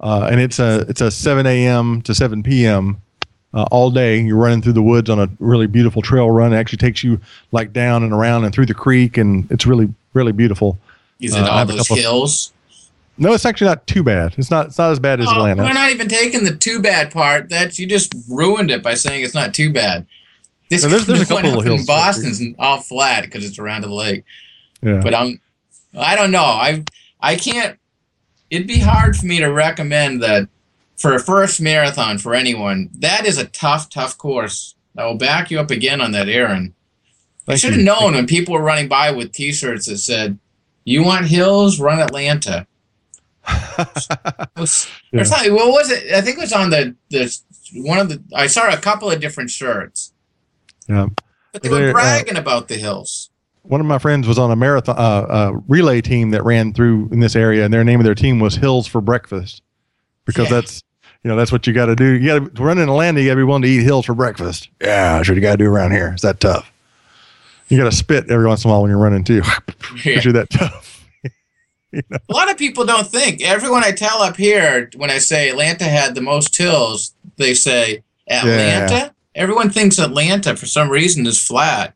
uh, 0.00 0.28
and 0.30 0.40
it's 0.40 0.58
a 0.58 0.86
it's 0.88 1.00
a 1.00 1.10
7 1.10 1.46
a.m. 1.46 2.02
to 2.02 2.14
7 2.14 2.42
p.m. 2.42 3.00
Uh, 3.54 3.66
all 3.70 3.90
day. 3.90 4.20
You're 4.20 4.36
running 4.36 4.62
through 4.62 4.72
the 4.72 4.82
woods 4.82 5.08
on 5.10 5.18
a 5.20 5.28
really 5.38 5.66
beautiful 5.66 6.02
trail 6.02 6.30
run. 6.30 6.52
It 6.52 6.56
actually 6.56 6.78
takes 6.78 7.04
you 7.04 7.20
like 7.52 7.72
down 7.72 8.02
and 8.02 8.12
around 8.12 8.44
and 8.44 8.54
through 8.54 8.66
the 8.66 8.74
creek, 8.74 9.16
and 9.18 9.50
it's 9.50 9.66
really 9.66 9.92
really 10.14 10.32
beautiful. 10.32 10.78
Is 11.20 11.34
Uh, 11.34 11.38
it 11.38 11.42
I 11.44 11.60
all 11.60 11.66
those 11.66 11.88
hills? 11.88 12.52
No, 13.18 13.32
it's 13.32 13.46
actually 13.46 13.68
not 13.68 13.86
too 13.86 14.02
bad. 14.02 14.34
It's 14.36 14.50
not 14.50 14.66
it's 14.66 14.78
not 14.78 14.90
as 14.92 14.98
bad 14.98 15.20
as 15.20 15.26
Oh, 15.28 15.32
Atlanta. 15.36 15.62
We're 15.62 15.72
not 15.72 15.90
even 15.90 16.08
taking 16.08 16.44
the 16.44 16.54
too 16.54 16.80
bad 16.80 17.10
part. 17.10 17.48
That 17.48 17.78
you 17.78 17.86
just 17.86 18.14
ruined 18.28 18.70
it 18.70 18.82
by 18.82 18.94
saying 18.94 19.22
it's 19.24 19.34
not 19.34 19.54
too 19.54 19.72
bad. 19.72 20.06
This 20.68 20.82
No, 20.82 20.90
there's- 20.90 21.06
there's 21.06 21.22
a 21.22 21.26
couple 21.34 21.58
of 21.58 21.64
hills 21.64 21.86
Boston's 21.86 22.42
all 22.58 22.80
flat 22.80 23.24
because 23.24 23.44
it's 23.44 23.58
around 23.58 23.82
the 23.82 23.88
lake. 23.94 24.24
Yeah. 24.82 25.00
But 25.02 25.14
I'm, 25.14 25.40
I 25.98 26.14
don't 26.16 26.30
know. 26.30 26.44
I 26.44 26.84
I 27.20 27.36
can't. 27.36 27.78
It'd 28.50 28.66
be 28.68 28.78
hard 28.80 29.16
for 29.16 29.26
me 29.26 29.38
to 29.38 29.46
recommend 29.46 30.22
that 30.22 30.48
for 30.98 31.14
a 31.14 31.18
first 31.18 31.60
marathon 31.60 32.18
for 32.18 32.34
anyone. 32.34 32.90
That 32.98 33.26
is 33.26 33.38
a 33.38 33.46
tough, 33.46 33.88
tough 33.90 34.16
course. 34.18 34.74
I 34.96 35.04
will 35.06 35.16
back 35.16 35.50
you 35.50 35.58
up 35.60 35.70
again 35.70 36.00
on 36.00 36.12
that, 36.12 36.28
Aaron. 36.28 36.74
I 37.48 37.56
should 37.56 37.74
have 37.74 37.82
known 37.82 38.14
when 38.14 38.26
people 38.26 38.54
were 38.54 38.62
running 38.62 38.88
by 38.88 39.10
with 39.10 39.32
T-shirts 39.32 39.86
that 39.86 39.98
said, 39.98 40.38
"You 40.84 41.02
want 41.04 41.26
hills? 41.26 41.78
Run 41.80 42.00
Atlanta." 42.00 42.66
It 43.48 44.48
was- 44.56 44.88
Yeah. 45.12 45.20
or 45.20 45.24
something. 45.24 45.54
What 45.54 45.70
was 45.72 45.90
it? 45.90 46.12
I 46.12 46.20
think 46.20 46.38
it 46.38 46.40
was 46.40 46.52
on 46.52 46.70
the 46.70 46.94
the 47.10 47.38
one 47.74 47.98
of 47.98 48.08
the. 48.08 48.22
I 48.34 48.46
saw 48.46 48.68
a 48.72 48.76
couple 48.76 49.10
of 49.10 49.20
different 49.20 49.50
shirts, 49.50 50.12
yeah. 50.88 51.06
but 51.52 51.62
they 51.62 51.68
They're, 51.68 51.82
were 51.84 51.88
uh, 51.90 51.92
bragging 51.92 52.36
about 52.36 52.68
the 52.68 52.76
hills. 52.76 53.30
one 53.62 53.80
of 53.80 53.86
my 53.86 53.98
friends 53.98 54.26
was 54.28 54.38
on 54.38 54.50
a 54.50 54.56
marathon 54.56 54.96
uh, 54.96 55.00
uh, 55.00 55.52
relay 55.68 56.00
team 56.00 56.30
that 56.30 56.44
ran 56.44 56.72
through 56.72 57.08
in 57.12 57.20
this 57.20 57.34
area, 57.36 57.64
and 57.64 57.72
their 57.74 57.84
name 57.84 58.00
of 58.00 58.04
their 58.04 58.14
team 58.14 58.38
was 58.40 58.54
Hills 58.56 58.86
for 58.86 59.00
Breakfast, 59.00 59.62
because 60.24 60.48
Yeah. 60.50 60.54
that's 60.60 60.82
you 61.24 61.28
know 61.30 61.36
that's 61.36 61.50
what 61.50 61.66
you 61.66 61.72
got 61.72 61.86
to 61.86 61.96
do. 61.96 62.12
You 62.12 62.40
got 62.40 62.54
to 62.54 62.62
run 62.62 62.78
in 62.78 62.88
Atlanta. 62.88 63.20
You 63.20 63.26
got 63.28 63.34
to 63.34 63.40
be 63.40 63.42
willing 63.44 63.62
to 63.62 63.68
eat 63.68 63.82
hills 63.82 64.06
for 64.06 64.14
breakfast. 64.14 64.68
Yeah, 64.80 65.16
that's 65.16 65.28
what 65.28 65.34
you 65.34 65.40
got 65.40 65.52
to 65.52 65.64
do 65.64 65.70
around 65.70 65.90
here. 65.92 66.08
It's 66.12 66.22
that 66.22 66.38
tough. 66.40 66.70
You 67.68 67.76
got 67.78 67.90
to 67.90 67.96
spit 67.96 68.30
every 68.30 68.46
once 68.46 68.64
in 68.64 68.70
a 68.70 68.72
while 68.72 68.82
when 68.82 68.90
you're 68.90 68.98
running 69.00 69.24
too. 69.24 69.42
Yeah. 70.04 70.20
You're 70.20 70.32
that 70.34 70.50
tough. 70.50 70.85
A 71.94 72.32
lot 72.32 72.50
of 72.50 72.58
people 72.58 72.84
don't 72.84 73.06
think. 73.06 73.42
Everyone 73.42 73.84
I 73.84 73.92
tell 73.92 74.22
up 74.22 74.36
here, 74.36 74.90
when 74.96 75.10
I 75.10 75.18
say 75.18 75.48
Atlanta 75.48 75.84
had 75.84 76.14
the 76.14 76.20
most 76.20 76.56
hills, 76.56 77.14
they 77.36 77.54
say 77.54 78.02
Atlanta. 78.28 79.14
Everyone 79.34 79.70
thinks 79.70 79.98
Atlanta 79.98 80.56
for 80.56 80.66
some 80.66 80.88
reason 80.88 81.26
is 81.26 81.42
flat. 81.42 81.94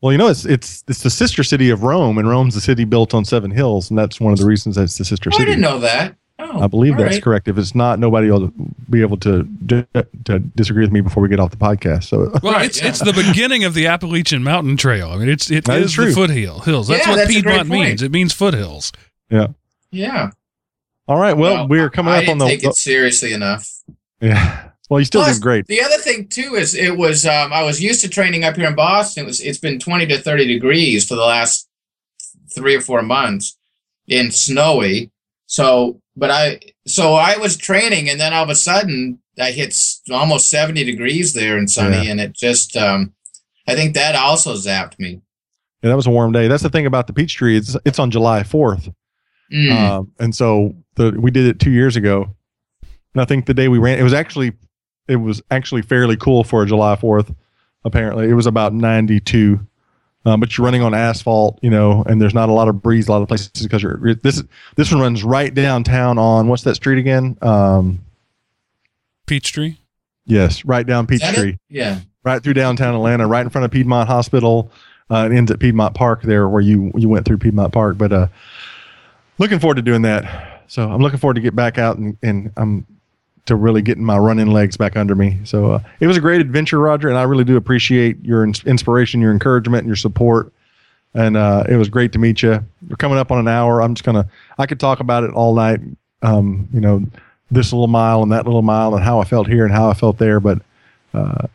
Well, 0.00 0.12
you 0.12 0.18
know 0.18 0.28
it's 0.28 0.44
it's 0.44 0.84
it's 0.86 1.02
the 1.02 1.10
sister 1.10 1.42
city 1.42 1.70
of 1.70 1.82
Rome, 1.82 2.18
and 2.18 2.28
Rome's 2.28 2.54
the 2.54 2.60
city 2.60 2.84
built 2.84 3.14
on 3.14 3.24
seven 3.24 3.50
hills, 3.50 3.90
and 3.90 3.98
that's 3.98 4.20
one 4.20 4.32
of 4.32 4.38
the 4.38 4.46
reasons 4.46 4.76
that 4.76 4.82
it's 4.82 4.98
the 4.98 5.04
sister 5.04 5.30
Oh, 5.32 5.36
I 5.36 5.44
didn't 5.44 5.60
know 5.60 5.80
that. 5.80 6.14
Oh, 6.40 6.60
I 6.60 6.66
believe 6.68 6.96
that's 6.96 7.14
right. 7.16 7.22
correct. 7.22 7.48
If 7.48 7.58
it's 7.58 7.74
not, 7.74 7.98
nobody 7.98 8.30
will 8.30 8.52
be 8.88 9.00
able 9.00 9.16
to 9.18 9.42
d- 9.42 9.84
to 10.24 10.38
disagree 10.38 10.84
with 10.84 10.92
me 10.92 11.00
before 11.00 11.20
we 11.22 11.28
get 11.28 11.40
off 11.40 11.50
the 11.50 11.56
podcast. 11.56 12.04
So 12.04 12.30
Well, 12.42 12.52
Right, 12.54 12.66
it's 12.66 12.80
yeah. 12.80 12.88
it's 12.88 13.00
the 13.00 13.12
beginning 13.12 13.64
of 13.64 13.74
the 13.74 13.86
Appalachian 13.88 14.44
Mountain 14.44 14.76
Trail. 14.76 15.08
I 15.10 15.16
mean, 15.16 15.28
it's 15.28 15.50
it 15.50 15.64
That 15.64 15.80
is 15.80 15.90
is 15.90 15.96
the 15.96 16.12
foothill 16.12 16.60
hills. 16.60 16.86
That's 16.88 17.04
Yeah, 17.04 17.10
what 17.12 17.16
that's 17.16 17.32
Piedmont 17.32 17.68
means. 17.68 18.02
It 18.02 18.12
means 18.12 18.32
foothills. 18.32 18.92
Yeah. 19.30 19.48
Yeah. 19.90 20.30
All 21.08 21.18
right. 21.18 21.36
Well, 21.36 21.66
we're 21.66 21.90
coming 21.90 22.12
I 22.14 22.18
up 22.18 22.28
on 22.28 22.38
didn't 22.38 22.38
the. 22.38 22.46
take 22.46 22.64
it 22.64 22.74
seriously 22.76 23.32
enough. 23.32 23.68
yeah. 24.20 24.68
Well, 24.90 25.00
you 25.00 25.04
still 25.06 25.22
Plus, 25.22 25.36
did 25.36 25.42
great. 25.42 25.66
The 25.66 25.82
other 25.82 25.96
thing 25.98 26.28
too 26.28 26.54
is 26.54 26.74
it 26.74 26.96
was 26.96 27.26
um, 27.26 27.52
I 27.52 27.62
was 27.62 27.82
used 27.82 28.00
to 28.02 28.08
training 28.08 28.44
up 28.44 28.56
here 28.56 28.66
in 28.68 28.74
Boston. 28.74 29.24
It 29.24 29.26
was 29.26 29.40
it's 29.40 29.58
been 29.58 29.78
twenty 29.78 30.06
to 30.06 30.18
thirty 30.18 30.46
degrees 30.46 31.04
for 31.06 31.14
the 31.16 31.24
last 31.26 31.68
three 32.54 32.74
or 32.76 32.80
four 32.80 33.02
months 33.02 33.58
in 34.06 34.30
snowy. 34.30 35.10
So, 35.50 36.00
but 36.18 36.30
I 36.30 36.60
so 36.86 37.14
I 37.14 37.36
was 37.38 37.56
training, 37.56 38.08
and 38.10 38.18
then 38.20 38.32
all 38.34 38.42
of 38.44 38.50
a 38.50 38.54
sudden 38.54 39.18
I 39.38 39.50
hit 39.52 39.74
almost 40.10 40.50
seventy 40.50 40.84
degrees 40.84 41.32
there 41.32 41.56
and 41.56 41.70
sunny, 41.70 42.10
and 42.10 42.20
it 42.20 42.32
just 42.34 42.76
um, 42.76 43.12
I 43.66 43.74
think 43.74 43.94
that 43.94 44.14
also 44.14 44.54
zapped 44.54 44.98
me. 44.98 45.20
Yeah, 45.82 45.90
that 45.90 45.96
was 45.96 46.06
a 46.06 46.10
warm 46.10 46.32
day. 46.32 46.48
That's 46.48 46.62
the 46.62 46.70
thing 46.70 46.86
about 46.86 47.06
the 47.06 47.12
Peachtree. 47.12 47.56
It's 47.56 47.76
it's 47.84 47.98
on 47.98 48.10
July 48.10 48.42
fourth, 48.42 48.90
Mm. 49.52 49.72
um, 49.72 50.12
and 50.18 50.34
so 50.34 50.74
the 50.96 51.12
we 51.18 51.30
did 51.30 51.46
it 51.46 51.58
two 51.60 51.70
years 51.70 51.96
ago. 51.96 52.34
And 53.14 53.22
I 53.22 53.24
think 53.24 53.46
the 53.46 53.54
day 53.54 53.68
we 53.68 53.78
ran, 53.78 53.98
it 53.98 54.02
was 54.02 54.12
actually 54.12 54.52
it 55.06 55.16
was 55.16 55.40
actually 55.50 55.82
fairly 55.82 56.16
cool 56.16 56.44
for 56.44 56.62
a 56.62 56.66
July 56.66 56.96
fourth. 56.96 57.32
Apparently, 57.84 58.28
it 58.28 58.34
was 58.34 58.46
about 58.46 58.74
ninety 58.74 59.20
two. 59.20 59.60
Um, 60.24 60.40
but 60.40 60.56
you're 60.58 60.64
running 60.64 60.82
on 60.82 60.94
asphalt, 60.94 61.58
you 61.62 61.70
know, 61.70 62.02
and 62.04 62.20
there's 62.20 62.34
not 62.34 62.48
a 62.48 62.52
lot 62.52 62.68
of 62.68 62.82
breeze, 62.82 63.08
a 63.08 63.12
lot 63.12 63.22
of 63.22 63.28
places 63.28 63.48
because 63.62 63.82
you're 63.82 64.14
this 64.16 64.42
this 64.76 64.90
one 64.92 65.00
runs 65.00 65.22
right 65.24 65.54
downtown 65.54 66.18
on 66.18 66.48
what's 66.48 66.64
that 66.64 66.74
street 66.74 66.98
again? 66.98 67.38
Um, 67.40 68.00
Peachtree. 69.26 69.76
yes, 70.26 70.64
right 70.64 70.86
down 70.86 71.06
Is 71.10 71.20
that? 71.20 71.34
Peachtree. 71.34 71.56
Yeah. 71.68 72.00
right 72.24 72.42
through 72.42 72.54
downtown 72.54 72.94
Atlanta, 72.94 73.26
right 73.26 73.42
in 73.42 73.50
front 73.50 73.64
of 73.64 73.70
Piedmont 73.70 74.08
Hospital. 74.08 74.70
Uh, 75.10 75.28
it 75.30 75.34
ends 75.34 75.50
at 75.50 75.58
Piedmont 75.60 75.94
Park 75.94 76.22
there, 76.22 76.48
where 76.48 76.60
you 76.60 76.92
you 76.96 77.08
went 77.08 77.24
through 77.24 77.38
Piedmont 77.38 77.72
Park. 77.72 77.96
But 77.96 78.12
uh, 78.12 78.28
looking 79.38 79.58
forward 79.58 79.76
to 79.76 79.82
doing 79.82 80.02
that. 80.02 80.64
So 80.66 80.90
I'm 80.90 81.00
looking 81.00 81.18
forward 81.18 81.34
to 81.34 81.40
get 81.40 81.56
back 81.56 81.78
out 81.78 81.96
and 81.96 82.16
and 82.22 82.52
I'm 82.56 82.86
to 83.48 83.56
really 83.56 83.82
getting 83.82 84.04
my 84.04 84.16
running 84.16 84.46
legs 84.48 84.76
back 84.76 84.96
under 84.96 85.14
me. 85.14 85.38
So 85.44 85.72
uh, 85.72 85.82
it 86.00 86.06
was 86.06 86.16
a 86.16 86.20
great 86.20 86.40
adventure, 86.40 86.78
Roger, 86.78 87.08
and 87.08 87.18
I 87.18 87.24
really 87.24 87.44
do 87.44 87.56
appreciate 87.56 88.24
your 88.24 88.44
ins- 88.44 88.64
inspiration, 88.64 89.20
your 89.20 89.32
encouragement, 89.32 89.80
and 89.82 89.88
your 89.88 89.96
support. 89.96 90.52
And 91.14 91.36
uh, 91.36 91.64
it 91.68 91.76
was 91.76 91.88
great 91.88 92.12
to 92.12 92.18
meet 92.18 92.42
you. 92.42 92.64
We're 92.88 92.96
coming 92.96 93.18
up 93.18 93.32
on 93.32 93.38
an 93.38 93.48
hour. 93.48 93.80
I'm 93.82 93.94
just 93.94 94.04
gonna 94.04 94.28
I 94.58 94.66
could 94.66 94.78
talk 94.78 95.00
about 95.00 95.24
it 95.24 95.32
all 95.32 95.54
night. 95.54 95.80
Um, 96.22 96.68
you 96.72 96.80
know, 96.80 97.04
this 97.50 97.72
little 97.72 97.88
mile 97.88 98.22
and 98.22 98.30
that 98.32 98.44
little 98.44 98.62
mile 98.62 98.94
and 98.94 99.02
how 99.02 99.20
I 99.20 99.24
felt 99.24 99.46
here 99.48 99.64
and 99.64 99.72
how 99.74 99.90
I 99.90 99.94
felt 99.94 100.18
there, 100.18 100.40
but. 100.40 100.60
Uh, 101.14 101.46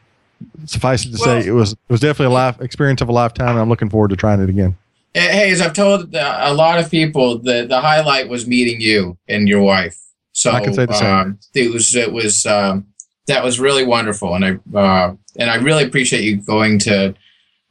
suffice 0.65 1.05
it 1.05 1.11
to 1.11 1.17
Well- 1.23 1.41
say, 1.41 1.47
it 1.47 1.51
was 1.51 1.73
it 1.73 1.77
was 1.89 1.99
definitely 2.01 2.33
a 2.33 2.37
life 2.37 2.59
experience 2.61 3.01
of 3.01 3.09
a 3.09 3.11
lifetime, 3.11 3.49
and 3.49 3.59
I'm 3.59 3.69
looking 3.69 3.89
forward 3.89 4.09
to 4.09 4.15
trying 4.15 4.41
it 4.41 4.49
again. 4.49 4.75
Hey, 5.13 5.51
as 5.51 5.61
I've 5.61 5.73
told 5.73 6.15
uh, 6.15 6.37
a 6.41 6.53
lot 6.53 6.79
of 6.79 6.89
people, 6.89 7.37
the 7.37 7.65
the 7.67 7.79
highlight 7.79 8.27
was 8.29 8.47
meeting 8.47 8.81
you 8.81 9.17
and 9.27 9.47
your 9.47 9.61
wife. 9.61 9.99
So 10.33 10.51
I 10.51 10.61
can 10.61 10.73
say 10.73 10.85
the 10.85 10.93
same. 10.93 11.07
um, 11.07 11.39
it 11.53 11.71
was 11.71 11.95
it 11.95 12.11
was 12.11 12.45
um, 12.45 12.87
that 13.27 13.43
was 13.43 13.59
really 13.59 13.85
wonderful, 13.85 14.35
and 14.35 14.45
I 14.45 14.77
uh, 14.77 15.15
and 15.37 15.49
I 15.49 15.55
really 15.55 15.83
appreciate 15.83 16.23
you 16.23 16.37
going 16.37 16.79
to 16.79 17.15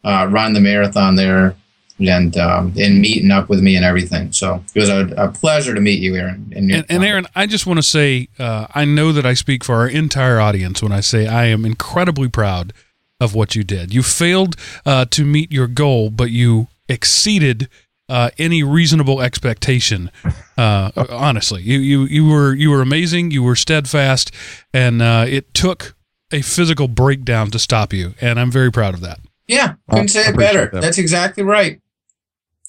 uh, 0.04 0.28
run 0.30 0.52
the 0.52 0.60
marathon 0.60 1.16
there 1.16 1.56
and 2.00 2.36
um, 2.36 2.72
and 2.78 3.00
meeting 3.00 3.30
up 3.30 3.48
with 3.48 3.60
me 3.60 3.76
and 3.76 3.84
everything. 3.84 4.32
So 4.32 4.62
it 4.74 4.80
was 4.80 4.88
a, 4.88 5.12
a 5.16 5.28
pleasure 5.28 5.74
to 5.74 5.80
meet 5.80 6.00
you, 6.00 6.16
Aaron. 6.16 6.52
And, 6.54 6.70
And, 6.70 6.86
and 6.88 7.04
Aaron, 7.04 7.26
I 7.34 7.46
just 7.46 7.66
want 7.66 7.78
to 7.78 7.82
say, 7.82 8.28
uh, 8.38 8.66
I 8.74 8.84
know 8.84 9.12
that 9.12 9.26
I 9.26 9.34
speak 9.34 9.64
for 9.64 9.74
our 9.76 9.88
entire 9.88 10.40
audience 10.40 10.82
when 10.82 10.92
I 10.92 11.00
say 11.00 11.26
I 11.26 11.46
am 11.46 11.64
incredibly 11.64 12.28
proud 12.28 12.72
of 13.20 13.34
what 13.34 13.54
you 13.54 13.62
did. 13.62 13.94
You 13.94 14.02
failed 14.02 14.56
uh, 14.84 15.04
to 15.06 15.24
meet 15.24 15.52
your 15.52 15.68
goal, 15.68 16.10
but 16.10 16.30
you 16.30 16.68
exceeded 16.88 17.68
uh, 18.12 18.30
any 18.36 18.62
reasonable 18.62 19.22
expectation. 19.22 20.10
Uh, 20.58 20.90
honestly, 21.08 21.62
you, 21.62 21.78
you 21.78 22.04
you 22.04 22.28
were 22.28 22.54
you 22.54 22.70
were 22.70 22.82
amazing. 22.82 23.30
You 23.30 23.42
were 23.42 23.56
steadfast, 23.56 24.30
and 24.74 25.00
uh, 25.00 25.24
it 25.26 25.54
took 25.54 25.96
a 26.30 26.42
physical 26.42 26.88
breakdown 26.88 27.50
to 27.52 27.58
stop 27.58 27.90
you. 27.92 28.12
And 28.20 28.38
I'm 28.38 28.50
very 28.50 28.70
proud 28.70 28.92
of 28.92 29.00
that. 29.00 29.20
yeah, 29.48 29.76
I 29.88 29.92
couldn't 29.92 30.08
say 30.08 30.28
it 30.28 30.36
better. 30.36 30.68
that. 30.74 30.82
That's 30.82 30.98
exactly 30.98 31.42
right. 31.42 31.80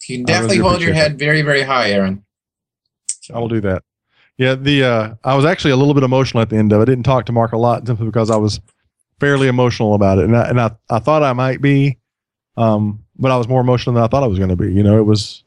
You 0.07 0.21
I 0.21 0.23
definitely 0.23 0.59
really 0.59 0.69
hold 0.69 0.81
your 0.81 0.91
appreciate 0.91 1.09
head 1.11 1.19
very 1.19 1.41
very 1.41 1.63
high, 1.63 1.91
Aaron. 1.91 2.23
I 3.33 3.39
will 3.39 3.49
do 3.49 3.59
that. 3.61 3.83
Yeah, 4.37 4.55
the 4.55 4.83
uh, 4.85 5.15
I 5.25 5.35
was 5.35 5.43
actually 5.43 5.71
a 5.71 5.75
little 5.75 5.93
bit 5.93 6.03
emotional 6.03 6.41
at 6.41 6.49
the 6.49 6.55
end 6.55 6.71
of 6.71 6.79
it. 6.79 6.83
I 6.83 6.85
didn't 6.85 7.03
talk 7.03 7.25
to 7.25 7.33
Mark 7.33 7.51
a 7.51 7.57
lot 7.57 7.85
simply 7.85 8.05
because 8.05 8.29
I 8.31 8.37
was 8.37 8.61
fairly 9.19 9.49
emotional 9.49 9.93
about 9.93 10.19
it, 10.19 10.25
and 10.25 10.37
I, 10.37 10.47
and 10.47 10.61
I, 10.61 10.71
I 10.89 10.99
thought 10.99 11.21
I 11.21 11.33
might 11.33 11.61
be, 11.61 11.99
um, 12.55 13.02
but 13.17 13.31
I 13.31 13.37
was 13.37 13.47
more 13.47 13.61
emotional 13.61 13.93
than 13.95 14.03
I 14.03 14.07
thought 14.07 14.23
I 14.23 14.27
was 14.27 14.37
going 14.39 14.49
to 14.49 14.55
be. 14.55 14.71
You 14.73 14.83
know, 14.83 14.97
it 14.97 15.03
was 15.03 15.43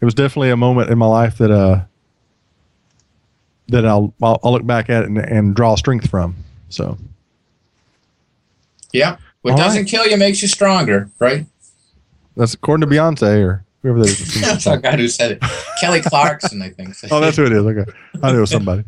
it 0.00 0.04
was 0.04 0.14
definitely 0.14 0.50
a 0.50 0.56
moment 0.56 0.90
in 0.90 0.98
my 0.98 1.06
life 1.06 1.38
that 1.38 1.50
uh 1.50 1.82
that 3.68 3.86
I'll 3.86 4.12
I'll, 4.22 4.38
I'll 4.42 4.52
look 4.52 4.66
back 4.66 4.90
at 4.90 5.04
and, 5.04 5.18
and 5.18 5.54
draw 5.54 5.74
strength 5.76 6.08
from. 6.10 6.34
So 6.68 6.98
Yeah. 8.92 9.16
What 9.42 9.52
All 9.52 9.56
doesn't 9.56 9.82
right. 9.82 9.90
kill 9.90 10.06
you 10.06 10.16
makes 10.16 10.42
you 10.42 10.48
stronger, 10.48 11.08
right? 11.18 11.46
that's 12.36 12.54
according 12.54 12.88
to 12.88 12.94
Beyonce 12.94 13.42
or 13.44 13.64
whoever 13.82 13.98
that 14.00 14.08
is. 14.08 14.40
That's 14.40 14.64
the 14.64 14.76
guy 14.76 14.96
who 14.96 15.08
said 15.08 15.32
it. 15.32 15.42
Kelly 15.80 16.00
Clarkson, 16.00 16.62
I 16.62 16.70
think. 16.70 16.94
Oh, 17.10 17.20
that's 17.20 17.36
who 17.36 17.44
it 17.44 17.52
is. 17.52 17.62
Okay. 17.64 17.90
I 18.22 18.30
knew 18.32 18.38
it 18.38 18.40
was 18.42 18.50
somebody. 18.50 18.84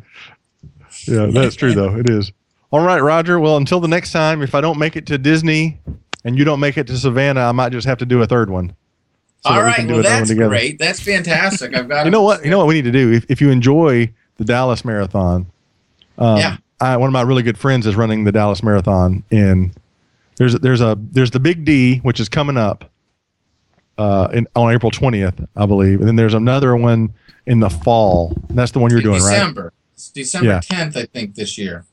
Yeah, 1.07 1.27
that's 1.27 1.57
true 1.57 1.75
though. 1.75 1.97
It 1.99 2.09
is. 2.09 2.31
All 2.71 2.81
right, 2.81 3.01
Roger. 3.01 3.41
Well, 3.41 3.57
until 3.57 3.81
the 3.81 3.89
next 3.89 4.13
time, 4.13 4.41
if 4.43 4.55
I 4.55 4.61
don't 4.61 4.79
make 4.79 4.95
it 4.97 5.07
to 5.07 5.19
Disney 5.19 5.79
and 6.25 6.39
you 6.39 6.45
don't 6.45 6.61
make 6.61 6.77
it 6.79 6.87
to 6.89 6.97
Savannah, 6.97 7.41
I 7.43 7.53
might 7.53 7.73
just 7.73 7.87
have 7.87 7.99
to 7.99 8.07
do 8.07 8.23
a 8.23 8.27
third 8.27 8.51
one. 8.51 8.75
so 9.41 9.51
that 9.51 9.51
All 9.51 9.57
we 9.59 9.65
right. 9.65 9.77
can 9.77 9.87
do 9.87 9.95
Well, 9.95 10.03
that's 10.03 10.33
great. 10.33 10.79
That's 10.79 11.01
fantastic. 11.01 11.75
I've 11.75 11.89
got. 11.89 12.05
You 12.05 12.11
know 12.11 12.23
what? 12.23 12.45
You 12.45 12.51
know 12.51 12.59
what 12.59 12.67
we 12.67 12.75
need 12.75 12.85
to 12.85 12.93
do? 12.93 13.13
If, 13.13 13.27
if 13.29 13.41
you 13.41 13.51
enjoy 13.51 14.13
the 14.37 14.45
Dallas 14.45 14.85
Marathon, 14.85 15.47
um, 16.19 16.39
Yeah. 16.39 16.57
I, 16.81 16.97
one 16.97 17.07
of 17.09 17.13
my 17.13 17.23
really 17.23 17.43
good 17.45 17.57
friends 17.59 17.87
is 17.87 17.95
running 17.95 18.25
the 18.25 18.33
Dallas 18.33 18.61
Marathon 18.63 19.23
in 19.31 19.73
there's 20.37 20.55
there's 20.61 20.81
a 20.81 20.99
there's 20.99 21.31
the 21.31 21.39
Big 21.39 21.65
D 21.65 21.99
which 21.99 22.19
is 22.19 22.29
coming 22.29 22.57
up 22.57 22.91
uh, 23.99 24.29
in, 24.33 24.49
on 24.57 24.73
April 24.75 24.91
20th, 24.91 25.47
I 25.55 25.67
believe, 25.67 26.01
and 26.01 26.09
then 26.09 26.17
there's 26.17 26.35
another 26.35 26.75
one 26.77 27.13
in 27.47 27.61
the 27.61 27.71
fall. 27.71 28.33
And 28.49 28.59
that's 28.59 28.73
the 28.73 28.79
one 28.81 28.91
you're 28.91 28.99
in 29.01 29.05
doing, 29.05 29.23
right? 29.23 29.35
December. 29.35 29.73
It's 29.95 30.09
December 30.09 30.49
Yeah. 30.49 30.59
10th, 30.61 30.97
I 30.97 31.05
think, 31.07 31.35
this 31.37 31.57
year. 31.59 31.85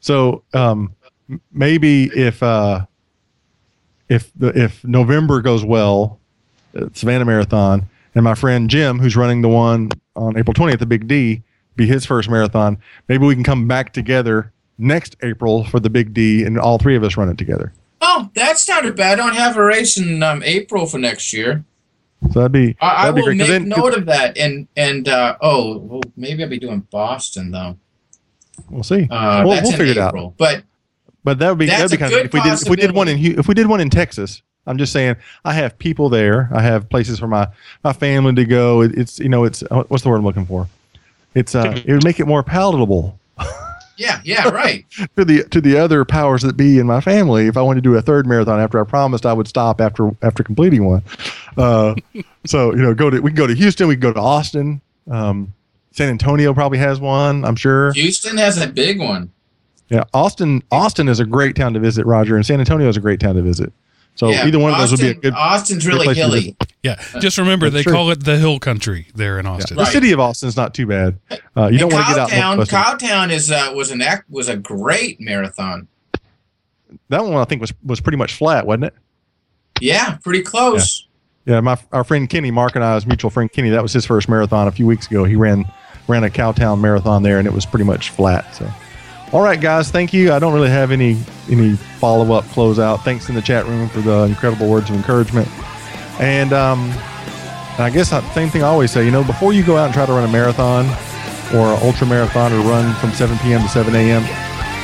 So 0.00 0.44
um, 0.54 0.94
maybe 1.52 2.04
if 2.14 2.42
uh, 2.42 2.86
if 4.12 4.30
the 4.36 4.48
if 4.48 4.84
November 4.84 5.40
goes 5.40 5.64
well, 5.64 6.20
uh, 6.76 6.86
Savannah 6.92 7.24
Marathon, 7.24 7.86
and 8.14 8.24
my 8.24 8.34
friend 8.34 8.68
Jim, 8.68 8.98
who's 8.98 9.16
running 9.16 9.42
the 9.42 9.48
one 9.48 9.90
on 10.14 10.36
April 10.36 10.54
20th, 10.54 10.78
the 10.78 10.86
Big 10.86 11.08
D, 11.08 11.42
be 11.76 11.86
his 11.86 12.04
first 12.04 12.28
marathon. 12.28 12.78
Maybe 13.08 13.24
we 13.26 13.34
can 13.34 13.44
come 13.44 13.66
back 13.66 13.92
together 13.92 14.52
next 14.78 15.16
April 15.22 15.64
for 15.64 15.80
the 15.80 15.90
Big 15.90 16.12
D, 16.12 16.44
and 16.44 16.58
all 16.58 16.78
three 16.78 16.96
of 16.96 17.02
us 17.04 17.16
run 17.16 17.28
it 17.28 17.38
together. 17.38 17.72
Oh, 18.00 18.28
that's 18.34 18.68
not 18.68 18.84
a 18.84 18.92
bad. 18.92 19.20
I 19.20 19.26
don't 19.26 19.36
have 19.36 19.56
a 19.56 19.64
race 19.64 19.96
in 19.96 20.22
um, 20.22 20.42
April 20.42 20.86
for 20.86 20.98
next 20.98 21.32
year. 21.32 21.64
So 22.32 22.40
that'd 22.40 22.52
be 22.52 22.76
I, 22.80 23.08
I 23.08 23.10
be 23.10 23.22
will 23.22 23.34
make 23.34 23.48
then- 23.48 23.68
note 23.68 23.94
of 23.94 24.06
that. 24.06 24.36
And 24.36 24.68
and 24.76 25.08
uh, 25.08 25.36
oh, 25.40 25.78
well, 25.78 26.02
maybe 26.16 26.42
I'll 26.42 26.48
be 26.50 26.58
doing 26.58 26.80
Boston 26.90 27.50
though. 27.50 27.78
We'll 28.70 28.82
see. 28.82 29.08
Uh, 29.10 29.42
we'll 29.44 29.62
we'll 29.62 29.72
figure 29.72 29.86
it 29.86 29.98
out. 29.98 30.34
But 30.36 30.64
But 31.24 31.38
that 31.38 31.50
would 31.50 31.58
be 31.58 31.66
That's 31.66 31.90
that'd 31.90 31.90
be 31.92 31.96
kind 31.96 32.12
of 32.12 32.18
good 32.18 32.26
if 32.26 32.32
we 32.32 32.40
did 32.42 32.62
if 32.62 32.68
we 32.68 32.76
did 32.76 32.92
one 32.92 33.08
in. 33.08 33.38
If 33.38 33.48
we 33.48 33.54
did 33.54 33.66
one 33.66 33.80
in 33.80 33.90
Texas. 33.90 34.42
I'm 34.64 34.78
just 34.78 34.92
saying 34.92 35.16
I 35.44 35.54
have 35.54 35.76
people 35.78 36.08
there. 36.08 36.48
I 36.52 36.62
have 36.62 36.88
places 36.88 37.18
for 37.18 37.26
my 37.26 37.48
my 37.82 37.92
family 37.92 38.34
to 38.36 38.44
go. 38.44 38.82
It, 38.82 38.96
it's 38.96 39.18
you 39.18 39.28
know 39.28 39.44
it's 39.44 39.62
what's 39.70 40.04
the 40.04 40.08
word 40.08 40.18
I'm 40.18 40.24
looking 40.24 40.46
for? 40.46 40.68
It's 41.34 41.54
uh 41.54 41.80
it 41.84 41.92
would 41.92 42.04
make 42.04 42.20
it 42.20 42.26
more 42.26 42.42
palatable 42.42 43.18
yeah, 43.96 44.20
yeah, 44.24 44.48
right. 44.48 44.84
to 45.16 45.24
the 45.24 45.44
to 45.44 45.60
the 45.60 45.78
other 45.78 46.04
powers 46.04 46.42
that 46.42 46.56
be 46.56 46.78
in 46.78 46.86
my 46.86 47.00
family. 47.00 47.46
If 47.46 47.56
I 47.56 47.62
wanted 47.62 47.84
to 47.84 47.90
do 47.90 47.96
a 47.96 48.02
third 48.02 48.26
marathon 48.26 48.60
after 48.60 48.80
I 48.80 48.84
promised 48.84 49.26
I 49.26 49.32
would 49.32 49.48
stop 49.48 49.80
after 49.80 50.10
after 50.22 50.42
completing 50.42 50.84
one. 50.84 51.02
Uh, 51.56 51.94
so 52.46 52.74
you 52.74 52.82
know 52.82 52.94
go 52.94 53.10
to 53.10 53.20
we 53.20 53.30
can 53.30 53.36
go 53.36 53.46
to 53.46 53.54
Houston. 53.54 53.88
We 53.88 53.94
can 53.94 54.00
go 54.00 54.12
to 54.12 54.20
Austin. 54.20 54.80
Um, 55.10 55.54
San 55.92 56.08
Antonio 56.08 56.54
probably 56.54 56.78
has 56.78 57.00
one. 57.00 57.44
I'm 57.44 57.56
sure. 57.56 57.92
Houston 57.92 58.38
has 58.38 58.60
a 58.60 58.66
big 58.66 58.98
one. 58.98 59.30
Yeah, 59.88 60.04
Austin. 60.14 60.62
Austin 60.70 61.08
is 61.08 61.20
a 61.20 61.24
great 61.26 61.54
town 61.56 61.74
to 61.74 61.80
visit, 61.80 62.06
Roger, 62.06 62.36
and 62.36 62.46
San 62.46 62.60
Antonio 62.60 62.88
is 62.88 62.96
a 62.96 63.00
great 63.00 63.20
town 63.20 63.34
to 63.34 63.42
visit. 63.42 63.72
So 64.14 64.28
yeah, 64.30 64.46
either 64.46 64.58
one 64.58 64.72
of 64.72 64.78
those 64.78 64.90
would 64.90 65.00
be 65.00 65.08
a 65.08 65.14
good. 65.14 65.32
Austin's 65.34 65.84
good 65.84 65.92
really 65.94 66.04
place 66.04 66.16
to 66.18 66.22
hilly. 66.24 66.40
visit. 66.40 66.72
Yeah, 66.82 67.02
just 67.20 67.38
remember 67.38 67.70
That's 67.70 67.80
they 67.80 67.82
true. 67.84 67.92
call 67.92 68.10
it 68.10 68.24
the 68.24 68.36
hill 68.38 68.58
country 68.58 69.06
there 69.14 69.38
in 69.38 69.46
Austin. 69.46 69.76
The 69.76 69.84
Right. 69.84 69.92
city 69.92 70.12
of 70.12 70.20
Austin's 70.20 70.56
not 70.56 70.74
too 70.74 70.86
bad. 70.86 71.18
Uh, 71.56 71.68
you 71.68 71.78
don't 71.78 71.92
want 71.92 72.06
to 72.06 72.12
get 72.14 72.20
out. 72.20 72.28
Cowtown, 72.30 72.66
Cowtown 72.68 73.30
is 73.30 73.50
uh, 73.50 73.72
was 73.74 73.90
an 73.90 74.02
was 74.28 74.48
a 74.48 74.56
great 74.56 75.20
marathon. 75.20 75.88
that 77.08 77.24
one 77.24 77.34
I 77.34 77.44
think 77.44 77.60
was 77.60 77.72
was 77.84 78.00
pretty 78.00 78.18
much 78.18 78.34
flat, 78.34 78.66
wasn't 78.66 78.84
it? 78.84 78.94
Yeah, 79.80 80.16
pretty 80.22 80.42
close. 80.42 81.06
Yeah, 81.46 81.60
my 81.60 81.78
our 81.92 82.04
friend 82.04 82.28
Kenny, 82.28 82.50
Mark 82.50 82.74
and 82.76 82.84
I, 82.84 82.94
I's 82.96 83.06
mutual 83.06 83.30
friend 83.30 83.50
Kenny, 83.50 83.70
that 83.70 83.82
was 83.82 83.92
his 83.92 84.04
first 84.06 84.28
marathon 84.28 84.68
a 84.68 84.72
few 84.72 84.86
weeks 84.86 85.06
ago. 85.06 85.24
He 85.24 85.36
ran 85.36 85.64
ran 86.06 86.22
a 86.24 86.28
Cowtown 86.28 86.80
marathon 86.80 87.22
there, 87.22 87.38
and 87.38 87.46
it 87.46 87.52
was 87.52 87.64
pretty 87.66 87.84
much 87.84 88.10
flat. 88.10 88.54
So, 88.54 88.68
all 89.32 89.40
right, 89.40 89.60
guys, 89.60 89.90
thank 89.90 90.12
you. 90.12 90.32
I 90.32 90.38
don't 90.38 90.52
really 90.52 90.68
have 90.68 90.90
any 90.90 91.16
any 91.50 91.74
follow 91.74 92.34
up 92.34 92.44
close 92.46 92.78
out. 92.78 93.02
Thanks 93.04 93.28
in 93.28 93.34
the 93.34 93.42
chat 93.42 93.66
room 93.66 93.88
for 93.88 94.00
the 94.00 94.24
incredible 94.24 94.68
words 94.68 94.90
of 94.90 94.96
encouragement. 94.96 95.48
And 96.20 96.52
um, 96.52 96.90
I 97.78 97.90
guess 97.92 98.12
uh, 98.12 98.20
same 98.32 98.50
thing 98.50 98.62
I 98.62 98.66
always 98.66 98.90
say. 98.90 99.04
You 99.04 99.10
know, 99.10 99.24
before 99.24 99.52
you 99.52 99.64
go 99.64 99.76
out 99.76 99.86
and 99.86 99.94
try 99.94 100.04
to 100.04 100.12
run 100.12 100.28
a 100.28 100.32
marathon 100.32 100.86
or 101.54 101.74
an 101.74 101.82
ultra 101.82 102.06
marathon 102.06 102.52
or 102.52 102.60
run 102.60 102.94
from 102.96 103.12
7 103.12 103.38
p.m. 103.38 103.62
to 103.62 103.68
7 103.68 103.94
a.m., 103.94 104.22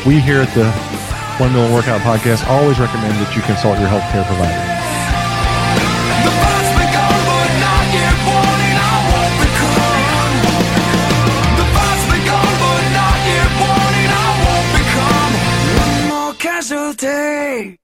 we 0.06 0.18
here 0.18 0.40
at 0.40 0.54
the 0.54 0.70
One 1.42 1.52
Million 1.52 1.72
Workout 1.74 2.00
Podcast 2.00 2.46
always 2.48 2.78
recommend 2.80 3.14
that 3.14 3.36
you 3.36 3.42
consult 3.42 3.78
your 3.78 3.88
healthcare 3.88 4.24
provider. 4.26 4.77
But 17.00 17.78